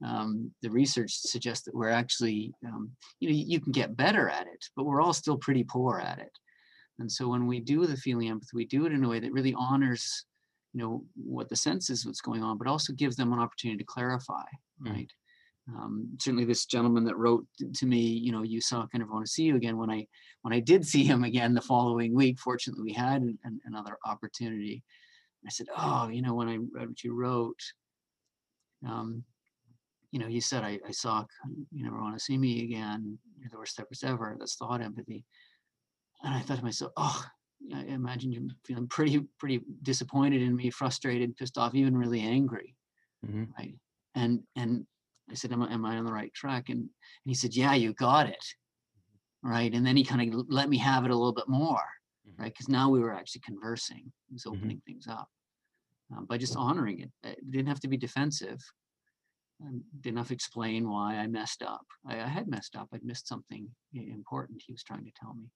um, 0.05 0.51
the 0.63 0.71
research 0.71 1.13
suggests 1.13 1.65
that 1.65 1.75
we're 1.75 1.91
actually 1.91 2.53
um, 2.67 2.91
you 3.21 3.29
know 3.29 3.35
you 3.37 3.61
can 3.61 3.73
get 3.73 3.97
better 3.97 4.29
at 4.29 4.47
it 4.47 4.65
but 4.77 4.85
we're 4.85 5.01
all 5.01 5.13
still 5.13 5.37
pretty 5.37 5.65
poor 5.65 6.01
at 6.01 6.19
it 6.19 6.31
and 6.99 7.11
so 7.11 7.29
when 7.29 7.47
we 7.47 7.61
do 7.61 7.87
the 7.87 7.97
feeling 7.97 8.29
empathy 8.29 8.51
we 8.55 8.65
do 8.65 8.87
it 8.87 8.93
in 8.93 9.05
a 9.05 9.09
way 9.09 9.21
that 9.21 9.33
really 9.33 9.55
honors 9.57 10.25
you 10.73 10.81
know 10.81 11.05
what 11.15 11.49
the 11.49 11.57
sense 11.57 11.91
is 11.91 12.05
what's 12.07 12.21
going 12.21 12.43
on 12.43 12.59
but 12.59 12.67
also 12.67 12.93
gives 12.93 13.17
them 13.17 13.33
an 13.33 13.39
opportunity 13.39 13.79
to 13.79 13.85
clarify 13.85 14.45
Mm. 14.83 14.91
right 14.93 15.13
um, 15.69 16.09
certainly 16.21 16.45
this 16.45 16.67
gentleman 16.67 17.05
that 17.05 17.17
wrote 17.17 17.47
to 17.75 17.87
me 17.87 18.01
you 18.01 18.33
know 18.33 18.43
you 18.43 18.61
saw 18.61 18.87
kind 18.89 19.03
of 19.03 19.09
want 19.09 19.25
to 19.25 19.31
see 19.31 19.45
you 19.45 19.57
again 19.57 19.79
when 19.79 19.89
i 19.91 20.07
when 20.43 20.53
i 20.53 20.61
did 20.61 20.85
see 20.85 21.05
him 21.05 21.23
again 21.25 21.55
the 21.55 21.61
following 21.61 22.13
week 22.15 22.39
fortunately 22.41 22.83
we 22.83 22.93
had 22.93 23.23
an, 23.23 23.39
an- 23.45 23.61
another 23.65 23.97
opportunity 24.05 24.83
i 25.47 25.51
said 25.51 25.67
oh 25.77 26.09
you 26.09 26.23
know 26.23 26.35
when 26.35 26.49
i 26.49 26.57
read 26.73 26.89
what 26.89 27.05
you 27.05 27.15
wrote 27.15 27.61
um, 28.87 29.25
you 30.11 30.21
know, 30.21 30.29
you 30.29 30.41
said, 30.41 30.63
I, 30.63 30.79
I 30.87 30.93
saw, 30.93 31.25
you 31.73 31.83
never 31.83 32.01
want 32.01 32.17
to 32.17 32.23
see 32.23 32.39
me 32.39 32.63
again. 32.63 33.19
You're 33.41 33.51
the 33.51 33.59
worst 33.59 33.77
therapist 33.77 34.05
ever. 34.05 34.37
That's 34.39 34.55
thought 34.55 34.81
empathy. 34.81 35.25
And 36.25 36.35
I 36.35 36.41
thought 36.41 36.59
to 36.59 36.65
myself, 36.65 36.93
oh, 36.97 37.25
I 37.75 37.81
imagine 37.83 38.33
you're 38.33 38.43
feeling 38.65 38.89
pretty, 38.89 39.21
pretty 39.39 39.61
disappointed 39.83 40.43
in 40.43 40.57
me, 40.57 40.71
frustrated, 40.71 41.37
pissed 41.37 41.59
off, 41.59 41.75
even 41.75 41.97
really 41.97 42.21
angry. 42.21 42.75
Mhm. 43.25 43.53
Right. 43.59 43.79
And, 44.15 44.43
and 44.57 44.87
I 45.31 45.35
said, 45.35 45.53
am 45.53 45.63
I, 45.63 45.73
am 45.73 45.85
I 45.85 45.97
on 45.97 46.05
the 46.05 46.13
right 46.13 46.33
track? 46.35 46.69
And, 46.71 46.81
and 46.81 46.91
he 47.25 47.35
said, 47.35 47.55
yeah, 47.55 47.75
you 47.75 47.93
got 47.95 48.29
it. 48.29 48.45
Right. 49.43 49.73
And 49.75 49.87
then 49.87 49.97
he 49.97 50.05
kind 50.05 50.35
of 50.35 50.47
let 50.49 50.69
me 50.69 50.79
have 50.79 51.05
it 51.05 51.11
a 51.11 51.17
little 51.17 51.33
bit 51.35 51.49
more. 51.49 51.83
Mhm. 52.27 52.39
Right. 52.39 52.53
Because 52.53 52.69
now 52.69 52.89
we 52.91 53.01
were 53.01 53.13
actually 53.15 53.43
conversing, 53.43 54.11
He 54.29 54.35
was 54.35 54.45
Mhm. 54.45 54.53
opening 54.57 54.83
things 54.87 55.07
up 55.07 55.29
um, 56.11 56.25
by 56.27 56.39
just 56.39 56.57
honoring 56.57 57.01
it. 57.01 57.13
It 57.23 57.51
didn't 57.51 57.69
have 57.69 57.81
to 57.81 57.89
be 57.89 57.99
defensive. 57.99 58.61
Um, 59.63 59.85
didn't 60.01 60.19
have 60.19 60.29
to 60.29 60.35
explain 60.35 60.89
why 60.89 61.17
I 61.17 61.27
messed 61.27 61.63
up. 61.63 61.87
I, 62.07 62.21
I 62.21 62.27
had 62.27 62.49
messed 62.49 62.77
up. 62.77 62.89
I'd 62.93 63.05
missed 63.05 63.29
something 63.29 63.75
important 63.93 64.63
he 64.67 64.73
was 64.73 64.83
trying 64.83 65.05
to 65.05 65.13
tell 65.13 65.35
me. 65.35 65.51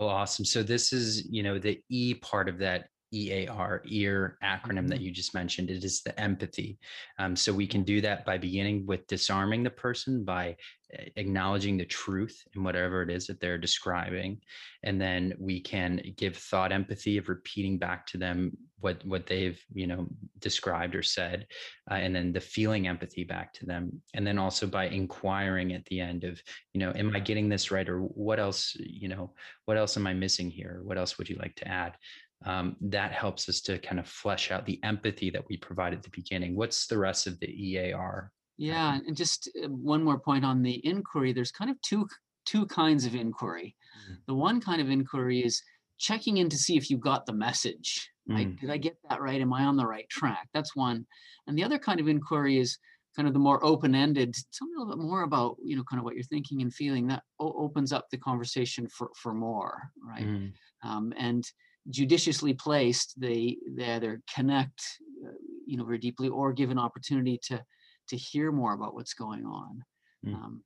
Well, 0.00 0.08
awesome. 0.08 0.46
So 0.46 0.62
this 0.62 0.94
is, 0.94 1.28
you 1.30 1.42
know, 1.42 1.58
the 1.58 1.78
E 1.90 2.14
part 2.14 2.48
of 2.48 2.58
that 2.58 2.86
EAR, 3.12 3.82
EAR 3.86 4.38
acronym 4.42 4.88
that 4.88 5.00
you 5.00 5.10
just 5.10 5.34
mentioned. 5.34 5.70
It 5.70 5.84
is 5.84 6.02
the 6.02 6.18
empathy. 6.18 6.78
Um, 7.18 7.34
so 7.34 7.52
we 7.52 7.66
can 7.66 7.82
do 7.82 8.00
that 8.00 8.24
by 8.24 8.38
beginning 8.38 8.86
with 8.86 9.06
disarming 9.08 9.62
the 9.62 9.70
person 9.70 10.24
by 10.24 10.56
uh, 10.96 11.02
acknowledging 11.16 11.76
the 11.76 11.84
truth 11.84 12.42
in 12.54 12.62
whatever 12.62 13.02
it 13.02 13.10
is 13.10 13.26
that 13.26 13.40
they're 13.40 13.58
describing, 13.58 14.40
and 14.84 15.00
then 15.00 15.34
we 15.38 15.60
can 15.60 16.00
give 16.16 16.36
thought 16.36 16.72
empathy 16.72 17.18
of 17.18 17.28
repeating 17.28 17.78
back 17.78 18.06
to 18.06 18.18
them 18.18 18.56
what 18.78 19.04
what 19.04 19.26
they've 19.26 19.60
you 19.72 19.86
know 19.86 20.06
described 20.38 20.94
or 20.94 21.02
said, 21.02 21.46
uh, 21.90 21.94
and 21.94 22.14
then 22.14 22.32
the 22.32 22.40
feeling 22.40 22.86
empathy 22.86 23.24
back 23.24 23.52
to 23.54 23.66
them, 23.66 24.00
and 24.14 24.26
then 24.26 24.38
also 24.38 24.66
by 24.66 24.86
inquiring 24.86 25.72
at 25.72 25.84
the 25.86 26.00
end 26.00 26.24
of 26.24 26.40
you 26.72 26.80
know, 26.80 26.92
am 26.94 27.14
I 27.14 27.20
getting 27.20 27.48
this 27.48 27.70
right, 27.70 27.88
or 27.88 27.98
what 28.00 28.38
else 28.38 28.76
you 28.78 29.08
know 29.08 29.32
what 29.64 29.76
else 29.76 29.96
am 29.96 30.06
I 30.06 30.14
missing 30.14 30.50
here? 30.50 30.80
What 30.84 30.98
else 30.98 31.18
would 31.18 31.28
you 31.28 31.36
like 31.36 31.56
to 31.56 31.68
add? 31.68 31.96
Um, 32.44 32.76
that 32.80 33.12
helps 33.12 33.48
us 33.50 33.60
to 33.62 33.78
kind 33.78 34.00
of 34.00 34.08
flesh 34.08 34.50
out 34.50 34.64
the 34.64 34.82
empathy 34.82 35.28
that 35.30 35.46
we 35.48 35.58
provide 35.58 35.92
at 35.92 36.02
the 36.02 36.08
beginning. 36.10 36.56
What's 36.56 36.86
the 36.86 36.96
rest 36.96 37.26
of 37.26 37.38
the 37.38 37.48
EAR? 37.48 38.32
Yeah, 38.56 38.98
and 39.06 39.14
just 39.16 39.50
uh, 39.62 39.68
one 39.68 40.02
more 40.02 40.18
point 40.18 40.44
on 40.44 40.62
the 40.62 40.84
inquiry. 40.86 41.32
There's 41.32 41.52
kind 41.52 41.70
of 41.70 41.80
two 41.82 42.06
two 42.46 42.66
kinds 42.66 43.04
of 43.04 43.14
inquiry. 43.14 43.76
Mhm. 44.08 44.16
The 44.26 44.34
one 44.34 44.60
kind 44.60 44.80
of 44.80 44.88
inquiry 44.88 45.44
is 45.44 45.62
checking 45.98 46.38
in 46.38 46.48
to 46.48 46.56
see 46.56 46.76
if 46.78 46.88
you 46.88 46.96
got 46.96 47.26
the 47.26 47.32
message. 47.34 48.10
Right? 48.26 48.48
Mm. 48.48 48.60
Did 48.60 48.70
I 48.70 48.76
get 48.78 48.96
that 49.08 49.20
right? 49.20 49.40
Am 49.40 49.52
I 49.52 49.64
on 49.64 49.76
the 49.76 49.86
right 49.86 50.08
track? 50.08 50.48
That's 50.54 50.74
one. 50.74 51.06
And 51.46 51.58
the 51.58 51.64
other 51.64 51.78
kind 51.78 52.00
of 52.00 52.08
inquiry 52.08 52.58
is 52.58 52.78
kind 53.16 53.26
of 53.28 53.34
the 53.34 53.40
more 53.40 53.62
open-ended. 53.64 54.34
Tell 54.54 54.68
me 54.68 54.74
a 54.76 54.78
little 54.78 54.96
bit 54.96 55.02
more 55.04 55.22
about 55.22 55.56
you 55.62 55.76
know 55.76 55.84
kind 55.84 55.98
of 55.98 56.04
what 56.04 56.14
you're 56.14 56.22
thinking 56.24 56.62
and 56.62 56.72
feeling. 56.72 57.06
That 57.08 57.22
o- 57.38 57.52
opens 57.64 57.92
up 57.92 58.08
the 58.10 58.18
conversation 58.18 58.88
for 58.88 59.10
for 59.16 59.34
more. 59.34 59.90
Right? 60.02 60.26
Mm. 60.26 60.52
um, 60.82 61.12
and 61.18 61.44
judiciously 61.88 62.54
placed, 62.54 63.18
they 63.20 63.56
they 63.70 63.92
either 63.92 64.20
connect, 64.34 64.82
uh, 65.26 65.32
you 65.66 65.76
know, 65.76 65.84
very 65.84 65.98
deeply, 65.98 66.28
or 66.28 66.52
give 66.52 66.70
an 66.70 66.78
opportunity 66.78 67.38
to 67.44 67.62
to 68.08 68.16
hear 68.16 68.52
more 68.52 68.74
about 68.74 68.94
what's 68.94 69.14
going 69.14 69.46
on. 69.46 69.84
Mm. 70.26 70.34
Um, 70.34 70.62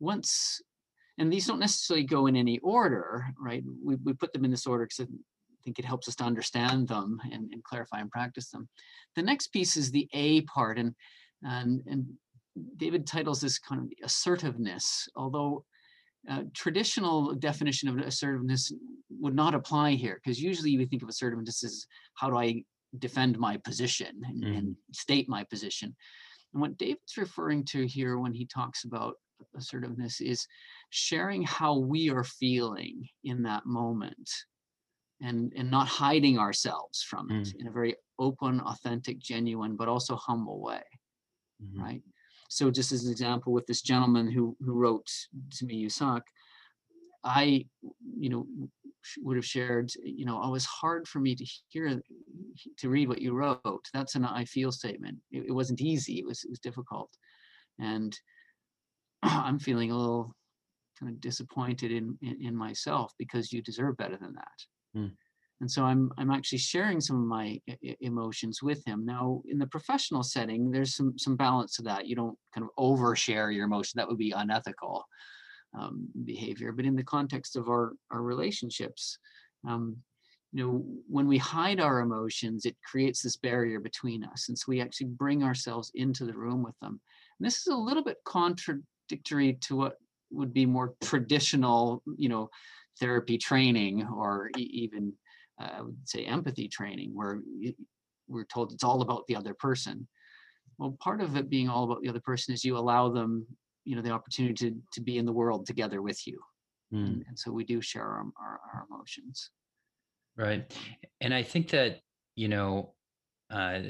once, 0.00 0.60
and 1.18 1.32
these 1.32 1.46
don't 1.46 1.60
necessarily 1.60 2.04
go 2.04 2.26
in 2.26 2.36
any 2.36 2.58
order, 2.58 3.26
right? 3.38 3.62
We 3.84 3.96
we 3.96 4.12
put 4.12 4.32
them 4.32 4.44
in 4.44 4.50
this 4.50 4.66
order 4.66 4.86
because 4.86 5.06
I 5.06 5.12
think 5.64 5.78
it 5.78 5.84
helps 5.84 6.08
us 6.08 6.16
to 6.16 6.24
understand 6.24 6.88
them 6.88 7.20
and, 7.32 7.52
and 7.52 7.62
clarify 7.64 8.00
and 8.00 8.10
practice 8.10 8.50
them. 8.50 8.68
The 9.14 9.22
next 9.22 9.48
piece 9.48 9.76
is 9.76 9.90
the 9.90 10.08
A 10.12 10.42
part, 10.42 10.78
and 10.78 10.94
and 11.42 11.82
and 11.86 12.06
David 12.76 13.06
titles 13.06 13.40
this 13.40 13.58
kind 13.58 13.82
of 13.82 13.88
assertiveness, 14.02 15.08
although 15.16 15.64
uh, 16.28 16.44
traditional 16.54 17.34
definition 17.34 17.88
of 17.88 17.98
assertiveness 17.98 18.72
would 19.10 19.34
not 19.34 19.54
apply 19.54 19.92
here 19.92 20.20
because 20.22 20.40
usually 20.40 20.76
we 20.76 20.86
think 20.86 21.02
of 21.02 21.08
assertiveness 21.08 21.64
as 21.64 21.86
how 22.14 22.30
do 22.30 22.36
I 22.36 22.64
defend 22.98 23.38
my 23.38 23.56
position 23.58 24.20
and, 24.24 24.42
Mhm. 24.44 24.56
and 24.58 24.76
state 24.92 25.28
my 25.28 25.44
position. 25.44 25.94
And 26.52 26.60
what 26.62 26.78
David's 26.78 27.16
referring 27.16 27.64
to 27.66 27.86
here 27.86 28.18
when 28.18 28.32
he 28.32 28.46
talks 28.46 28.84
about 28.84 29.16
assertiveness 29.56 30.20
is 30.20 30.46
sharing 30.90 31.42
how 31.42 31.78
we 31.78 32.10
are 32.10 32.24
feeling 32.24 33.08
in 33.24 33.42
that 33.44 33.66
moment 33.66 34.30
and, 35.20 35.52
and 35.56 35.70
not 35.70 35.88
hiding 35.88 36.38
ourselves 36.38 37.02
from 37.02 37.30
it 37.30 37.52
in 37.58 37.66
a 37.66 37.72
very 37.72 37.96
open, 38.18 38.60
authentic, 38.60 39.18
genuine, 39.18 39.76
but 39.76 39.88
also 39.88 40.16
humble 40.16 40.60
way 40.60 40.82
Mhm. 41.60 41.80
right? 41.80 42.02
So 42.48 42.70
just 42.70 42.92
as 42.92 43.04
an 43.04 43.12
example 43.12 43.52
with 43.52 43.66
this 43.66 43.82
gentleman 43.82 44.30
who 44.30 44.56
who 44.64 44.72
wrote 44.72 45.10
to 45.52 45.66
me, 45.66 45.84
Yusak, 45.84 46.22
I, 47.24 47.66
you 48.18 48.28
know, 48.28 48.46
would 49.18 49.36
have 49.36 49.44
shared, 49.44 49.90
you 50.02 50.24
know, 50.24 50.40
oh, 50.42 50.48
it 50.48 50.52
was 50.52 50.64
hard 50.64 51.06
for 51.08 51.20
me 51.20 51.34
to 51.34 51.46
hear, 51.68 52.00
to 52.78 52.88
read 52.88 53.08
what 53.08 53.20
you 53.20 53.32
wrote. 53.32 53.84
That's 53.92 54.14
an 54.14 54.24
I 54.24 54.44
feel 54.44 54.72
statement. 54.72 55.18
It, 55.30 55.46
it 55.48 55.52
wasn't 55.52 55.80
easy. 55.80 56.18
It 56.18 56.26
was 56.26 56.44
it 56.44 56.50
was 56.50 56.60
difficult, 56.60 57.10
and 57.78 58.16
I'm 59.22 59.58
feeling 59.58 59.90
a 59.90 59.96
little 59.96 60.34
kind 60.98 61.12
of 61.12 61.20
disappointed 61.20 61.92
in 61.92 62.16
in, 62.22 62.46
in 62.46 62.56
myself 62.56 63.12
because 63.18 63.52
you 63.52 63.62
deserve 63.62 63.96
better 63.96 64.16
than 64.16 64.34
that. 64.34 64.58
Hmm. 64.94 65.06
And 65.60 65.70
so 65.70 65.84
I'm 65.84 66.12
I'm 66.18 66.30
actually 66.30 66.58
sharing 66.58 67.00
some 67.00 67.16
of 67.16 67.26
my 67.26 67.60
emotions 68.00 68.62
with 68.62 68.84
him. 68.86 69.06
Now 69.06 69.42
in 69.48 69.58
the 69.58 69.66
professional 69.66 70.22
setting, 70.22 70.70
there's 70.70 70.94
some 70.94 71.18
some 71.18 71.36
balance 71.36 71.76
to 71.76 71.82
that. 71.82 72.06
You 72.06 72.16
don't 72.16 72.38
kind 72.54 72.66
of 72.66 72.70
overshare 72.78 73.54
your 73.54 73.64
emotion. 73.64 73.96
That 73.96 74.08
would 74.08 74.18
be 74.18 74.32
unethical 74.32 75.06
um, 75.78 76.08
behavior. 76.24 76.72
But 76.72 76.84
in 76.84 76.94
the 76.94 77.04
context 77.04 77.56
of 77.56 77.68
our 77.68 77.94
our 78.10 78.22
relationships, 78.22 79.18
um, 79.66 79.96
you 80.52 80.62
know, 80.62 80.84
when 81.08 81.26
we 81.26 81.38
hide 81.38 81.80
our 81.80 82.00
emotions, 82.00 82.66
it 82.66 82.76
creates 82.84 83.22
this 83.22 83.36
barrier 83.36 83.80
between 83.80 84.24
us, 84.24 84.48
and 84.48 84.58
so 84.58 84.64
we 84.68 84.82
actually 84.82 85.08
bring 85.08 85.42
ourselves 85.42 85.90
into 85.94 86.26
the 86.26 86.36
room 86.36 86.62
with 86.62 86.78
them. 86.80 87.00
And 87.38 87.46
this 87.46 87.60
is 87.60 87.68
a 87.68 87.76
little 87.76 88.04
bit 88.04 88.18
contradictory 88.24 89.54
to 89.62 89.76
what 89.76 89.94
would 90.30 90.52
be 90.52 90.66
more 90.66 90.94
traditional, 91.02 92.02
you 92.16 92.28
know, 92.28 92.50
therapy 93.00 93.38
training 93.38 94.06
or 94.06 94.50
e- 94.56 94.62
even 94.62 95.12
I 95.58 95.82
would 95.82 95.96
say 96.04 96.24
empathy 96.24 96.68
training, 96.68 97.10
where 97.14 97.40
we're 98.28 98.44
told 98.44 98.72
it's 98.72 98.84
all 98.84 99.02
about 99.02 99.26
the 99.26 99.36
other 99.36 99.54
person. 99.54 100.06
Well, 100.78 100.96
part 101.00 101.20
of 101.20 101.36
it 101.36 101.48
being 101.48 101.68
all 101.68 101.84
about 101.84 102.02
the 102.02 102.08
other 102.08 102.20
person 102.20 102.52
is 102.52 102.64
you 102.64 102.76
allow 102.76 103.08
them, 103.08 103.46
you 103.84 103.96
know, 103.96 104.02
the 104.02 104.10
opportunity 104.10 104.54
to 104.70 104.76
to 104.92 105.00
be 105.00 105.16
in 105.18 105.26
the 105.26 105.32
world 105.32 105.66
together 105.66 106.02
with 106.02 106.26
you, 106.26 106.38
Mm. 106.92 107.06
and, 107.06 107.24
and 107.28 107.38
so 107.38 107.50
we 107.50 107.64
do 107.64 107.80
share 107.80 108.04
our, 108.04 108.24
our, 108.40 108.60
our 108.72 108.86
emotions. 108.88 109.50
Right. 110.36 110.72
And 111.20 111.34
I 111.34 111.42
think 111.42 111.70
that, 111.70 112.00
you 112.36 112.48
know, 112.48 112.94
uh, 113.50 113.80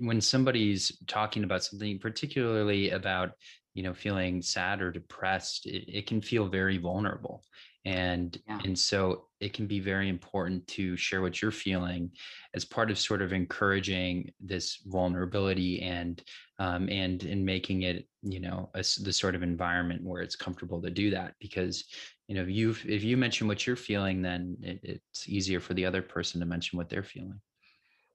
when 0.00 0.20
somebody's 0.20 0.98
talking 1.06 1.44
about 1.44 1.64
something, 1.64 1.98
particularly 1.98 2.90
about 2.90 3.32
you 3.74 3.82
know 3.82 3.94
feeling 3.94 4.42
sad 4.42 4.82
or 4.82 4.90
depressed, 4.90 5.66
it, 5.66 5.84
it 5.88 6.06
can 6.06 6.20
feel 6.20 6.46
very 6.46 6.78
vulnerable, 6.78 7.42
and 7.84 8.38
Yeah. 8.46 8.60
and 8.64 8.78
so 8.78 9.28
it 9.40 9.52
can 9.52 9.66
be 9.66 9.80
very 9.80 10.08
important 10.08 10.66
to 10.68 10.96
share 10.96 11.20
what 11.20 11.42
you're 11.42 11.50
feeling 11.50 12.10
as 12.54 12.64
part 12.64 12.90
of 12.90 12.98
sort 12.98 13.22
of 13.22 13.32
encouraging 13.32 14.30
this 14.40 14.80
vulnerability 14.86 15.82
and 15.82 16.22
um, 16.58 16.88
and 16.88 17.24
in 17.24 17.44
making 17.44 17.82
it 17.82 18.08
you 18.22 18.40
know 18.40 18.70
a 18.74 18.78
the 18.78 19.12
sort 19.12 19.34
of 19.34 19.42
environment 19.42 20.02
where 20.04 20.22
it's 20.22 20.36
comfortable 20.36 20.80
to 20.82 20.90
do 20.90 21.10
that. 21.10 21.34
Because 21.40 21.84
you 22.28 22.34
know 22.34 22.42
if 22.42 22.48
you 22.48 22.70
if 22.86 23.02
you 23.02 23.16
mention 23.16 23.48
what 23.48 23.66
you're 23.66 23.76
feeling 23.76 24.22
then 24.22 24.56
it, 24.62 24.80
it's 24.82 25.28
easier 25.28 25.60
for 25.60 25.74
the 25.74 25.84
other 25.84 26.02
person 26.02 26.40
to 26.40 26.46
mention 26.46 26.76
what 26.78 26.88
they're 26.88 27.02
feeling 27.02 27.40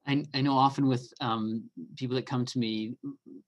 I, 0.08 0.24
I 0.34 0.40
know 0.40 0.56
often 0.56 0.88
with 0.88 1.12
um, 1.20 1.68
people 1.96 2.16
that 2.16 2.26
come 2.26 2.44
to 2.46 2.58
me 2.58 2.94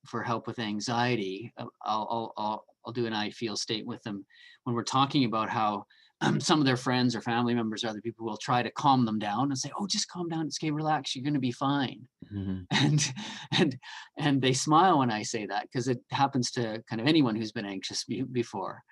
for 0.07 0.23
help 0.23 0.47
with 0.47 0.59
anxiety, 0.59 1.53
uh, 1.57 1.67
I'll, 1.83 2.09
I'll, 2.11 2.33
I'll, 2.37 2.65
I'll 2.87 2.93
do 2.93 3.07
an 3.07 3.13
I 3.15 3.31
feel 3.31 3.57
state 3.57 3.87
with 3.87 4.03
them 4.03 4.25
when 4.65 4.77
we're 4.77 4.83
talking 4.85 5.25
about 5.25 5.49
how 5.49 5.85
um, 6.21 6.39
some 6.41 6.61
of 6.61 6.67
their 6.67 6.77
friends 6.77 7.17
or 7.17 7.23
family 7.23 7.55
members 7.55 7.83
or 7.83 7.89
other 7.89 8.03
people 8.03 8.27
will 8.27 8.37
try 8.37 8.63
to 8.63 8.71
calm 8.73 9.07
them 9.07 9.19
down 9.19 9.45
and 9.45 9.59
say, 9.59 9.71
oh, 9.79 9.87
just 9.87 10.09
calm 10.09 10.29
down, 10.29 10.47
it's 10.47 10.59
okay, 10.63 10.71
relax, 10.71 11.17
you're 11.17 11.25
going 11.25 11.35
to 11.35 11.41
be 11.41 11.53
fine. 11.53 12.07
Mhm. 12.33 12.67
And, 12.73 13.13
and, 13.59 13.79
and 14.19 14.43
they 14.43 14.53
smile 14.53 14.99
when 14.99 15.11
I 15.11 15.23
say 15.23 15.47
that 15.47 15.63
because 15.63 15.89
it 15.89 15.99
happens 16.11 16.51
to 16.53 16.83
kind 16.89 17.01
of 17.01 17.07
anyone 17.07 17.37
who's 17.37 17.53
been 17.53 17.67
anxious 17.67 18.05
before. 18.05 18.83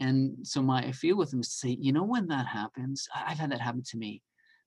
And 0.00 0.36
so 0.46 0.62
my 0.62 0.84
I 0.84 0.92
feel 0.92 1.16
with 1.16 1.30
them 1.30 1.40
is 1.40 1.48
to 1.48 1.54
say, 1.54 1.76
you 1.80 1.92
know, 1.92 2.04
when 2.04 2.28
that 2.28 2.46
happens, 2.46 3.08
I've 3.14 3.38
had 3.38 3.50
that 3.50 3.60
happen 3.60 3.82
to 3.90 3.96
me 3.98 4.22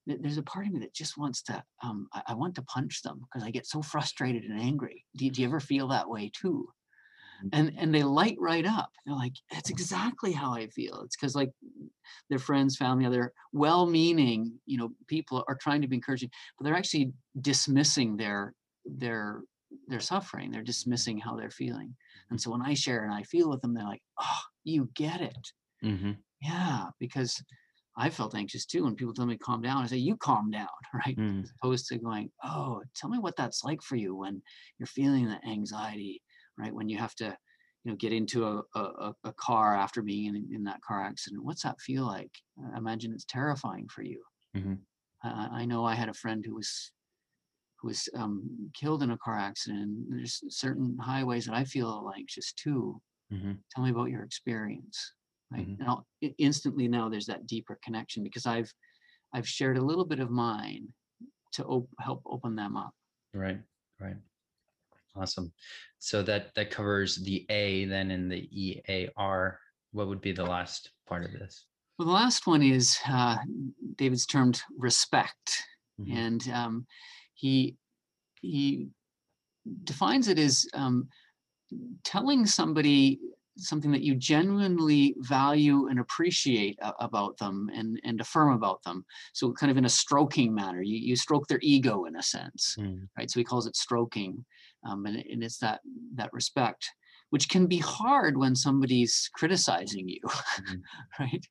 there's 0.06 0.38
a 0.38 0.42
part 0.42 0.66
of 0.66 0.72
me 0.72 0.80
that 0.80 0.94
just 0.94 1.16
wants 1.16 1.42
to 1.42 1.62
um 1.82 2.08
i, 2.12 2.22
I 2.28 2.34
want 2.34 2.54
to 2.56 2.62
punch 2.62 3.02
them 3.02 3.20
because 3.22 3.46
i 3.46 3.50
get 3.50 3.66
so 3.66 3.82
frustrated 3.82 4.44
and 4.44 4.60
angry. 4.60 5.04
Do, 5.16 5.24
you- 5.24 5.30
do 5.30 5.42
you 5.42 5.48
ever 5.48 5.60
feel 5.60 5.88
that 5.88 6.08
way 6.08 6.30
too? 6.34 6.68
Mhm. 7.44 7.48
and 7.52 7.72
and 7.78 7.94
they 7.94 8.02
light 8.04 8.36
right 8.40 8.64
up. 8.66 8.90
They're 9.04 9.14
like 9.16 9.34
that's 9.50 9.70
exactly 9.70 10.32
how 10.32 10.52
i 10.54 10.66
feel. 10.68 11.02
It's 11.04 11.16
because 11.16 11.34
like 11.34 11.50
their 12.30 12.38
friends 12.38 12.76
family 12.76 13.04
other 13.06 13.32
well-meaning 13.52 14.52
you 14.66 14.78
know 14.78 14.90
people 15.08 15.44
are 15.48 15.56
trying 15.56 15.82
to 15.82 15.88
be 15.88 15.96
encouraging 15.96 16.30
but 16.58 16.64
they're 16.64 16.76
actually 16.76 17.12
dismissing 17.40 18.16
their 18.16 18.54
their 18.84 19.42
their 19.88 20.00
suffering. 20.00 20.50
They're 20.50 20.62
dismissing 20.74 21.18
how 21.18 21.36
they're 21.36 21.50
feeling. 21.62 21.94
And 22.30 22.40
so 22.40 22.50
when 22.50 22.62
i 22.62 22.74
share 22.74 23.04
and 23.04 23.14
i 23.14 23.22
feel 23.22 23.48
with 23.50 23.60
them 23.62 23.74
they're 23.74 23.84
like 23.94 24.02
oh 24.20 24.40
you 24.64 24.90
get 24.94 25.20
it. 25.20 25.44
Mhm. 25.82 26.18
yeah 26.40 26.86
because 27.00 27.42
I 27.96 28.10
felt 28.10 28.34
anxious 28.34 28.66
too. 28.66 28.84
When 28.84 28.96
people 28.96 29.14
tell 29.14 29.26
me 29.26 29.36
calm 29.38 29.62
down, 29.62 29.82
I 29.82 29.86
say, 29.86 29.96
you 29.98 30.16
calm 30.16 30.50
down, 30.50 30.68
right? 30.94 31.18
Mm. 31.18 31.44
As 31.44 31.52
opposed 31.62 31.86
to 31.88 31.98
going, 31.98 32.32
oh, 32.42 32.82
tell 32.94 33.10
me 33.10 33.18
what 33.18 33.36
that's 33.36 33.64
like 33.64 33.82
for 33.82 33.96
you 33.96 34.14
when 34.16 34.42
you're 34.78 34.86
feeling 34.86 35.26
the 35.26 35.44
anxiety, 35.46 36.22
right? 36.58 36.74
When 36.74 36.88
you 36.88 36.98
have 36.98 37.14
to, 37.16 37.36
you 37.84 37.90
know, 37.90 37.96
get 37.96 38.12
into 38.12 38.46
a, 38.46 38.62
a, 38.74 39.14
a- 39.24 39.32
car 39.34 39.74
after 39.76 40.02
being 40.02 40.34
in, 40.36 40.48
in 40.54 40.64
that 40.64 40.82
car 40.82 41.02
accident. 41.04 41.44
What's 41.44 41.62
that 41.64 41.80
feel 41.80 42.06
like? 42.06 42.30
I 42.74 42.78
imagine 42.78 43.12
it's 43.12 43.24
terrifying 43.24 43.88
for 43.88 44.02
you. 44.02 44.22
Mhm. 44.54 44.84
I, 45.22 45.62
I 45.62 45.64
know 45.64 45.84
I 45.84 45.94
had 45.94 46.08
a 46.08 46.14
friend 46.14 46.44
who 46.44 46.54
was 46.54 46.92
who 47.80 47.88
was 47.88 48.08
um, 48.16 48.70
killed 48.74 49.02
in 49.02 49.10
a 49.10 49.18
car 49.18 49.38
accident. 49.38 49.82
and 49.82 50.18
There's 50.18 50.42
certain 50.48 50.98
highways 51.00 51.46
that 51.46 51.54
I 51.56 51.64
feel 51.64 51.88
a 51.88 51.94
little 51.94 52.14
anxious 52.14 52.52
too 52.52 53.02
Mhm. 53.30 53.62
tell 53.72 53.84
me 53.84 53.90
about 53.90 54.10
your 54.10 54.22
experience 54.24 55.14
right 55.52 55.66
Mhm. 55.68 55.78
and 55.80 55.88
I'll, 55.88 56.06
instantly 56.38 56.88
now 56.88 57.08
there's 57.08 57.26
that 57.26 57.46
deeper 57.46 57.78
connection 57.84 58.22
because 58.22 58.46
i've 58.46 58.72
i've 59.32 59.48
shared 59.48 59.76
a 59.78 59.82
little 59.82 60.04
bit 60.04 60.20
of 60.20 60.30
mine 60.30 60.92
to 61.52 61.64
op- 61.64 61.90
help 62.00 62.22
open 62.26 62.56
them 62.56 62.76
up 62.76 62.94
Right, 63.34 63.60
right. 63.98 64.16
Awesome. 65.16 65.52
So 65.98 66.22
that 66.22 66.54
that 66.54 66.70
covers 66.70 67.16
the 67.16 67.46
A 67.50 67.86
then 67.86 68.10
in 68.10 68.28
the 68.28 68.42
E 68.50 68.80
A 68.88 69.08
R. 69.16 69.58
What 69.92 70.08
would 70.08 70.20
be 70.20 70.32
the 70.32 70.44
last 70.44 70.90
part 71.06 71.24
of 71.24 71.32
this? 71.32 71.64
well 71.98 72.06
the 72.08 72.12
last 72.14 72.46
one 72.46 72.62
is 72.62 72.98
uh, 73.06 73.36
david's 73.96 74.26
termed 74.26 74.62
respect 74.76 75.62
Mhm. 76.00 76.16
and 76.16 76.48
um, 76.48 76.86
he 77.34 77.76
he 78.40 78.88
defines 79.84 80.28
it 80.28 80.38
as 80.38 80.66
um, 80.74 81.08
telling 82.04 82.46
somebody 82.46 83.20
something 83.58 83.90
that 83.92 84.02
you 84.02 84.14
genuinely 84.14 85.14
value 85.18 85.86
and 85.88 85.98
appreciate 86.00 86.78
a- 86.80 86.94
about 87.00 87.36
them 87.38 87.68
and, 87.74 88.00
and 88.04 88.20
affirm 88.20 88.52
about 88.52 88.82
them. 88.84 89.04
So 89.34 89.52
kind 89.52 89.70
of 89.70 89.76
in 89.76 89.84
a 89.84 89.88
stroking 89.90 90.54
manner, 90.54 90.82
you, 90.82 90.96
you 90.96 91.16
stroke 91.16 91.48
their 91.48 91.60
ego 91.62 92.04
in 92.04 92.16
a 92.16 92.22
sense, 92.22 92.78
Mm. 92.78 93.08
right? 93.18 93.30
So 93.30 93.40
he 93.40 93.44
calls 93.44 93.66
it 93.66 93.76
stroking. 93.76 94.44
Um, 94.84 95.06
and, 95.06 95.16
and 95.16 95.44
it's 95.44 95.58
that, 95.58 95.80
that 96.14 96.32
respect, 96.32 96.90
which 97.30 97.48
can 97.48 97.66
be 97.66 97.78
hard 97.78 98.36
when 98.36 98.56
somebody's 98.56 99.30
criticizing 99.34 100.08
you, 100.08 100.20
Mhm. 100.58 100.82
right? 101.20 101.46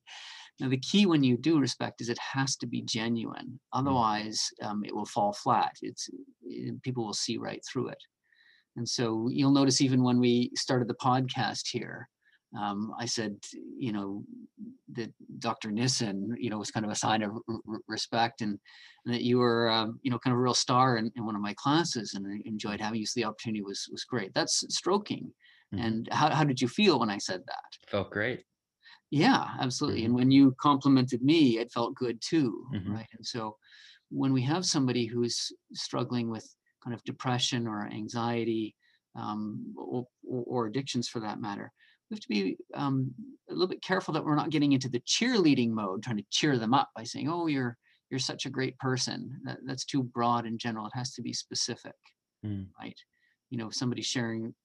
Now, 0.60 0.70
the 0.70 0.78
key 0.80 1.06
when 1.06 1.24
you 1.24 1.38
do 1.38 1.60
respect 1.60 2.02
is 2.02 2.10
it 2.10 2.20
has 2.20 2.56
to 2.58 2.68
be 2.68 2.82
genuine. 2.84 3.60
Otherwise, 3.74 4.50
um, 4.62 4.84
it 4.86 4.96
will 4.96 5.06
fall 5.06 5.34
flat. 5.34 5.74
It's 5.82 6.10
eh, 6.50 6.72
people 6.84 7.06
will 7.06 7.14
see 7.14 7.38
right 7.38 7.62
through 7.72 7.90
it. 7.90 8.04
And 8.76 8.88
so 8.88 9.28
you'll 9.30 9.52
notice 9.52 9.82
even 9.82 10.04
when 10.04 10.20
we 10.20 10.52
started 10.56 10.88
the 10.88 10.96
podcast 10.96 11.68
here, 11.72 12.08
um, 12.58 12.94
I 13.00 13.06
said, 13.06 13.38
you 13.78 13.94
know, 13.94 14.24
that 14.94 15.14
Dr. 15.40 15.72
Nissen, 15.72 16.36
you 16.38 16.50
know, 16.50 16.58
was 16.58 16.72
kind 16.72 16.86
of 16.86 16.92
a 16.92 16.96
sign 16.96 17.22
of 17.22 17.32
r- 17.48 17.80
respect 17.88 18.42
and, 18.42 18.60
and 19.06 19.14
that 19.16 19.24
you 19.24 19.38
were, 19.38 19.70
um, 19.70 20.00
you 20.04 20.12
know, 20.12 20.20
kind 20.20 20.34
of 20.34 20.40
a 20.40 20.42
real 20.42 20.54
star 20.54 20.98
in, 20.98 21.12
in 21.16 21.26
one 21.26 21.36
of 21.36 21.42
my 21.42 21.54
classes 21.54 22.14
and 22.14 22.28
I 22.28 22.42
enjoyed 22.46 22.82
having 22.82 23.00
you. 23.00 23.06
So 23.06 23.20
the 23.22 23.26
opportunity 23.26 23.62
was, 23.62 23.88
was 23.92 24.04
great. 24.04 24.34
That's 24.34 24.66
stroking. 24.70 25.32
Mhm. 25.74 25.86
And 25.86 26.10
how, 26.12 26.30
how 26.30 26.44
did 26.44 26.60
you 26.60 26.68
feel 26.68 27.00
when 27.00 27.10
I 27.10 27.20
said 27.20 27.42
that? 27.48 27.90
Felt 27.90 28.12
great. 28.12 28.44
Yeah, 29.12 29.56
absolutely. 29.60 30.06
And 30.06 30.14
when 30.16 30.32
you 30.32 30.56
complimented 30.60 31.22
me, 31.22 31.58
it 31.58 31.72
felt 31.72 31.96
good 31.96 32.22
too, 32.22 32.66
Mhm. 32.74 32.94
right? 32.94 33.10
And 33.18 33.26
so 33.26 33.58
when 34.10 34.34
we 34.34 34.42
have 34.44 34.66
somebody 34.66 35.06
who's 35.06 35.52
struggling 35.74 36.30
with 36.30 36.54
kind 36.84 36.94
of 36.94 37.04
depression 37.04 37.68
or 37.68 37.88
anxiety 37.88 38.76
um, 39.16 39.74
or, 39.78 40.08
or, 40.24 40.68
addictions 40.68 41.08
for 41.08 41.20
that 41.20 41.42
matter, 41.42 41.72
we 42.10 42.16
have 42.16 42.22
to 42.22 42.28
be 42.30 42.58
um, 42.76 43.14
a 43.50 43.54
little 43.54 43.68
bit 43.68 43.84
careful 43.84 44.14
that 44.14 44.24
we're 44.24 44.36
not 44.36 44.50
getting 44.50 44.72
into 44.72 44.90
the 44.90 45.02
cheerleading 45.02 45.70
mode, 45.70 46.04
trying 46.04 46.18
to 46.18 46.26
cheer 46.30 46.58
them 46.58 46.74
up 46.74 46.90
by 46.96 47.04
saying, 47.04 47.30
"Oh, 47.30 47.48
you're 47.48 47.78
you're 48.10 48.20
such 48.20 48.46
a 48.46 48.50
great 48.50 48.78
person." 48.80 49.42
That, 49.44 49.60
that's 49.66 49.86
too 49.86 50.04
broad 50.04 50.46
in 50.46 50.58
general. 50.58 50.86
It 50.88 50.94
has 50.96 51.14
to 51.16 51.22
be 51.22 51.34
specific, 51.34 51.96
Mm. 52.46 52.68
right? 52.80 52.98
You 53.50 53.58
know, 53.58 53.68
if 53.68 53.76
somebody's 53.76 54.08
sharing 54.08 54.56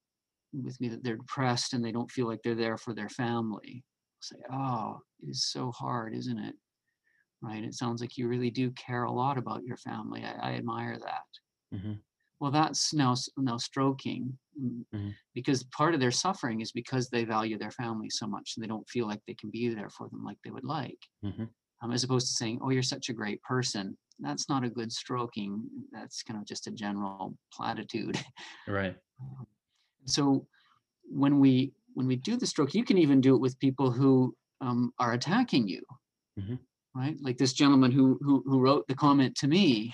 with 0.53 0.81
me 0.81 0.89
that 0.89 1.03
they're 1.03 1.17
depressed 1.17 1.75
and 1.75 1.85
they 1.85 1.93
don't 1.93 2.11
feel 2.11 2.27
like 2.27 2.41
they're 2.43 2.55
there 2.55 2.79
for 2.79 2.95
their 2.95 3.09
family 3.09 3.85
say, 4.21 4.37
oh, 4.53 5.01
it 5.23 5.31
is 5.31 5.51
so 5.51 5.71
hard, 5.73 6.15
isn't 6.15 6.39
it? 6.39 6.55
Right? 7.43 7.65
It 7.65 7.75
sounds 7.75 8.01
like 8.01 8.17
you 8.17 8.29
really 8.29 8.51
do 8.51 8.71
care 8.73 9.05
a 9.05 9.13
lot 9.13 9.39
about 9.39 9.65
your 9.65 9.77
family. 9.77 10.25
I, 10.25 10.51
I 10.51 10.55
admire 10.55 10.99
that. 10.99 11.25
Mhm. 11.75 12.01
Well, 12.39 12.51
that's 12.51 12.93
now 12.93 13.15
now 13.39 13.57
stroking 13.57 14.39
mm, 14.61 14.85
Mhm. 14.95 15.15
because 15.35 15.65
part 15.65 15.95
of 15.95 16.01
their 16.01 16.11
suffering 16.11 16.61
is 16.61 16.71
because 16.73 17.09
they 17.09 17.25
value 17.25 17.59
their 17.59 17.71
family 17.71 18.11
so 18.11 18.27
much 18.27 18.53
and 18.57 18.63
they 18.63 18.69
don't 18.69 18.89
feel 18.89 19.07
like 19.07 19.23
they 19.27 19.35
can 19.35 19.51
be 19.51 19.69
there 19.69 19.91
for 19.91 20.09
them 20.11 20.23
like 20.23 20.39
they 20.45 20.51
would 20.51 20.65
like. 20.65 20.99
Mhm. 21.25 21.49
Um, 21.83 21.93
as 21.93 22.05
opposed 22.05 22.27
to 22.29 22.35
saying, 22.35 22.61
"Oh, 22.63 22.71
you're 22.71 22.83
such 22.83 23.09
a 23.09 23.15
great 23.15 23.41
person." 23.43 23.97
That's 24.19 24.49
not 24.49 24.65
a 24.65 24.71
good 24.71 24.93
stroking. 24.93 25.69
That's 25.93 26.23
kind 26.23 26.39
of 26.41 26.47
just 26.47 26.67
a 26.67 26.71
general 26.71 27.37
platitude. 27.53 28.17
Right. 28.67 28.97
so 30.07 30.47
when 31.03 31.39
we 31.41 31.73
when 31.95 32.07
we 32.07 32.17
do 32.17 32.37
the 32.37 32.47
stroke 32.47 32.75
you 32.75 32.85
can 32.85 32.99
even 32.99 33.21
do 33.21 33.35
it 33.35 33.41
with 33.41 33.59
people 33.59 33.91
who 33.91 34.37
um, 34.61 34.93
are 34.99 35.13
attacking 35.13 35.67
you 35.69 35.83
Mhm. 36.39 36.59
right 36.95 37.17
like 37.23 37.39
this 37.39 37.53
gentleman 37.53 37.91
who, 37.93 38.19
who 38.23 38.43
who 38.47 38.61
wrote 38.61 38.87
the 38.89 38.95
comment 38.95 39.35
to 39.37 39.49
me 39.49 39.93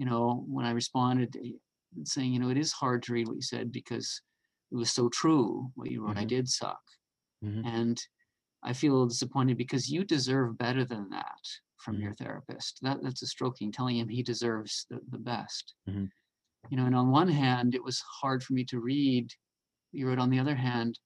you 0.00 0.06
know 0.06 0.44
when 0.56 0.66
i 0.66 0.72
responded 0.72 1.36
eh, 1.44 1.52
saying 2.04 2.32
you 2.34 2.40
know 2.40 2.50
it 2.50 2.58
is 2.64 2.72
hard 2.72 3.02
to 3.04 3.12
read 3.14 3.28
what 3.28 3.36
you 3.36 3.42
said 3.42 3.72
because 3.72 4.08
it 4.72 4.76
was 4.76 4.92
so 4.92 5.08
true 5.10 5.70
what 5.76 5.90
you 5.92 6.04
wrote 6.04 6.18
i 6.18 6.24
Mhm. 6.24 6.28
did 6.34 6.48
suck 6.48 6.82
Mhm. 7.42 7.70
and 7.74 7.98
i 8.64 8.72
feel 8.74 9.06
disappointed 9.06 9.58
because 9.58 9.90
you 9.90 10.04
deserve 10.04 10.58
better 10.58 10.84
than 10.86 11.08
that 11.10 11.44
from 11.78 11.96
Mhm. 11.96 12.04
your 12.04 12.14
therapist 12.14 12.80
that, 12.82 12.98
that's 13.02 13.22
a 13.22 13.28
stroking 13.28 13.72
telling 13.72 13.98
him 13.98 14.08
he 14.08 14.22
deserves 14.22 14.86
the, 14.90 15.00
the 15.10 15.18
best 15.32 15.74
Mhm. 15.86 16.10
you 16.70 16.76
know 16.78 16.86
and 16.86 16.96
on 16.96 17.10
one 17.10 17.28
hand 17.28 17.74
it 17.74 17.84
was 17.84 18.00
hard 18.22 18.42
for 18.42 18.54
me 18.54 18.64
to 18.64 18.80
read 18.80 19.30
you 19.92 20.08
wrote 20.08 20.20
on 20.20 20.30
the 20.30 20.40
other 20.40 20.56
hand 20.56 20.98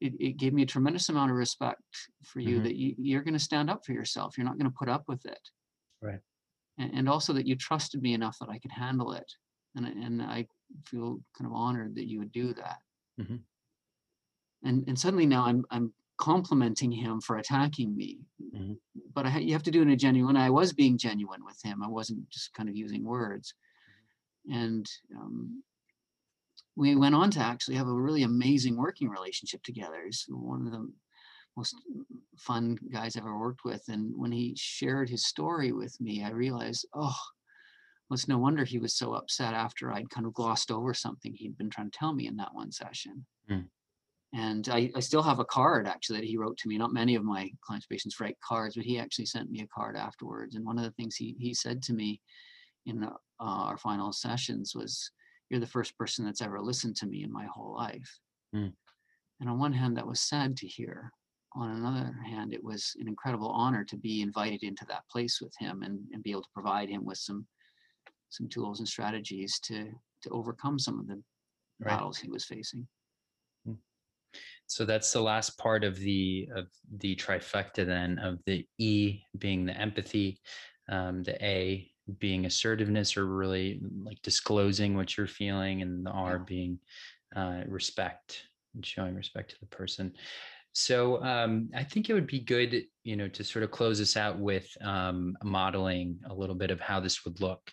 it, 0.00 0.14
it 0.20 0.36
gave 0.36 0.52
me 0.52 0.62
a 0.62 0.66
tremendous 0.66 1.08
amount 1.08 1.30
of 1.30 1.36
respect 1.36 1.82
for 2.24 2.40
you 2.40 2.60
Mhm. 2.60 2.62
that 2.62 2.76
you, 2.76 2.94
you're 2.98 3.22
going 3.22 3.34
to 3.34 3.40
stand 3.40 3.68
up 3.70 3.84
for 3.84 3.92
yourself 3.92 4.36
you're 4.38 4.46
not 4.46 4.58
going 4.58 4.70
to 4.70 4.76
put 4.78 4.88
up 4.88 5.04
with 5.08 5.24
it 5.26 5.40
Right. 6.00 6.20
And, 6.78 7.08
also 7.08 7.32
that 7.32 7.46
you 7.46 7.56
trusted 7.56 8.00
me 8.02 8.14
enough 8.14 8.38
that 8.38 8.48
i 8.48 8.58
could 8.58 8.70
handle 8.70 9.12
it 9.12 9.30
and, 9.76 9.86
I- 9.86 9.90
and 10.06 10.22
i 10.22 10.46
feel 10.86 11.20
kind 11.36 11.46
of 11.46 11.52
honored 11.52 11.94
that 11.96 12.08
you 12.08 12.18
would 12.20 12.32
do 12.32 12.52
that 12.54 12.78
Mhm. 13.20 13.40
and 14.62 14.84
and 14.88 14.98
suddenly 14.98 15.26
now 15.26 15.44
i'm 15.44 15.64
i'm 15.70 15.92
complimenting 16.18 16.90
him 16.92 17.20
for 17.20 17.36
attacking 17.38 17.96
me 17.96 18.18
Mhm. 18.54 18.76
but 19.14 19.26
I, 19.26 19.38
you 19.38 19.52
have 19.52 19.62
to 19.64 19.70
do 19.70 19.80
it 19.80 19.88
in 19.88 19.90
a 19.90 19.96
genuine 19.96 20.36
i 20.36 20.50
was 20.50 20.72
being 20.72 20.98
genuine 20.98 21.44
with 21.44 21.60
him 21.64 21.82
i 21.82 21.88
wasn't 21.88 22.28
just 22.30 22.52
kind 22.54 22.68
of 22.68 22.76
using 22.76 23.04
words 23.04 23.54
and 24.50 24.88
um, 25.16 25.62
we 26.76 26.94
went 26.94 27.14
on 27.14 27.30
to 27.32 27.40
actually 27.40 27.76
have 27.76 27.88
a 27.88 27.92
really 27.92 28.22
amazing 28.22 28.76
working 28.76 29.08
relationship 29.08 29.62
together. 29.64 30.00
He's 30.04 30.24
one 30.28 30.64
of 30.66 30.72
the 30.72 30.90
most 31.58 31.74
fun 32.38 32.78
guys 32.92 33.16
I've 33.16 33.24
ever 33.24 33.38
worked 33.38 33.64
with. 33.64 33.82
And 33.88 34.12
when 34.16 34.32
he 34.32 34.54
shared 34.56 35.10
his 35.10 35.26
story 35.26 35.72
with 35.72 36.00
me, 36.00 36.22
I 36.22 36.30
realized, 36.30 36.86
oh, 36.94 37.16
well, 38.08 38.14
it's 38.14 38.28
no 38.28 38.38
wonder 38.38 38.64
he 38.64 38.78
was 38.78 38.94
so 38.94 39.14
upset 39.14 39.54
after 39.54 39.92
I'd 39.92 40.10
kind 40.10 40.26
of 40.26 40.32
glossed 40.32 40.70
over 40.70 40.94
something 40.94 41.34
he'd 41.34 41.58
been 41.58 41.68
trying 41.68 41.90
to 41.90 41.98
tell 41.98 42.14
me 42.14 42.26
in 42.26 42.36
that 42.36 42.54
one 42.54 42.70
session. 42.72 43.26
Mm. 43.50 43.66
And 44.34 44.68
I, 44.68 44.90
I 44.94 45.00
still 45.00 45.22
have 45.22 45.40
a 45.40 45.44
card 45.44 45.88
actually 45.88 46.20
that 46.20 46.26
he 46.26 46.36
wrote 46.36 46.56
to 46.58 46.68
me. 46.68 46.78
Not 46.78 46.92
many 46.92 47.16
of 47.16 47.24
my 47.24 47.50
clients' 47.62 47.86
patients 47.86 48.20
write 48.20 48.36
cards, 48.46 48.76
but 48.76 48.84
he 48.84 48.98
actually 48.98 49.26
sent 49.26 49.50
me 49.50 49.62
a 49.62 49.66
card 49.66 49.96
afterwards. 49.96 50.54
And 50.54 50.64
one 50.64 50.78
of 50.78 50.84
the 50.84 50.92
things 50.92 51.16
he, 51.16 51.34
he 51.38 51.54
said 51.54 51.82
to 51.84 51.92
me 51.92 52.20
in 52.86 53.02
uh, 53.04 53.10
our 53.40 53.78
final 53.78 54.12
sessions 54.12 54.74
was, 54.74 55.10
You're 55.50 55.60
the 55.60 55.66
first 55.66 55.96
person 55.98 56.24
that's 56.24 56.42
ever 56.42 56.60
listened 56.60 56.96
to 56.96 57.06
me 57.06 57.24
in 57.24 57.32
my 57.32 57.46
whole 57.46 57.74
life. 57.74 58.18
Mm. 58.54 58.72
And 59.40 59.48
on 59.48 59.58
one 59.58 59.72
hand, 59.72 59.96
that 59.96 60.06
was 60.06 60.20
sad 60.20 60.56
to 60.58 60.66
hear. 60.66 61.12
On 61.58 61.70
another 61.70 62.14
hand, 62.24 62.54
it 62.54 62.62
was 62.62 62.94
an 63.00 63.08
incredible 63.08 63.48
honor 63.48 63.84
to 63.84 63.96
be 63.96 64.22
invited 64.22 64.62
into 64.62 64.84
that 64.86 65.02
place 65.10 65.40
with 65.40 65.52
him 65.58 65.82
and, 65.82 65.98
and 66.12 66.22
be 66.22 66.30
able 66.30 66.42
to 66.42 66.48
provide 66.54 66.88
him 66.88 67.04
with 67.04 67.18
some 67.18 67.46
some 68.30 68.48
tools 68.48 68.78
and 68.78 68.86
strategies 68.86 69.58
to 69.60 69.90
to 70.22 70.30
overcome 70.30 70.78
some 70.78 71.00
of 71.00 71.08
the 71.08 71.20
right. 71.80 71.90
battles 71.96 72.18
he 72.18 72.30
was 72.30 72.44
facing. 72.44 72.86
So 74.66 74.84
that's 74.84 75.12
the 75.12 75.22
last 75.22 75.58
part 75.58 75.82
of 75.82 75.98
the 75.98 76.48
of 76.54 76.68
the 76.98 77.16
trifecta 77.16 77.84
then 77.84 78.18
of 78.18 78.38
the 78.44 78.64
E 78.78 79.22
being 79.38 79.66
the 79.66 79.76
empathy, 79.76 80.38
um, 80.88 81.22
the 81.24 81.42
A 81.44 81.90
being 82.18 82.46
assertiveness 82.46 83.16
or 83.16 83.26
really 83.26 83.80
like 84.04 84.20
disclosing 84.22 84.94
what 84.94 85.16
you're 85.16 85.26
feeling, 85.26 85.82
and 85.82 86.06
the 86.06 86.10
R 86.10 86.38
being 86.38 86.78
uh, 87.34 87.62
respect 87.66 88.44
and 88.74 88.84
showing 88.84 89.14
respect 89.14 89.50
to 89.50 89.56
the 89.60 89.66
person. 89.66 90.12
So 90.72 91.22
um, 91.22 91.70
I 91.74 91.82
think 91.82 92.08
it 92.08 92.14
would 92.14 92.26
be 92.26 92.40
good, 92.40 92.84
you 93.02 93.16
know, 93.16 93.28
to 93.28 93.42
sort 93.42 93.62
of 93.62 93.70
close 93.70 93.98
this 93.98 94.16
out 94.16 94.38
with 94.38 94.68
um, 94.82 95.36
modeling 95.42 96.18
a 96.28 96.34
little 96.34 96.54
bit 96.54 96.70
of 96.70 96.80
how 96.80 97.00
this 97.00 97.24
would 97.24 97.40
look. 97.40 97.72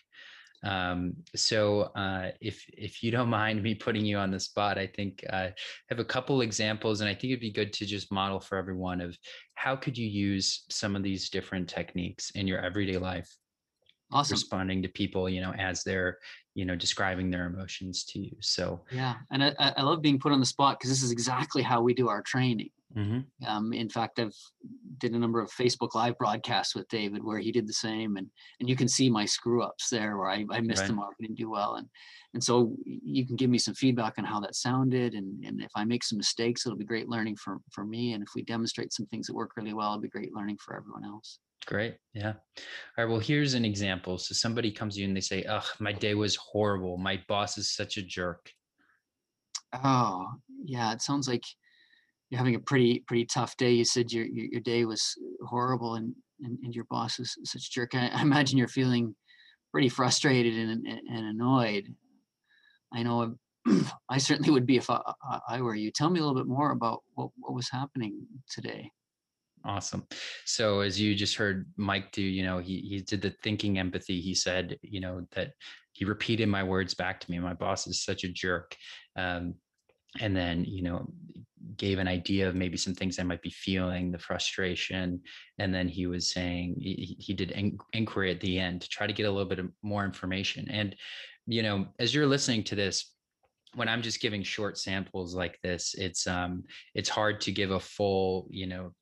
Um, 0.64 1.14
so 1.34 1.92
uh, 1.94 2.30
if 2.40 2.64
if 2.68 3.02
you 3.02 3.10
don't 3.10 3.28
mind 3.42 3.62
me 3.62 3.74
putting 3.74 4.04
you 4.04 4.18
on 4.18 4.30
the 4.30 4.40
spot, 4.40 4.78
I 4.78 4.86
think 4.86 5.24
uh, 5.30 5.36
I 5.36 5.54
have 5.88 6.00
a 6.00 6.04
couple 6.04 6.40
examples, 6.40 7.00
and 7.00 7.08
I 7.08 7.14
think 7.14 7.30
it'd 7.30 7.40
be 7.40 7.52
good 7.52 7.72
to 7.74 7.86
just 7.86 8.12
model 8.12 8.40
for 8.40 8.58
everyone 8.58 9.00
of 9.00 9.16
how 9.54 9.76
could 9.76 9.96
you 9.96 10.06
use 10.06 10.64
some 10.70 10.96
of 10.96 11.02
these 11.02 11.30
different 11.30 11.68
techniques 11.68 12.30
in 12.30 12.46
your 12.46 12.60
everyday 12.60 12.98
life, 12.98 13.30
awesome. 14.10 14.34
responding 14.34 14.82
to 14.82 14.88
people, 14.88 15.28
you 15.28 15.40
know, 15.40 15.52
as 15.52 15.84
they're 15.84 16.18
you 16.56 16.64
know 16.64 16.74
describing 16.74 17.30
their 17.30 17.46
emotions 17.46 18.02
to 18.04 18.18
you. 18.18 18.34
So 18.40 18.80
yeah, 18.90 19.16
and 19.30 19.44
I, 19.44 19.52
I 19.58 19.82
love 19.82 20.00
being 20.00 20.18
put 20.18 20.32
on 20.32 20.40
the 20.40 20.46
spot 20.46 20.78
because 20.78 20.90
this 20.90 21.02
is 21.02 21.12
exactly 21.12 21.62
how 21.62 21.82
we 21.82 21.92
do 21.92 22.08
our 22.08 22.22
training. 22.22 22.70
Mm-hmm. 22.96 23.46
Um, 23.46 23.74
in 23.74 23.90
fact, 23.90 24.18
I've 24.18 24.34
did 24.98 25.12
a 25.12 25.18
number 25.18 25.42
of 25.42 25.50
Facebook 25.50 25.94
Live 25.94 26.16
broadcasts 26.16 26.74
with 26.74 26.88
David 26.88 27.22
where 27.22 27.38
he 27.38 27.52
did 27.52 27.68
the 27.68 27.74
same, 27.74 28.16
and 28.16 28.26
and 28.58 28.70
you 28.70 28.74
can 28.74 28.88
see 28.88 29.10
my 29.10 29.26
screw 29.26 29.62
ups 29.62 29.90
there 29.90 30.16
where 30.16 30.30
I, 30.30 30.46
I 30.50 30.60
missed 30.60 30.84
right. 30.84 30.94
mark 30.94 31.14
and 31.18 31.28
didn't 31.28 31.38
do 31.38 31.50
well, 31.50 31.74
and 31.74 31.86
and 32.32 32.42
so 32.42 32.74
you 32.84 33.26
can 33.26 33.36
give 33.36 33.50
me 33.50 33.58
some 33.58 33.74
feedback 33.74 34.14
on 34.16 34.24
how 34.24 34.40
that 34.40 34.54
sounded, 34.54 35.12
and 35.12 35.44
and 35.44 35.60
if 35.60 35.70
I 35.76 35.84
make 35.84 36.04
some 36.04 36.16
mistakes, 36.16 36.64
it'll 36.64 36.78
be 36.78 36.86
great 36.86 37.06
learning 37.08 37.36
for 37.36 37.58
for 37.70 37.84
me, 37.84 38.14
and 38.14 38.22
if 38.22 38.30
we 38.34 38.42
demonstrate 38.44 38.94
some 38.94 39.04
things 39.06 39.26
that 39.26 39.34
work 39.34 39.50
really 39.58 39.74
well, 39.74 39.90
it'll 39.90 40.00
be 40.00 40.08
great 40.08 40.34
learning 40.34 40.56
for 40.64 40.74
everyone 40.74 41.04
else. 41.04 41.38
Great. 41.66 41.96
Yeah. 42.14 42.34
All 42.36 43.04
right. 43.04 43.10
Well, 43.10 43.18
here's 43.18 43.54
an 43.54 43.64
example. 43.64 44.18
So 44.18 44.34
somebody 44.34 44.70
comes 44.70 44.94
to 44.94 45.00
you 45.00 45.08
and 45.08 45.16
they 45.16 45.20
say, 45.20 45.42
"Ugh, 45.44 45.64
my 45.80 45.92
day 45.92 46.14
was 46.14 46.36
horrible. 46.36 46.96
My 46.96 47.20
boss 47.28 47.58
is 47.58 47.74
such 47.74 47.96
a 47.96 48.02
jerk." 48.02 48.52
Oh, 49.72 50.28
yeah. 50.64 50.92
It 50.92 51.02
sounds 51.02 51.26
like 51.26 51.42
you're 52.30 52.38
having 52.38 52.54
a 52.54 52.60
pretty 52.60 53.00
pretty 53.00 53.26
tough 53.26 53.56
day. 53.56 53.72
You 53.72 53.84
said 53.84 54.12
your 54.12 54.26
your, 54.26 54.46
your 54.52 54.60
day 54.60 54.84
was 54.84 55.02
horrible 55.44 55.96
and, 55.96 56.14
and, 56.40 56.56
and 56.62 56.74
your 56.74 56.84
boss 56.88 57.18
is 57.18 57.36
such 57.44 57.66
a 57.66 57.70
jerk. 57.70 57.94
I, 57.94 58.10
I 58.14 58.22
imagine 58.22 58.58
you're 58.58 58.68
feeling 58.68 59.16
pretty 59.72 59.88
frustrated 59.88 60.54
and, 60.54 60.86
and, 60.86 61.00
and 61.10 61.26
annoyed. 61.26 61.92
I 62.92 63.02
know 63.02 63.34
I 64.08 64.18
certainly 64.18 64.50
would 64.50 64.66
be 64.66 64.76
if 64.76 64.88
I, 64.88 65.00
I, 65.48 65.60
were 65.60 65.74
you. 65.74 65.90
Tell 65.90 66.08
me 66.08 66.20
a 66.20 66.22
little 66.22 66.40
bit 66.40 66.46
more 66.46 66.70
about 66.70 67.02
what, 67.14 67.30
what 67.36 67.54
was 67.54 67.68
happening 67.68 68.26
today. 68.48 68.90
Awesome. 69.66 70.06
So 70.44 70.80
as 70.80 71.00
you 71.00 71.14
just 71.14 71.34
heard 71.34 71.66
Mike 71.76 72.12
do, 72.12 72.22
you 72.22 72.44
know, 72.44 72.58
he 72.58 72.80
he 72.80 73.00
did 73.00 73.20
the 73.20 73.34
thinking 73.42 73.78
empathy. 73.78 74.20
He 74.20 74.34
said, 74.34 74.78
you 74.80 75.00
know, 75.00 75.26
that 75.32 75.52
he 75.92 76.04
repeated 76.04 76.48
my 76.48 76.62
words 76.62 76.94
back 76.94 77.20
to 77.20 77.30
me. 77.30 77.38
My 77.40 77.54
boss 77.54 77.86
is 77.86 78.04
such 78.04 78.22
a 78.22 78.28
jerk. 78.28 78.76
Um, 79.16 79.54
and 80.20 80.36
then 80.36 80.64
you 80.64 80.82
know 80.82 81.06
gave 81.76 81.98
an 81.98 82.08
idea 82.08 82.48
of 82.48 82.54
maybe 82.54 82.76
some 82.76 82.94
things 82.94 83.18
i 83.18 83.22
might 83.22 83.42
be 83.42 83.50
feeling 83.50 84.10
the 84.10 84.18
frustration 84.18 85.20
and 85.58 85.74
then 85.74 85.88
he 85.88 86.06
was 86.06 86.32
saying 86.32 86.76
he, 86.78 87.16
he 87.18 87.34
did 87.34 87.50
in, 87.50 87.76
inquiry 87.92 88.30
at 88.30 88.40
the 88.40 88.58
end 88.58 88.80
to 88.80 88.88
try 88.88 89.06
to 89.06 89.12
get 89.12 89.26
a 89.26 89.30
little 89.30 89.48
bit 89.48 89.64
more 89.82 90.04
information 90.04 90.68
and 90.70 90.94
you 91.46 91.62
know 91.62 91.86
as 91.98 92.14
you're 92.14 92.26
listening 92.26 92.62
to 92.62 92.74
this 92.74 93.12
when 93.74 93.88
i'm 93.88 94.02
just 94.02 94.20
giving 94.20 94.42
short 94.42 94.78
samples 94.78 95.34
like 95.34 95.58
this 95.62 95.94
it's 95.98 96.26
um 96.26 96.62
it's 96.94 97.08
hard 97.08 97.40
to 97.40 97.52
give 97.52 97.70
a 97.72 97.80
full 97.80 98.46
you 98.50 98.66
know 98.66 98.92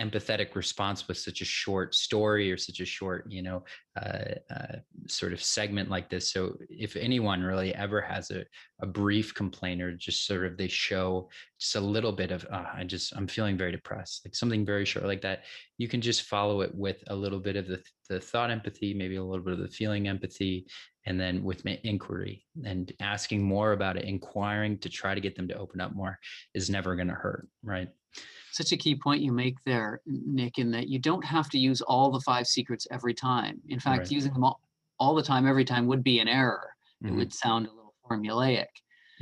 empathetic 0.00 0.54
response 0.54 1.08
with 1.08 1.18
such 1.18 1.40
a 1.40 1.44
short 1.44 1.94
story 1.94 2.52
or 2.52 2.56
such 2.56 2.80
a 2.80 2.84
short 2.84 3.26
you 3.28 3.42
know 3.42 3.64
uh, 4.00 4.34
uh, 4.50 4.76
sort 5.08 5.32
of 5.32 5.42
segment 5.42 5.90
like 5.90 6.08
this. 6.08 6.32
So 6.32 6.56
if 6.70 6.94
anyone 6.96 7.42
really 7.42 7.74
ever 7.74 8.00
has 8.00 8.30
a, 8.30 8.44
a 8.80 8.86
brief 8.86 9.34
complaint 9.34 9.82
or 9.82 9.92
just 9.92 10.26
sort 10.26 10.46
of 10.46 10.56
they 10.56 10.68
show 10.68 11.28
just 11.58 11.74
a 11.74 11.80
little 11.80 12.12
bit 12.12 12.30
of 12.30 12.46
uh, 12.52 12.66
i 12.74 12.84
just 12.84 13.12
i'm 13.16 13.26
feeling 13.26 13.56
very 13.56 13.72
depressed 13.72 14.24
like 14.24 14.36
something 14.36 14.64
very 14.64 14.84
short 14.84 15.06
like 15.06 15.20
that 15.20 15.44
you 15.76 15.88
can 15.88 16.00
just 16.00 16.22
follow 16.22 16.60
it 16.60 16.72
with 16.72 17.02
a 17.08 17.16
little 17.16 17.40
bit 17.40 17.56
of 17.56 17.66
the, 17.66 17.82
the 18.08 18.20
thought 18.20 18.50
empathy 18.50 18.94
maybe 18.94 19.16
a 19.16 19.24
little 19.24 19.44
bit 19.44 19.54
of 19.54 19.58
the 19.58 19.68
feeling 19.68 20.06
empathy 20.06 20.66
and 21.08 21.18
then 21.18 21.42
with 21.42 21.64
inquiry. 21.66 22.44
And 22.64 22.92
asking 23.00 23.42
more 23.42 23.72
about 23.72 23.96
it 23.96 24.04
inquiring 24.04 24.78
to 24.78 24.90
try 24.90 25.14
to 25.14 25.20
get 25.22 25.34
them 25.36 25.48
to 25.48 25.56
open 25.56 25.80
up 25.80 25.94
more 25.94 26.18
is 26.54 26.68
never 26.68 26.94
going 26.96 27.08
to 27.08 27.14
hurt 27.14 27.48
right 27.64 27.88
such 28.58 28.72
a 28.72 28.76
key 28.76 28.96
point 28.96 29.22
you 29.22 29.32
make 29.32 29.56
there, 29.64 30.00
Nick, 30.04 30.58
in 30.58 30.72
that 30.72 30.88
you 30.88 30.98
don't 30.98 31.24
have 31.24 31.48
to 31.50 31.58
use 31.58 31.80
all 31.80 32.10
the 32.10 32.20
five 32.20 32.48
secrets 32.48 32.88
every 32.90 33.14
time. 33.14 33.60
In 33.68 33.78
fact, 33.78 34.00
right. 34.00 34.10
using 34.10 34.32
them 34.32 34.42
all, 34.42 34.60
all 34.98 35.14
the 35.14 35.22
time, 35.22 35.46
every 35.46 35.64
time 35.64 35.86
would 35.86 36.02
be 36.02 36.18
an 36.18 36.26
error. 36.26 36.68
Mm-hmm. 37.02 37.14
It 37.14 37.16
would 37.16 37.32
sound 37.32 37.66
a 37.66 37.70
little 37.70 37.94
formulaic. 38.10 38.66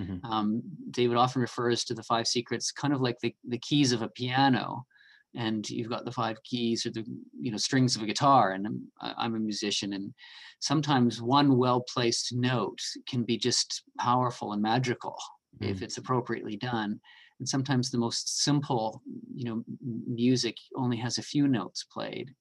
Mm-hmm. 0.00 0.24
Um, 0.24 0.62
David 0.90 1.18
often 1.18 1.42
refers 1.42 1.84
to 1.84 1.94
the 1.94 2.02
five 2.02 2.26
secrets 2.26 2.72
kind 2.72 2.94
of 2.94 3.02
like 3.02 3.18
the, 3.20 3.34
the 3.46 3.58
keys 3.58 3.92
of 3.92 4.00
a 4.00 4.08
piano. 4.08 4.86
And 5.34 5.68
you've 5.68 5.90
got 5.90 6.06
the 6.06 6.12
five 6.12 6.42
keys 6.42 6.86
or 6.86 6.90
the 6.90 7.04
you 7.38 7.50
know 7.50 7.58
strings 7.58 7.94
of 7.94 8.00
a 8.00 8.06
guitar, 8.06 8.52
and 8.52 8.66
I'm, 8.66 8.82
I'm 9.02 9.34
a 9.34 9.38
musician, 9.38 9.92
and 9.92 10.14
sometimes 10.60 11.20
one 11.20 11.58
well-placed 11.58 12.34
note 12.34 12.80
can 13.06 13.22
be 13.22 13.36
just 13.36 13.82
powerful 14.00 14.54
and 14.54 14.62
magical 14.62 15.18
mm-hmm. 15.60 15.70
if 15.70 15.82
it's 15.82 15.98
appropriately 15.98 16.56
done 16.56 17.00
and 17.38 17.48
sometimes 17.48 17.90
the 17.90 17.98
most 17.98 18.42
simple 18.42 19.02
you 19.34 19.44
know 19.44 19.62
music 20.06 20.56
only 20.76 20.96
has 20.96 21.18
a 21.18 21.22
few 21.22 21.48
notes 21.48 21.84
played 21.84 22.32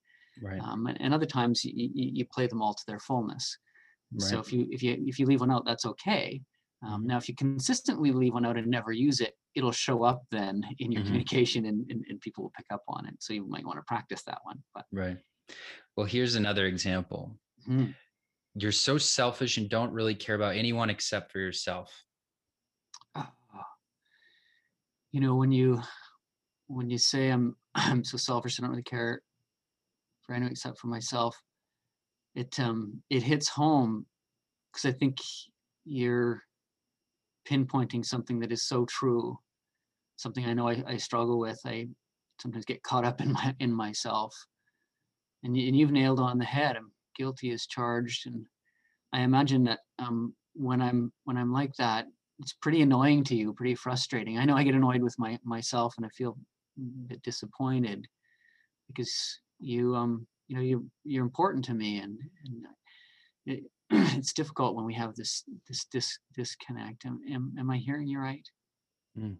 right 0.42 0.60
um, 0.60 0.86
and, 0.86 1.00
and, 1.00 1.14
other 1.14 1.26
times 1.26 1.64
you, 1.64 1.90
you, 1.94 2.24
play 2.32 2.46
them 2.46 2.62
all 2.62 2.74
to 2.74 2.82
their 2.86 2.98
fullness 2.98 3.58
right. 4.12 4.22
so 4.22 4.38
if 4.38 4.52
you 4.52 4.66
if 4.70 4.82
you 4.82 4.96
if 5.06 5.18
you 5.18 5.26
leave 5.26 5.40
one 5.40 5.50
out 5.50 5.64
that's 5.64 5.86
okay 5.86 6.40
um, 6.84 7.00
mm-hmm. 7.00 7.06
now 7.08 7.16
if 7.16 7.28
you 7.28 7.34
consistently 7.34 8.12
leave 8.12 8.34
one 8.34 8.46
out 8.46 8.56
and 8.56 8.66
never 8.66 8.92
use 8.92 9.20
it 9.20 9.34
it'll 9.54 9.72
show 9.72 10.02
up 10.02 10.22
then 10.30 10.62
in 10.78 10.92
your 10.92 11.00
mm-hmm. 11.00 11.08
communication 11.08 11.66
and, 11.66 11.90
and, 11.90 12.04
and, 12.08 12.20
people 12.20 12.44
will 12.44 12.52
pick 12.56 12.66
up 12.70 12.82
on 12.88 13.06
it 13.06 13.14
so 13.18 13.32
you 13.32 13.48
might 13.48 13.64
want 13.64 13.78
to 13.78 13.84
practice 13.86 14.22
that 14.24 14.38
one 14.42 14.62
but 14.74 14.84
right 14.92 15.18
well 15.96 16.06
here's 16.06 16.34
another 16.34 16.66
example 16.66 17.36
mm-hmm. 17.68 17.90
you're 18.54 18.72
so 18.72 18.98
selfish 18.98 19.56
and 19.56 19.68
don't 19.68 19.92
really 19.92 20.14
care 20.14 20.34
about 20.34 20.54
anyone 20.54 20.90
except 20.90 21.32
for 21.32 21.38
yourself 21.38 22.04
you 25.16 25.22
know 25.22 25.34
when 25.34 25.50
you 25.50 25.80
when 26.66 26.90
you 26.90 26.98
say 26.98 27.30
i'm 27.30 27.56
i'm 27.74 28.04
so 28.04 28.18
selfish 28.18 28.58
i 28.58 28.62
don't 28.62 28.70
really 28.70 28.82
care 28.82 29.22
for 30.22 30.34
anyone 30.34 30.52
except 30.52 30.78
for 30.78 30.88
myself 30.88 31.34
it 32.34 32.60
um 32.60 33.02
it 33.08 33.22
hits 33.22 33.48
home 33.48 34.04
because 34.70 34.84
i 34.84 34.92
think 34.92 35.16
you're 35.86 36.42
pinpointing 37.48 38.04
something 38.04 38.38
that 38.38 38.52
is 38.52 38.68
so 38.68 38.84
true 38.84 39.34
something 40.16 40.44
i 40.44 40.52
know 40.52 40.68
I, 40.68 40.82
I 40.86 40.96
struggle 40.98 41.38
with 41.38 41.60
i 41.64 41.88
sometimes 42.38 42.66
get 42.66 42.82
caught 42.82 43.06
up 43.06 43.22
in 43.22 43.32
my 43.32 43.54
in 43.58 43.72
myself 43.72 44.36
and, 45.44 45.56
you, 45.56 45.66
and 45.66 45.74
you've 45.74 45.92
nailed 45.92 46.20
on 46.20 46.36
the 46.36 46.44
head 46.44 46.76
i'm 46.76 46.92
guilty 47.16 47.52
as 47.52 47.64
charged 47.64 48.26
and 48.26 48.44
i 49.14 49.20
imagine 49.22 49.64
that 49.64 49.78
um 49.98 50.34
when 50.52 50.82
i'm 50.82 51.10
when 51.24 51.38
i'm 51.38 51.54
like 51.54 51.72
that 51.78 52.04
it's 52.40 52.52
pretty 52.52 52.82
annoying 52.82 53.24
to 53.24 53.34
you, 53.34 53.52
pretty 53.52 53.74
frustrating. 53.74 54.38
I 54.38 54.44
know 54.44 54.56
I 54.56 54.62
get 54.62 54.74
annoyed 54.74 55.02
with 55.02 55.18
my 55.18 55.38
myself 55.44 55.94
and 55.96 56.06
I 56.06 56.10
feel 56.10 56.36
a 56.78 57.08
bit 57.08 57.22
disappointed 57.22 58.06
because 58.88 59.40
you 59.58 59.94
um 59.94 60.26
you 60.48 60.56
know 60.56 60.62
you 60.62 60.86
you're 61.04 61.24
important 61.24 61.64
to 61.66 61.74
me 61.74 61.98
and 61.98 62.18
and 62.44 62.66
it, 63.46 63.64
it's 64.16 64.32
difficult 64.32 64.76
when 64.76 64.84
we 64.84 64.94
have 64.94 65.14
this 65.14 65.44
this 65.68 65.86
this 65.92 66.18
disconnect. 66.34 67.06
Am, 67.06 67.20
am, 67.30 67.54
am 67.58 67.70
I 67.70 67.78
hearing 67.78 68.08
you 68.08 68.18
right? 68.18 68.46
Mm. 69.18 69.36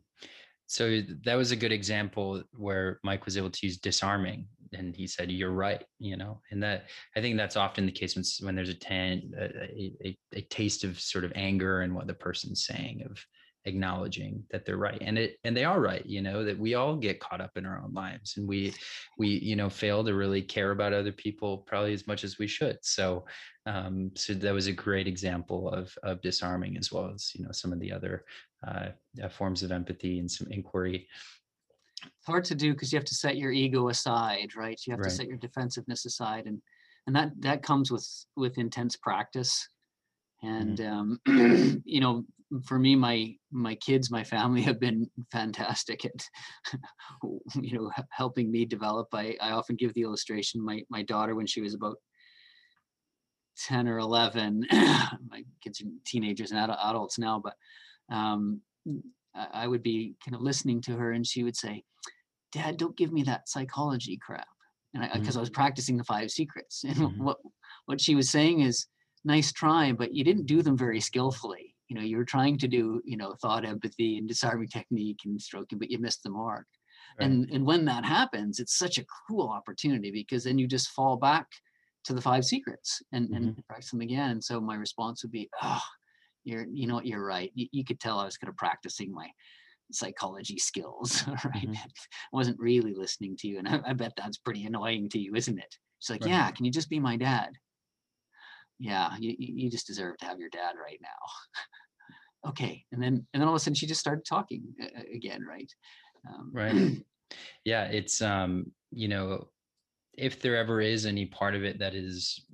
So 0.66 1.01
that 1.24 1.36
was 1.36 1.53
a 1.53 1.57
good 1.57 1.72
example 1.72 2.42
where 2.57 2.99
Mike 3.05 3.24
was 3.24 3.36
able 3.36 3.51
to 3.51 3.66
use 3.66 3.78
disarming, 3.78 4.49
and 4.73 4.95
he 4.95 5.07
said, 5.07 5.31
"You're 5.31 5.51
right," 5.51 5.85
you 5.99 6.17
know, 6.17 6.41
and 6.51 6.62
that 6.62 6.87
I 7.17 7.21
think 7.21 7.37
that's 7.37 7.57
often 7.57 7.87
the 7.87 7.93
case 7.93 8.17
when 8.17 8.25
when 8.47 8.55
there's 8.55 8.69
a, 8.69 8.75
tan, 8.75 9.33
a, 9.39 9.95
a, 10.05 10.19
a 10.35 10.41
taste 10.43 10.85
of 10.85 11.01
sort 11.01 11.25
of 11.25 11.33
anger 11.35 11.81
and 11.81 11.95
what 11.95 12.07
the 12.07 12.14
person's 12.14 12.67
saying 12.67 13.03
of 13.09 13.19
acknowledging 13.67 14.45
that 14.51 14.64
they're 14.64 14.77
right 14.77 14.99
and 15.01 15.19
it 15.19 15.39
and 15.45 15.57
they 15.57 15.64
are 15.64 15.81
right 15.81 16.07
you 16.07 16.23
know 16.23 16.45
that 16.45 16.59
we 16.59 16.75
all 16.75 16.95
get 16.95 17.19
caught 17.19 17.41
up 17.41 17.51
in 17.57 17.67
our 17.67 17.83
own 17.83 17.93
lives 17.93 18.37
and 18.37 18.47
we 18.47 18.73
we 19.19 19.27
you 19.27 19.57
know 19.57 19.69
fail 19.69 20.05
to 20.05 20.14
really 20.14 20.41
care 20.41 20.71
about 20.71 20.93
other 20.93 21.11
people 21.11 21.59
probably 21.59 21.93
as 21.93 22.07
much 22.07 22.23
as 22.23 22.39
we 22.39 22.47
should 22.47 22.79
so 22.83 23.25
um 23.67 24.11
so 24.14 24.33
that 24.33 24.55
was 24.55 24.69
a 24.69 24.73
great 24.73 25.09
example 25.09 25.69
of 25.69 25.93
of 26.05 26.23
disarming 26.23 26.77
as 26.77 26.93
well 26.93 27.11
as 27.12 27.33
you 27.35 27.45
know 27.45 27.51
some 27.51 27.73
of 27.73 27.81
the 27.81 27.93
other 27.93 28.25
uh, 28.67 28.87
uh 29.23 29.29
forms 29.29 29.64
of 29.64 29.73
empathy 29.73 30.21
and 30.21 30.31
some 30.31 30.47
inquiry 30.51 31.09
it's 32.05 32.26
hard 32.26 32.44
to 32.44 32.55
do 32.55 32.72
because 32.72 32.92
you 32.92 32.99
have 32.99 33.05
to 33.05 33.14
set 33.14 33.36
your 33.36 33.53
ego 33.53 33.88
aside 33.88 34.55
right 34.57 34.80
you 34.86 34.92
have 34.92 35.01
right. 35.01 35.09
to 35.09 35.14
set 35.14 35.26
your 35.26 35.38
defensiveness 35.38 36.05
aside 36.05 36.47
and 36.47 36.61
and 37.07 37.14
that 37.14 37.30
that 37.40 37.62
comes 37.62 37.90
with 37.90 38.07
with 38.36 38.59
intense 38.59 38.97
practice 38.97 39.68
and 40.42 40.78
mm-hmm. 40.78 41.30
um, 41.30 41.82
you 41.84 42.01
know 42.01 42.24
for 42.64 42.78
me 42.78 42.94
my 42.94 43.34
my 43.51 43.74
kids 43.76 44.11
my 44.11 44.22
family 44.22 44.62
have 44.68 44.78
been 44.78 45.09
fantastic 45.32 46.05
at 46.05 46.24
you 47.61 47.78
know 47.78 47.90
helping 48.11 48.51
me 48.51 48.64
develop 48.64 49.09
i 49.12 49.36
i 49.40 49.51
often 49.51 49.76
give 49.76 49.92
the 49.94 50.03
illustration 50.03 50.64
my 50.64 50.80
my 50.90 51.03
daughter 51.03 51.34
when 51.34 51.47
she 51.47 51.61
was 51.61 51.74
about 51.74 51.97
10 53.66 53.88
or 53.88 53.99
11 53.99 54.66
my 54.72 55.42
kids 55.62 55.80
are 55.80 55.86
teenagers 56.05 56.53
and 56.53 56.70
adults 56.70 57.18
now 57.18 57.40
but 57.42 57.55
um, 58.14 58.61
i 59.53 59.66
would 59.66 59.82
be 59.82 60.14
kind 60.24 60.34
of 60.34 60.41
listening 60.41 60.80
to 60.80 60.97
her 60.97 61.12
and 61.12 61.26
she 61.26 61.43
would 61.45 61.57
say 61.57 61.82
dad 62.53 62.76
don't 62.76 62.97
give 62.97 63.12
me 63.12 63.22
that 63.22 63.49
psychology 63.49 64.18
crap 64.20 64.47
and 64.95 65.03
because 65.12 65.28
I, 65.28 65.30
mm-hmm. 65.30 65.39
I 65.39 65.41
was 65.41 65.51
practicing 65.51 65.97
the 65.97 66.05
five 66.05 66.30
secrets 66.30 66.84
and 66.84 66.97
mm-hmm. 66.97 67.24
what 67.24 67.39
what 67.87 68.01
she 68.01 68.14
was 68.14 68.30
saying 68.30 68.61
is 68.61 68.87
nice 69.26 69.53
try, 69.53 69.93
but 69.93 70.14
you 70.14 70.24
didn't 70.24 70.47
do 70.47 70.62
them 70.62 70.78
very 70.78 71.01
skillfully. 71.01 71.74
You 71.89 71.97
know, 71.97 72.03
you 72.03 72.16
were 72.16 72.24
trying 72.24 72.59
to 72.59 72.68
do, 72.68 73.03
you 73.05 73.16
know, 73.16 73.34
thought 73.34 73.64
empathy 73.64 74.18
and 74.18 74.28
disarming 74.28 74.68
technique 74.68 75.20
and 75.24 75.41
stroking, 75.41 75.78
but 75.78 75.91
you 75.91 75.99
missed 75.99 76.22
the 76.22 76.30
mark. 76.30 76.66
Right. 77.18 77.26
And 77.26 77.51
and 77.51 77.66
when 77.66 77.84
that 77.87 78.05
happens, 78.05 78.59
it's 78.59 78.78
such 78.78 78.99
a 78.99 79.05
cool 79.28 79.49
opportunity 79.49 80.11
because 80.11 80.45
then 80.45 80.59
you 80.59 80.66
just 80.66 80.91
fall 80.91 81.16
back 81.16 81.47
to 82.05 82.14
the 82.14 82.20
five 82.20 82.45
secrets 82.45 83.03
and, 83.12 83.26
mm-hmm. 83.26 83.37
and 83.37 83.66
practice 83.68 83.91
them 83.91 84.01
again. 84.01 84.30
And 84.30 84.45
so 84.45 84.61
my 84.61 84.76
response 84.76 85.22
would 85.22 85.32
be, 85.32 85.49
oh, 85.62 85.80
you're, 86.47 86.66
you 86.72 86.86
know 86.86 86.94
what, 86.94 87.07
you're 87.07 87.24
right. 87.24 87.51
You, 87.55 87.66
you 87.72 87.84
could 87.84 88.01
tell 88.01 88.18
I 88.18 88.24
was 88.24 88.36
kind 88.36 88.49
of 88.49 88.57
practicing 88.57 89.12
my 89.12 89.28
psychology 89.92 90.59
skills, 90.59 91.24
right? 91.28 91.68
Mm-hmm. 91.68 91.72
I 91.72 92.32
wasn't 92.32 92.59
really 92.59 92.94
listening 92.94 93.36
to 93.38 93.49
you. 93.49 93.59
And 93.59 93.68
I, 93.68 93.80
I, 93.86 93.92
bet 93.92 94.12
that's 94.16 94.38
pretty 94.38 94.64
annoying 94.64 95.09
to 95.11 95.18
you, 95.18 95.34
isn't 95.34 95.59
it? 95.59 95.76
She's 95.99 96.11
like, 96.11 96.22
right. 96.22 96.30
yeah, 96.30 96.51
can 96.51 96.64
you 96.64 96.72
just 96.72 96.90
be 96.90 96.99
my 96.99 97.16
dad? 97.16 97.51
yeah, 98.78 99.11
you, 99.18 99.34
you 99.38 99.70
just 99.70 99.86
deserve 99.86 100.18
to 100.18 100.26
have 100.26 100.38
your 100.38 100.51
dad 100.51 100.74
right 100.82 101.01
now. 101.01 102.51
okay. 102.51 102.84
And 102.92 103.03
then, 103.03 103.26
and 103.32 103.40
then 103.40 103.42
all 103.42 103.55
of 103.55 103.57
a 103.57 103.61
sudden 103.61 103.74
she 103.74 103.86
just 103.86 104.01
started 104.01 104.24
talking 104.24 104.62
again. 105.14 105.44
Right. 105.49 105.72
Um, 106.28 106.51
right. 106.53 107.03
yeah. 107.64 107.84
It's, 107.84 108.20
um, 108.20 108.70
you 108.90 109.09
know, 109.09 109.49
if 110.16 110.40
there 110.40 110.57
ever 110.57 110.80
is 110.80 111.07
any 111.07 111.26
part 111.26 111.55
of 111.55 111.64
it 111.64 111.78
that 111.78 111.94
is 111.94 112.44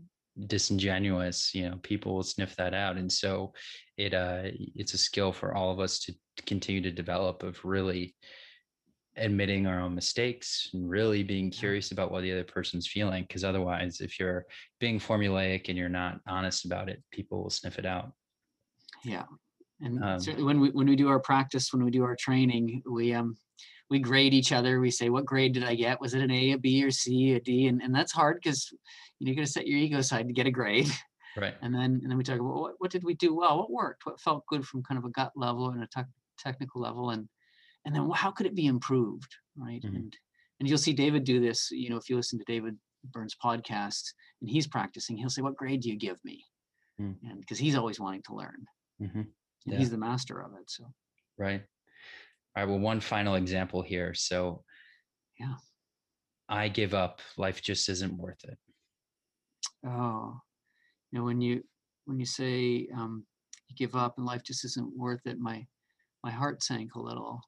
disingenuous, 0.47 1.55
you 1.55 1.69
know, 1.69 1.77
people 1.83 2.15
will 2.15 2.23
sniff 2.23 2.57
that 2.57 2.75
out. 2.75 2.97
And 2.97 3.11
so 3.11 3.53
it, 3.97 4.15
uh, 4.15 4.43
it's 4.75 4.95
a 4.95 4.99
skill 4.99 5.33
for 5.33 5.55
all 5.55 5.71
of 5.71 5.81
us 5.81 5.99
to, 6.01 6.15
continue 6.47 6.81
to 6.81 6.91
develop 6.91 7.43
of 7.43 7.63
really, 7.63 8.15
admitting 9.19 9.67
our 9.67 9.81
own 9.81 9.95
mistakes 9.95 10.71
and 10.73 10.89
really 10.89 11.23
being 11.23 11.51
curious 11.51 11.93
about 11.93 12.11
what 12.11 12.23
the 12.23 12.33
other 12.33 12.45
person's 12.45 12.87
feeling 12.87 13.23
because 13.25 13.45
otherwise 13.45 14.01
if 14.01 14.19
you're 14.19 14.47
being 14.81 14.99
formulaic 14.99 15.69
and 15.69 15.77
you're 15.77 15.91
not 15.91 16.19
honest 16.27 16.65
about 16.65 16.89
it 16.89 17.03
people 17.11 17.43
will 17.43 17.51
sniff 17.51 17.79
it 17.79 17.85
out. 17.85 18.13
Yeah 19.05 19.25
and 19.83 20.03
um, 20.03 20.21
when 20.45 20.61
we 20.61 20.71
when 20.71 20.87
we 20.87 20.97
do 20.97 21.09
our 21.09 21.21
practice 21.21 21.73
when 21.73 21.85
we 21.85 21.91
do 21.91 22.05
our 22.05 22.17
training 22.17 22.83
we 22.89 23.13
um 23.13 23.37
we 23.91 23.99
grade 23.99 24.33
each 24.33 24.53
other 24.53 24.81
we 24.81 24.91
say 24.91 25.11
what 25.11 25.27
grade 25.27 25.53
did 25.53 25.65
i 25.65 25.75
get? 25.75 26.01
Was 26.01 26.15
it 26.15 26.23
an 26.23 26.31
a 26.31 26.53
a 26.53 26.59
b 26.59 26.83
or 26.83 26.91
c 26.91 27.35
a 27.35 27.41
d? 27.41 27.67
And, 27.67 27.83
and 27.83 27.95
that's 27.95 28.13
hard 28.13 28.37
because 28.43 28.73
you 29.23 29.27
know, 29.27 29.31
you're 29.31 29.37
going 29.37 29.47
to 29.47 29.53
set 29.53 29.69
your 29.69 29.79
ego 29.79 29.99
aside 29.99 30.27
to 30.27 30.35
get 30.35 30.47
a 30.47 30.51
grade. 30.51 30.91
Right. 31.35 31.55
And 31.63 31.75
then 31.75 32.01
and 32.03 32.11
then 32.11 32.19
we 32.19 32.25
talk 32.25 32.39
about 32.39 32.61
what, 32.61 32.75
what 32.77 32.91
did 32.91 33.05
we 33.05 33.15
do 33.15 33.35
well? 33.35 33.57
What 33.57 33.71
worked? 33.71 34.05
What 34.05 34.21
felt 34.21 34.45
good 34.49 34.67
from 34.67 34.83
kind 34.83 34.99
of 34.99 35.07
a 35.07 35.11
gut 35.13 35.33
level 35.35 35.71
and 35.71 35.83
a 35.83 35.87
te- 35.87 36.07
technical 36.39 36.83
level? 36.83 37.09
And 37.09 37.27
and 37.85 37.95
then 37.95 38.09
how 38.15 38.31
could 38.31 38.47
it 38.47 38.55
be 38.55 38.67
improved 38.67 39.35
right? 39.57 39.83
Mm-hmm. 39.83 39.97
and 39.97 40.17
and 40.61 40.69
you'll 40.69 40.79
see 40.79 40.93
david 40.93 41.25
do 41.25 41.41
this 41.41 41.71
you 41.71 41.91
know 41.91 41.97
if 41.97 42.09
you 42.09 42.17
listen 42.17 42.39
to 42.39 42.45
david 42.47 42.77
burns 43.13 43.35
podcast 43.43 44.03
and 44.41 44.49
he's 44.49 44.67
practicing 44.67 45.17
he'll 45.17 45.31
say 45.31 45.43
what 45.43 45.57
grade 45.57 45.81
do 45.81 45.89
you 45.89 45.97
give 45.97 46.19
me? 46.25 46.45
Mm. 47.01 47.17
and 47.25 47.41
because 47.41 47.59
he's 47.59 47.75
always 47.75 47.99
wanting 47.99 48.23
to 48.27 48.35
learn. 48.35 48.67
Mm-hmm. 49.01 49.23
yeah. 49.67 49.79
he's 49.79 49.91
the 49.91 49.99
master 49.99 50.41
of 50.41 50.53
it 50.53 50.71
so. 50.71 50.85
Right. 51.39 51.63
All 52.57 52.63
right 52.63 52.69
well 52.69 52.79
one 52.79 53.01
final 53.01 53.35
example 53.35 53.83
here. 53.83 54.15
So 54.15 54.63
yeah. 55.41 55.55
I 56.49 56.69
give 56.69 56.93
up. 56.93 57.21
Life 57.39 57.63
just 57.63 57.89
isn't 57.89 58.17
worth 58.17 58.45
it 58.45 58.59
oh. 59.87 60.41
You 61.11 61.19
know 61.19 61.25
when 61.25 61.41
you 61.41 61.63
when 62.07 62.19
you 62.19 62.27
say 62.27 62.89
um 62.97 63.25
you 63.69 63.77
give 63.77 63.95
up 63.95 64.17
and 64.17 64.27
life 64.27 64.43
just 64.43 64.65
isn't 64.65 64.97
worth 64.97 65.27
it 65.27 65.39
my 65.39 65.67
my 66.25 66.31
heart 66.31 66.63
sank 66.63 66.95
a 66.95 67.01
little. 67.01 67.41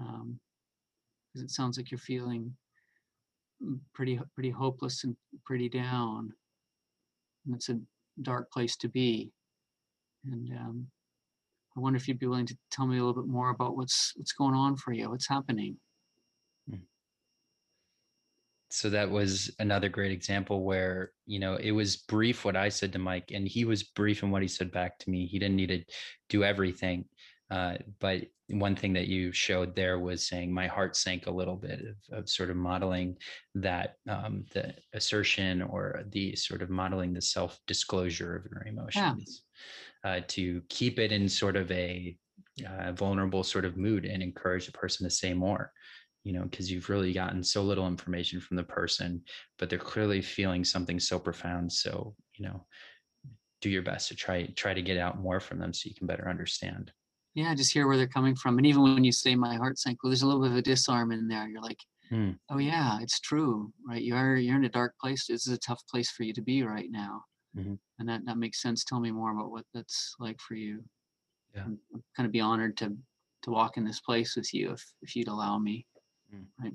Um, 0.00 0.38
because 1.32 1.44
it 1.44 1.50
sounds 1.50 1.76
like 1.76 1.90
you're 1.90 1.98
feeling 1.98 2.54
mm, 3.62 3.78
pretty 3.94 4.20
pretty 4.34 4.50
hopeless 4.50 5.04
and 5.04 5.16
pretty 5.44 5.68
down. 5.68 6.32
And 7.46 7.54
it's 7.54 7.68
a 7.68 7.80
dark 8.22 8.50
place 8.52 8.76
to 8.78 8.88
be. 8.88 9.32
And 10.26 10.50
um, 10.52 10.86
i 11.76 11.80
wonder 11.80 11.96
if 11.96 12.06
you'd 12.08 12.18
be 12.18 12.26
willing 12.26 12.46
to 12.46 12.56
tell 12.70 12.86
me 12.86 12.96
a 12.98 13.04
little 13.04 13.22
bit 13.22 13.30
more 13.30 13.50
about 13.50 13.76
what's 13.76 14.12
what's 14.16 14.32
going 14.32 14.54
on 14.54 14.76
for 14.76 14.92
you 14.92 15.08
what's 15.10 15.28
happening. 15.28 15.76
So 18.70 18.88
that 18.88 19.10
was 19.10 19.50
another 19.58 19.88
great 19.88 20.12
example 20.12 20.62
where 20.62 21.10
you 21.26 21.38
know 21.38 21.56
it 21.56 21.72
was 21.72 21.96
brief 21.96 22.44
what 22.44 22.56
i 22.56 22.68
said 22.68 22.92
to 22.92 22.98
mike 22.98 23.30
and 23.34 23.46
he 23.46 23.64
was 23.64 23.82
brief 23.82 24.22
in 24.22 24.30
what 24.30 24.42
he 24.42 24.48
said 24.48 24.70
back 24.70 24.98
to 24.98 25.10
me 25.10 25.26
he 25.26 25.38
didn't 25.38 25.56
need 25.56 25.68
to 25.68 25.84
do 26.28 26.44
everything 26.44 27.04
uh, 27.50 27.74
but 27.98 28.22
one 28.50 28.76
thing 28.76 28.92
that 28.92 29.08
you 29.08 29.32
showed 29.32 29.74
there 29.74 29.98
was 29.98 30.26
saying 30.26 30.52
my 30.52 30.66
heart 30.66 30.96
sank 30.96 31.26
a 31.26 31.30
little 31.30 31.56
bit 31.56 31.80
of, 31.80 32.18
of 32.18 32.28
sort 32.28 32.50
of 32.50 32.56
modeling 32.56 33.16
that 33.54 33.96
um, 34.08 34.44
the 34.52 34.72
assertion 34.94 35.62
or 35.62 36.02
the 36.10 36.34
sort 36.36 36.62
of 36.62 36.70
modeling 36.70 37.12
the 37.12 37.20
self 37.20 37.58
disclosure 37.66 38.36
of 38.36 38.46
your 38.50 38.66
emotions 38.66 39.42
yeah. 40.04 40.10
uh, 40.10 40.20
to 40.28 40.62
keep 40.68 40.98
it 40.98 41.12
in 41.12 41.28
sort 41.28 41.56
of 41.56 41.70
a 41.72 42.16
uh, 42.68 42.92
vulnerable 42.92 43.42
sort 43.42 43.64
of 43.64 43.76
mood 43.76 44.04
and 44.04 44.22
encourage 44.22 44.66
the 44.66 44.72
person 44.72 45.04
to 45.04 45.10
say 45.10 45.32
more 45.32 45.72
you 46.24 46.32
know 46.32 46.42
because 46.42 46.70
you've 46.70 46.88
really 46.88 47.12
gotten 47.12 47.42
so 47.42 47.62
little 47.62 47.86
information 47.86 48.40
from 48.40 48.56
the 48.56 48.62
person 48.62 49.22
but 49.58 49.70
they're 49.70 49.78
clearly 49.78 50.20
feeling 50.20 50.64
something 50.64 51.00
so 51.00 51.18
profound 51.18 51.72
so 51.72 52.14
you 52.36 52.46
know 52.46 52.64
do 53.60 53.70
your 53.70 53.82
best 53.82 54.08
to 54.08 54.14
try 54.14 54.46
try 54.56 54.74
to 54.74 54.82
get 54.82 54.98
out 54.98 55.20
more 55.20 55.40
from 55.40 55.58
them 55.58 55.72
so 55.72 55.88
you 55.88 55.94
can 55.94 56.06
better 56.06 56.28
understand 56.28 56.92
yeah 57.34 57.54
just 57.54 57.72
hear 57.72 57.86
where 57.86 57.96
they're 57.96 58.06
coming 58.06 58.34
from 58.34 58.58
and 58.58 58.66
even 58.66 58.82
when 58.82 59.04
you 59.04 59.12
say 59.12 59.34
my 59.34 59.56
heart 59.56 59.78
sank 59.78 60.02
well 60.02 60.10
there's 60.10 60.22
a 60.22 60.26
little 60.26 60.42
bit 60.42 60.50
of 60.50 60.56
a 60.56 60.62
disarm 60.62 61.12
in 61.12 61.28
there 61.28 61.48
you're 61.48 61.62
like 61.62 61.80
hmm. 62.08 62.30
oh 62.50 62.58
yeah 62.58 62.98
it's 63.00 63.20
true 63.20 63.72
right 63.86 64.02
you 64.02 64.14
are 64.14 64.36
you're 64.36 64.56
in 64.56 64.64
a 64.64 64.68
dark 64.68 64.94
place 65.00 65.26
this 65.26 65.46
is 65.46 65.52
a 65.52 65.58
tough 65.58 65.82
place 65.90 66.10
for 66.10 66.24
you 66.24 66.32
to 66.32 66.42
be 66.42 66.62
right 66.62 66.90
now 66.90 67.22
mm-hmm. 67.56 67.74
and 67.98 68.08
that 68.08 68.24
that 68.26 68.38
makes 68.38 68.60
sense 68.60 68.84
tell 68.84 69.00
me 69.00 69.10
more 69.10 69.32
about 69.32 69.50
what 69.50 69.64
that's 69.72 70.14
like 70.18 70.40
for 70.40 70.54
you 70.54 70.82
yeah 71.54 71.62
I'm, 71.64 71.78
I'm 71.94 72.02
kind 72.16 72.26
of 72.26 72.32
be 72.32 72.40
honored 72.40 72.76
to 72.78 72.96
to 73.42 73.50
walk 73.50 73.76
in 73.76 73.84
this 73.84 74.00
place 74.00 74.36
with 74.36 74.52
you 74.52 74.72
if 74.72 74.84
if 75.02 75.16
you'd 75.16 75.28
allow 75.28 75.58
me. 75.58 75.86
Right 76.60 76.74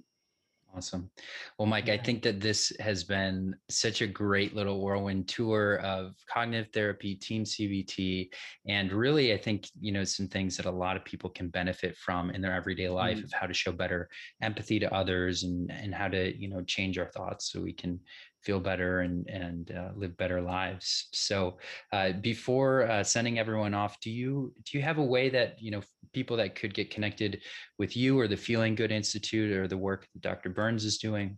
Awesome. 0.76 1.10
Well, 1.58 1.68
Mike, 1.68 1.88
I 1.88 1.98
think 1.98 2.22
that 2.24 2.42
this 2.42 2.74
has 2.82 3.04
been 3.04 3.56
such 3.70 4.02
a 4.02 4.08
great 4.08 4.56
little 4.56 4.82
whirlwind 4.82 5.30
tour 5.30 5.78
of 5.78 6.16
cognitive 6.30 6.74
therapy, 6.74 7.16
team 7.16 7.46
CBT, 7.46 8.30
and 8.68 8.92
really, 8.92 9.34
I 9.34 9.38
think, 9.38 9.70
you 9.80 9.94
know, 9.94 10.04
some 10.04 10.28
things 10.28 10.58
that 10.58 10.66
a 10.66 10.72
lot 10.72 10.98
of 10.98 11.06
people 11.06 11.30
can 11.30 11.48
benefit 11.48 11.96
from 11.96 12.30
in 12.30 12.42
their 12.42 12.54
everyday 12.54 12.90
life 12.90 13.20
mm. 13.20 13.24
of 13.24 13.32
how 13.32 13.48
to 13.48 13.54
show 13.54 13.72
better 13.72 14.10
empathy 14.42 14.78
to 14.80 14.94
others 14.94 15.44
and, 15.44 15.72
and 15.72 15.96
how 15.96 16.10
to, 16.10 16.38
you 16.38 16.50
know, 16.50 16.62
change 16.64 16.98
our 16.98 17.10
thoughts 17.12 17.52
so 17.52 17.62
we 17.62 17.74
can 17.74 17.98
feel 18.46 18.60
better 18.60 19.02
and 19.02 19.28
and 19.28 19.72
uh, 19.72 19.90
live 19.96 20.16
better 20.18 20.42
lives. 20.42 21.08
So, 21.12 21.58
uh, 21.92 22.14
before 22.14 22.90
uh, 22.90 23.04
sending 23.04 23.40
everyone 23.40 23.74
off, 23.74 24.00
do 24.00 24.12
you 24.12 24.54
do 24.64 24.78
you 24.78 24.84
have 24.84 25.00
a 25.00 25.04
way 25.04 25.30
that 25.30 25.62
you 25.62 25.72
know 25.72 25.82
people 26.14 26.38
that 26.38 26.56
could 26.56 26.74
get 26.74 26.92
connected 26.92 27.42
with 27.78 27.98
you 27.98 28.18
or 28.20 28.28
the 28.28 28.38
Feeling 28.38 28.76
Good 28.76 28.92
Institute 28.92 29.52
or 29.52 29.68
the 29.68 29.78
work 29.78 30.08
that 30.14 30.22
Dr. 30.22 30.50
Burns 30.50 30.86
is 30.86 30.98
doing? 30.98 31.38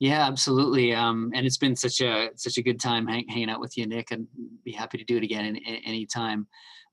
Yeah, 0.00 0.26
absolutely. 0.26 0.94
Um, 0.94 1.30
and 1.34 1.46
it's 1.46 1.58
been 1.58 1.76
such 1.76 2.00
a 2.00 2.30
such 2.34 2.56
a 2.56 2.62
good 2.62 2.80
time 2.80 3.06
hang, 3.06 3.28
hanging 3.28 3.50
out 3.50 3.60
with 3.60 3.76
you, 3.76 3.86
Nick, 3.86 4.10
and 4.10 4.26
be 4.64 4.72
happy 4.72 4.96
to 4.96 5.04
do 5.04 5.18
it 5.18 5.22
again 5.22 5.44
in, 5.44 5.56
in, 5.56 5.76
any 5.84 6.06
time. 6.06 6.46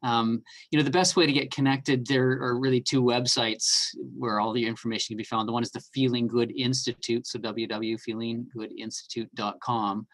Um, 0.03 0.43
you 0.71 0.77
know, 0.77 0.83
the 0.83 0.91
best 0.91 1.15
way 1.15 1.25
to 1.25 1.31
get 1.31 1.49
connected, 1.51 2.05
there 2.05 2.29
are 2.31 2.59
really 2.59 2.81
two 2.81 3.01
websites 3.01 3.87
where 4.17 4.39
all 4.39 4.53
the 4.53 4.65
information 4.65 5.13
can 5.13 5.17
be 5.17 5.23
found. 5.23 5.47
The 5.47 5.53
one 5.53 5.63
is 5.63 5.71
the 5.71 5.81
Feeling 5.93 6.27
Good 6.27 6.51
Institute, 6.55 7.25
so 7.25 7.39
www.feelinggoodinstitute.com. 7.39 10.07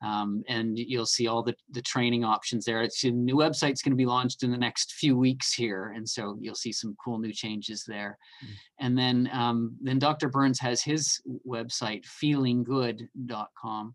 Um, 0.00 0.44
and 0.48 0.78
you'll 0.78 1.06
see 1.06 1.26
all 1.26 1.42
the, 1.42 1.56
the 1.72 1.82
training 1.82 2.24
options 2.24 2.64
there. 2.64 2.82
It's 2.82 3.02
a 3.02 3.10
new 3.10 3.34
website's 3.34 3.82
going 3.82 3.90
to 3.90 3.96
be 3.96 4.06
launched 4.06 4.44
in 4.44 4.52
the 4.52 4.56
next 4.56 4.92
few 4.92 5.16
weeks 5.16 5.52
here, 5.52 5.92
and 5.96 6.08
so 6.08 6.38
you'll 6.40 6.54
see 6.54 6.72
some 6.72 6.94
cool 7.04 7.18
new 7.18 7.32
changes 7.32 7.82
there. 7.84 8.16
Mm. 8.44 8.48
And 8.78 8.96
then 8.98 9.28
um, 9.32 9.76
then 9.80 9.98
Dr. 9.98 10.28
Burns 10.28 10.60
has 10.60 10.82
his 10.82 11.20
website, 11.46 12.04
feelinggood.com, 12.22 13.94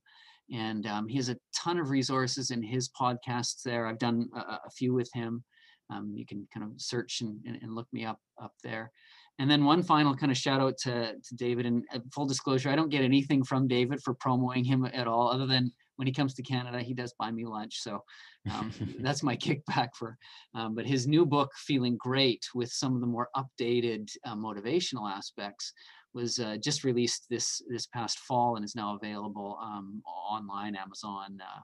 and 0.53 0.85
um, 0.85 1.07
he 1.07 1.17
has 1.17 1.29
a 1.29 1.37
ton 1.55 1.79
of 1.79 1.89
resources 1.89 2.51
in 2.51 2.61
his 2.61 2.89
podcasts 2.89 3.63
there. 3.63 3.87
I've 3.87 3.99
done 3.99 4.29
a, 4.35 4.39
a 4.39 4.69
few 4.77 4.93
with 4.93 5.09
him. 5.13 5.43
Um, 5.89 6.13
you 6.15 6.25
can 6.25 6.47
kind 6.53 6.65
of 6.65 6.71
search 6.77 7.21
and, 7.21 7.39
and, 7.45 7.57
and 7.61 7.75
look 7.75 7.87
me 7.91 8.05
up 8.05 8.19
up 8.41 8.53
there. 8.63 8.91
And 9.39 9.49
then 9.49 9.65
one 9.65 9.81
final 9.81 10.15
kind 10.15 10.31
of 10.31 10.37
shout 10.37 10.61
out 10.61 10.77
to, 10.83 11.13
to 11.15 11.35
David 11.35 11.65
and 11.65 11.83
uh, 11.93 11.99
full 12.13 12.27
disclosure, 12.27 12.69
I 12.69 12.75
don't 12.75 12.89
get 12.89 13.03
anything 13.03 13.43
from 13.43 13.67
David 13.67 13.99
for 14.03 14.13
promoting 14.13 14.63
him 14.63 14.85
at 14.85 15.07
all, 15.07 15.29
other 15.29 15.47
than 15.47 15.71
when 15.95 16.07
he 16.07 16.13
comes 16.13 16.33
to 16.35 16.43
Canada, 16.43 16.79
he 16.79 16.93
does 16.93 17.13
buy 17.19 17.31
me 17.31 17.45
lunch. 17.45 17.81
So 17.81 18.03
um, 18.51 18.71
that's 18.99 19.23
my 19.23 19.35
kickback 19.35 19.89
for. 19.97 20.17
Um, 20.53 20.75
but 20.75 20.85
his 20.85 21.07
new 21.07 21.25
book, 21.25 21.51
Feeling 21.55 21.97
Great, 21.97 22.45
with 22.53 22.69
some 22.71 22.93
of 22.95 23.01
the 23.01 23.07
more 23.07 23.29
updated 23.35 24.09
uh, 24.25 24.35
motivational 24.35 25.11
aspects, 25.11 25.73
was 26.13 26.39
uh, 26.39 26.57
just 26.57 26.83
released 26.83 27.25
this 27.29 27.61
this 27.69 27.87
past 27.87 28.19
fall 28.19 28.55
and 28.55 28.65
is 28.65 28.75
now 28.75 28.95
available 28.95 29.57
um, 29.61 30.01
online, 30.05 30.75
Amazon, 30.75 31.39
uh, 31.41 31.61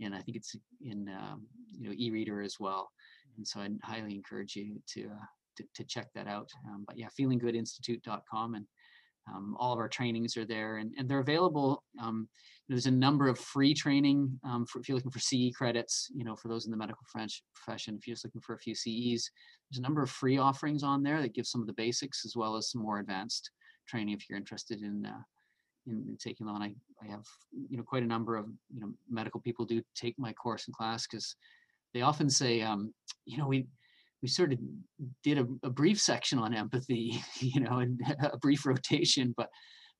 and 0.00 0.14
I 0.14 0.20
think 0.20 0.36
it's 0.36 0.56
in 0.84 1.08
um, 1.08 1.46
you 1.78 1.88
know 1.88 1.94
e-reader 1.96 2.40
as 2.40 2.56
well. 2.58 2.90
And 3.36 3.46
so 3.46 3.60
I 3.60 3.68
highly 3.82 4.14
encourage 4.14 4.56
you 4.56 4.80
to 4.94 5.04
uh, 5.04 5.26
to, 5.56 5.64
to, 5.74 5.84
check 5.84 6.08
that 6.14 6.26
out. 6.26 6.48
Um, 6.68 6.84
but 6.86 6.96
yeah, 6.96 7.08
feelinggoodinstitute.com 7.18 8.54
and 8.54 8.64
um, 9.28 9.56
all 9.58 9.72
of 9.72 9.78
our 9.78 9.88
trainings 9.88 10.36
are 10.36 10.44
there 10.44 10.78
and, 10.78 10.92
and 10.98 11.08
they're 11.08 11.20
available. 11.20 11.82
Um, 12.00 12.28
there's 12.68 12.86
a 12.86 12.90
number 12.90 13.28
of 13.28 13.38
free 13.38 13.74
training 13.74 14.38
um, 14.44 14.64
for, 14.66 14.80
if 14.80 14.88
you're 14.88 14.96
looking 14.96 15.10
for 15.10 15.18
CE 15.18 15.52
credits, 15.54 16.08
you 16.14 16.24
know, 16.24 16.36
for 16.36 16.48
those 16.48 16.66
in 16.66 16.70
the 16.70 16.76
medical 16.76 17.02
profession, 17.54 17.96
if 17.96 18.06
you're 18.06 18.14
just 18.14 18.24
looking 18.24 18.40
for 18.40 18.54
a 18.54 18.58
few 18.58 18.74
CEs, 18.74 19.30
there's 19.70 19.78
a 19.78 19.82
number 19.82 20.02
of 20.02 20.10
free 20.10 20.38
offerings 20.38 20.82
on 20.82 21.02
there 21.02 21.20
that 21.20 21.34
give 21.34 21.46
some 21.46 21.60
of 21.60 21.66
the 21.66 21.72
basics 21.74 22.24
as 22.24 22.34
well 22.36 22.56
as 22.56 22.70
some 22.70 22.82
more 22.82 22.98
advanced 22.98 23.50
training 23.90 24.14
if 24.14 24.28
you're 24.28 24.38
interested 24.38 24.82
in, 24.82 25.06
uh, 25.06 25.22
in, 25.86 26.04
in, 26.08 26.16
taking 26.16 26.46
on. 26.46 26.62
I, 26.62 26.74
I 27.02 27.10
have, 27.10 27.24
you 27.68 27.76
know, 27.76 27.82
quite 27.82 28.02
a 28.02 28.06
number 28.06 28.36
of, 28.36 28.46
you 28.72 28.80
know, 28.80 28.92
medical 29.08 29.40
people 29.40 29.64
do 29.64 29.82
take 29.94 30.18
my 30.18 30.32
course 30.32 30.68
in 30.68 30.74
class 30.74 31.06
because 31.06 31.34
they 31.92 32.02
often 32.02 32.30
say, 32.30 32.62
um, 32.62 32.92
you 33.24 33.38
know, 33.38 33.48
we, 33.48 33.66
we 34.22 34.28
sort 34.28 34.52
of 34.52 34.58
did 35.24 35.38
a, 35.38 35.46
a, 35.62 35.70
brief 35.70 36.00
section 36.00 36.38
on 36.38 36.54
empathy, 36.54 37.20
you 37.40 37.60
know, 37.60 37.78
and 37.78 38.00
a 38.20 38.36
brief 38.38 38.66
rotation, 38.66 39.34
but 39.36 39.48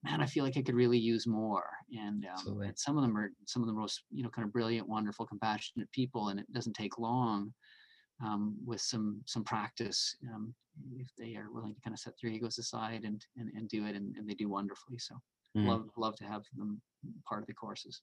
man, 0.04 0.20
I 0.20 0.26
feel 0.26 0.44
like 0.44 0.56
I 0.56 0.62
could 0.62 0.74
really 0.74 0.98
use 0.98 1.26
more. 1.26 1.64
And, 1.98 2.26
um, 2.26 2.60
and, 2.62 2.78
some 2.78 2.96
of 2.96 3.02
them 3.02 3.16
are 3.16 3.30
some 3.46 3.62
of 3.62 3.66
the 3.66 3.74
most, 3.74 4.02
you 4.10 4.22
know, 4.22 4.30
kind 4.30 4.46
of 4.46 4.52
brilliant, 4.52 4.88
wonderful, 4.88 5.26
compassionate 5.26 5.90
people, 5.92 6.28
and 6.28 6.40
it 6.40 6.50
doesn't 6.52 6.74
take 6.74 6.98
long 6.98 7.52
um, 8.24 8.56
with 8.64 8.80
some 8.80 9.20
some 9.26 9.44
practice 9.44 10.16
um, 10.32 10.54
if 10.96 11.08
they 11.18 11.36
are 11.36 11.50
willing 11.52 11.74
to 11.74 11.80
kind 11.80 11.94
of 11.94 12.00
set 12.00 12.14
their 12.20 12.30
egos 12.30 12.58
aside 12.58 13.04
and 13.04 13.24
and, 13.36 13.50
and 13.54 13.68
do 13.68 13.86
it, 13.86 13.96
and, 13.96 14.16
and 14.16 14.28
they 14.28 14.34
do 14.34 14.48
wonderfully. 14.48 14.98
So 14.98 15.14
mm. 15.56 15.66
love 15.66 15.88
love 15.96 16.16
to 16.16 16.24
have 16.24 16.42
them 16.56 16.80
part 17.28 17.42
of 17.42 17.46
the 17.46 17.54
courses. 17.54 18.02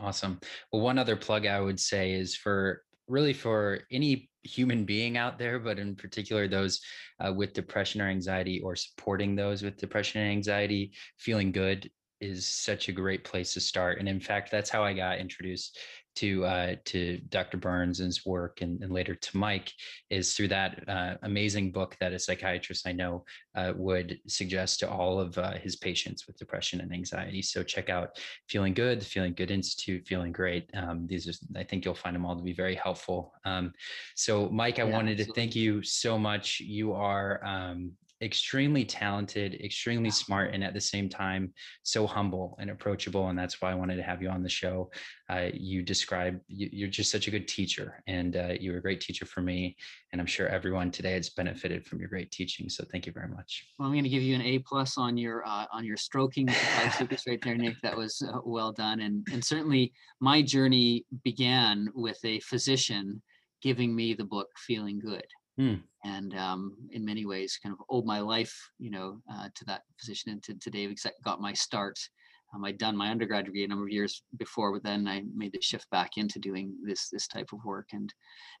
Awesome. 0.00 0.38
Well, 0.72 0.82
one 0.82 0.98
other 0.98 1.16
plug 1.16 1.46
I 1.46 1.60
would 1.60 1.80
say 1.80 2.12
is 2.12 2.36
for 2.36 2.82
really 3.08 3.32
for 3.32 3.80
any 3.90 4.28
human 4.42 4.84
being 4.84 5.16
out 5.16 5.38
there, 5.38 5.58
but 5.58 5.78
in 5.78 5.96
particular 5.96 6.46
those 6.46 6.80
uh, 7.20 7.32
with 7.32 7.54
depression 7.54 8.00
or 8.00 8.08
anxiety 8.08 8.60
or 8.60 8.76
supporting 8.76 9.34
those 9.34 9.62
with 9.62 9.78
depression 9.78 10.20
and 10.20 10.30
anxiety, 10.30 10.92
feeling 11.18 11.50
good 11.50 11.90
is 12.20 12.46
such 12.46 12.88
a 12.88 12.92
great 12.92 13.24
place 13.24 13.54
to 13.54 13.60
start. 13.60 13.98
And 13.98 14.08
in 14.08 14.20
fact, 14.20 14.50
that's 14.50 14.70
how 14.70 14.84
I 14.84 14.92
got 14.92 15.18
introduced 15.18 15.78
to 16.18 16.44
uh, 16.44 16.74
to 16.84 17.18
Dr. 17.28 17.58
Burns' 17.58 18.00
and 18.00 18.08
his 18.08 18.26
work 18.26 18.60
and, 18.60 18.82
and, 18.82 18.92
later 18.92 19.14
to 19.14 19.36
Mike 19.36 19.72
is 20.10 20.34
through 20.34 20.48
that 20.48 20.82
uh, 20.88 21.14
amazing 21.22 21.70
book 21.70 21.96
that 22.00 22.12
a 22.12 22.18
psychiatrist 22.18 22.88
I 22.88 22.92
know 22.92 23.24
uh, 23.54 23.72
would 23.76 24.18
suggest 24.26 24.80
to 24.80 24.90
all 24.90 25.20
of 25.20 25.38
uh, 25.38 25.52
his 25.52 25.76
patients 25.76 26.26
with 26.26 26.36
depression 26.36 26.80
and 26.80 26.92
anxiety. 26.92 27.40
So 27.40 27.62
check 27.62 27.88
out 27.88 28.18
Feeling 28.48 28.74
Good, 28.74 29.04
Feeling 29.04 29.34
Good 29.34 29.52
Institute, 29.52 30.08
Feeling 30.08 30.32
Great. 30.32 30.68
Um, 30.74 31.06
these 31.06 31.28
are, 31.28 31.58
I 31.58 31.62
think 31.62 31.84
you'll 31.84 31.94
find 31.94 32.16
them 32.16 32.26
all 32.26 32.36
to 32.36 32.42
be 32.42 32.52
very 32.52 32.74
helpful. 32.74 33.32
Um, 33.44 33.72
so 34.16 34.48
Mike, 34.48 34.80
I 34.80 34.84
yeah, 34.84 34.92
wanted 34.92 35.20
absolutely. 35.20 35.24
to 35.24 35.40
thank 35.40 35.56
you 35.56 35.82
so 35.84 36.18
much. 36.18 36.58
You 36.58 36.94
are 36.94 37.44
um, 37.44 37.92
extremely 38.20 38.84
talented, 38.84 39.60
extremely 39.62 40.10
smart, 40.10 40.52
and 40.54 40.64
at 40.64 40.74
the 40.74 40.80
same 40.80 41.08
time, 41.08 41.52
so 41.82 42.06
humble 42.06 42.56
and 42.60 42.70
approachable. 42.70 43.28
And 43.28 43.38
that's 43.38 43.60
why 43.60 43.70
I 43.70 43.74
wanted 43.74 43.96
to 43.96 44.02
have 44.02 44.22
you 44.22 44.28
on 44.28 44.42
the 44.42 44.48
show. 44.48 44.90
Uh, 45.30 45.48
you 45.52 45.82
describe, 45.82 46.40
you, 46.48 46.86
are 46.86 46.90
just 46.90 47.10
such 47.10 47.28
a 47.28 47.30
good 47.30 47.46
teacher, 47.46 48.02
and 48.06 48.36
uh, 48.36 48.54
you 48.58 48.72
were 48.72 48.78
a 48.78 48.82
great 48.82 49.00
teacher 49.00 49.26
for 49.26 49.40
me. 49.40 49.76
And 50.12 50.20
I'm 50.20 50.26
sure 50.26 50.48
everyone 50.48 50.90
today 50.90 51.12
has 51.12 51.30
benefited 51.30 51.84
from 51.86 52.00
your 52.00 52.08
great 52.08 52.30
teaching. 52.32 52.68
So 52.68 52.84
thank 52.90 53.06
you 53.06 53.12
very 53.12 53.28
much. 53.28 53.66
Well, 53.78 53.86
I'm 53.86 53.94
going 53.94 54.04
to 54.04 54.10
give 54.10 54.22
you 54.22 54.34
an 54.34 54.42
A 54.42 54.58
plus 54.60 54.96
on 54.98 55.16
your 55.16 55.46
uh, 55.46 55.66
on 55.72 55.84
your 55.84 55.96
stroking 55.96 56.46
right 56.46 57.40
there, 57.42 57.56
Nick. 57.56 57.76
That 57.82 57.96
was 57.96 58.22
uh, 58.22 58.38
well 58.44 58.72
done. 58.72 59.00
And 59.00 59.26
and 59.32 59.44
certainly 59.44 59.92
my 60.20 60.42
journey 60.42 61.04
began 61.24 61.88
with 61.94 62.18
a 62.24 62.40
physician 62.40 63.22
giving 63.62 63.94
me 63.94 64.14
the 64.14 64.24
book 64.24 64.48
Feeling 64.56 64.98
Good. 64.98 65.26
Mm. 65.58 65.82
And 66.04 66.34
um, 66.36 66.76
in 66.92 67.04
many 67.04 67.26
ways, 67.26 67.58
kind 67.62 67.74
of 67.74 67.84
owed 67.90 68.04
my 68.04 68.20
life, 68.20 68.56
you 68.78 68.90
know, 68.90 69.20
uh, 69.32 69.48
to 69.54 69.64
that 69.66 69.82
position 69.98 70.32
and 70.32 70.42
to, 70.44 70.54
to 70.54 70.70
Dave. 70.70 70.96
Got 71.24 71.40
my 71.40 71.52
start. 71.52 71.98
Um, 72.54 72.64
I'd 72.64 72.78
done 72.78 72.96
my 72.96 73.10
undergrad 73.10 73.44
degree 73.44 73.64
a 73.64 73.68
number 73.68 73.84
of 73.84 73.92
years 73.92 74.22
before, 74.38 74.72
but 74.72 74.82
then 74.82 75.06
I 75.06 75.22
made 75.34 75.52
the 75.52 75.60
shift 75.60 75.90
back 75.90 76.12
into 76.16 76.38
doing 76.38 76.74
this 76.82 77.10
this 77.10 77.26
type 77.26 77.50
of 77.52 77.64
work. 77.64 77.88
And 77.92 78.12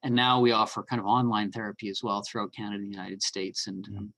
and 0.02 0.14
now 0.14 0.40
we 0.40 0.52
offer 0.52 0.82
kind 0.82 1.00
of 1.00 1.06
online 1.06 1.50
therapy 1.50 1.88
as 1.88 2.00
well 2.02 2.22
throughout 2.22 2.52
Canada 2.54 2.82
and 2.82 2.92
the 2.92 2.96
United 2.96 3.22
States. 3.22 3.66
And 3.66 3.88
mm. 3.88 3.98
um, 3.98 4.12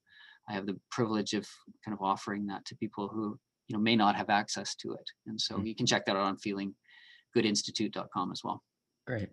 I 0.48 0.54
have 0.54 0.66
the 0.66 0.80
privilege 0.90 1.34
of 1.34 1.46
kind 1.84 1.96
of 1.96 2.02
offering 2.02 2.46
that 2.46 2.64
to 2.66 2.76
people 2.76 3.08
who 3.08 3.38
you 3.68 3.76
know 3.76 3.82
may 3.82 3.94
not 3.94 4.16
have 4.16 4.30
access 4.30 4.74
to 4.76 4.92
it. 4.94 5.08
And 5.26 5.40
so 5.40 5.56
mm. 5.56 5.66
you 5.66 5.76
can 5.76 5.86
check 5.86 6.04
that 6.06 6.16
out 6.16 6.22
on 6.22 6.38
feelinggoodinstitute.com 6.38 8.32
as 8.32 8.42
well. 8.42 8.62
Great. 9.06 9.28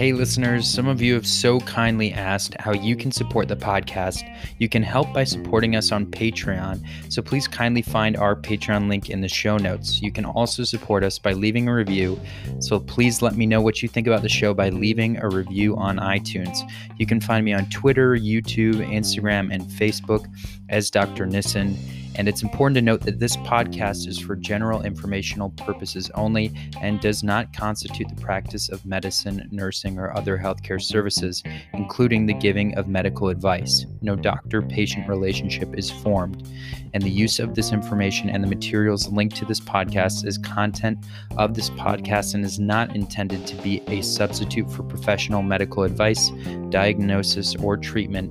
Hey, 0.00 0.14
listeners, 0.14 0.66
some 0.66 0.88
of 0.88 1.02
you 1.02 1.12
have 1.12 1.26
so 1.26 1.60
kindly 1.60 2.10
asked 2.10 2.56
how 2.58 2.72
you 2.72 2.96
can 2.96 3.12
support 3.12 3.48
the 3.48 3.54
podcast. 3.54 4.22
You 4.56 4.66
can 4.66 4.82
help 4.82 5.12
by 5.12 5.24
supporting 5.24 5.76
us 5.76 5.92
on 5.92 6.06
Patreon, 6.06 6.82
so 7.12 7.20
please 7.20 7.46
kindly 7.46 7.82
find 7.82 8.16
our 8.16 8.34
Patreon 8.34 8.88
link 8.88 9.10
in 9.10 9.20
the 9.20 9.28
show 9.28 9.58
notes. 9.58 10.00
You 10.00 10.10
can 10.10 10.24
also 10.24 10.64
support 10.64 11.04
us 11.04 11.18
by 11.18 11.34
leaving 11.34 11.68
a 11.68 11.74
review, 11.74 12.18
so 12.60 12.80
please 12.80 13.20
let 13.20 13.36
me 13.36 13.44
know 13.44 13.60
what 13.60 13.82
you 13.82 13.90
think 13.90 14.06
about 14.06 14.22
the 14.22 14.28
show 14.30 14.54
by 14.54 14.70
leaving 14.70 15.18
a 15.18 15.28
review 15.28 15.76
on 15.76 15.98
iTunes. 15.98 16.60
You 16.96 17.04
can 17.04 17.20
find 17.20 17.44
me 17.44 17.52
on 17.52 17.68
Twitter, 17.68 18.16
YouTube, 18.16 18.76
Instagram, 18.76 19.52
and 19.52 19.64
Facebook 19.64 20.24
as 20.70 20.90
Dr. 20.90 21.26
Nissen. 21.26 21.76
And 22.16 22.28
it's 22.28 22.42
important 22.42 22.74
to 22.76 22.82
note 22.82 23.02
that 23.02 23.18
this 23.18 23.36
podcast 23.38 24.06
is 24.06 24.18
for 24.18 24.36
general 24.36 24.82
informational 24.82 25.50
purposes 25.50 26.10
only 26.14 26.52
and 26.80 27.00
does 27.00 27.22
not 27.22 27.52
constitute 27.54 28.08
the 28.08 28.20
practice 28.20 28.68
of 28.68 28.84
medicine, 28.84 29.48
nursing, 29.50 29.98
or 29.98 30.16
other 30.16 30.36
healthcare 30.36 30.80
services, 30.80 31.42
including 31.72 32.26
the 32.26 32.34
giving 32.34 32.76
of 32.76 32.88
medical 32.88 33.28
advice. 33.28 33.86
No 34.02 34.16
doctor 34.16 34.62
patient 34.62 35.08
relationship 35.08 35.76
is 35.78 35.90
formed. 35.90 36.46
And 36.92 37.02
the 37.02 37.10
use 37.10 37.38
of 37.38 37.54
this 37.54 37.72
information 37.72 38.28
and 38.28 38.42
the 38.42 38.48
materials 38.48 39.08
linked 39.08 39.36
to 39.36 39.44
this 39.44 39.60
podcast 39.60 40.26
is 40.26 40.38
content 40.38 40.98
of 41.36 41.54
this 41.54 41.70
podcast 41.70 42.34
and 42.34 42.44
is 42.44 42.58
not 42.58 42.96
intended 42.96 43.46
to 43.46 43.56
be 43.62 43.82
a 43.86 44.02
substitute 44.02 44.70
for 44.70 44.82
professional 44.82 45.42
medical 45.42 45.84
advice, 45.84 46.30
diagnosis, 46.70 47.54
or 47.56 47.76
treatment 47.76 48.30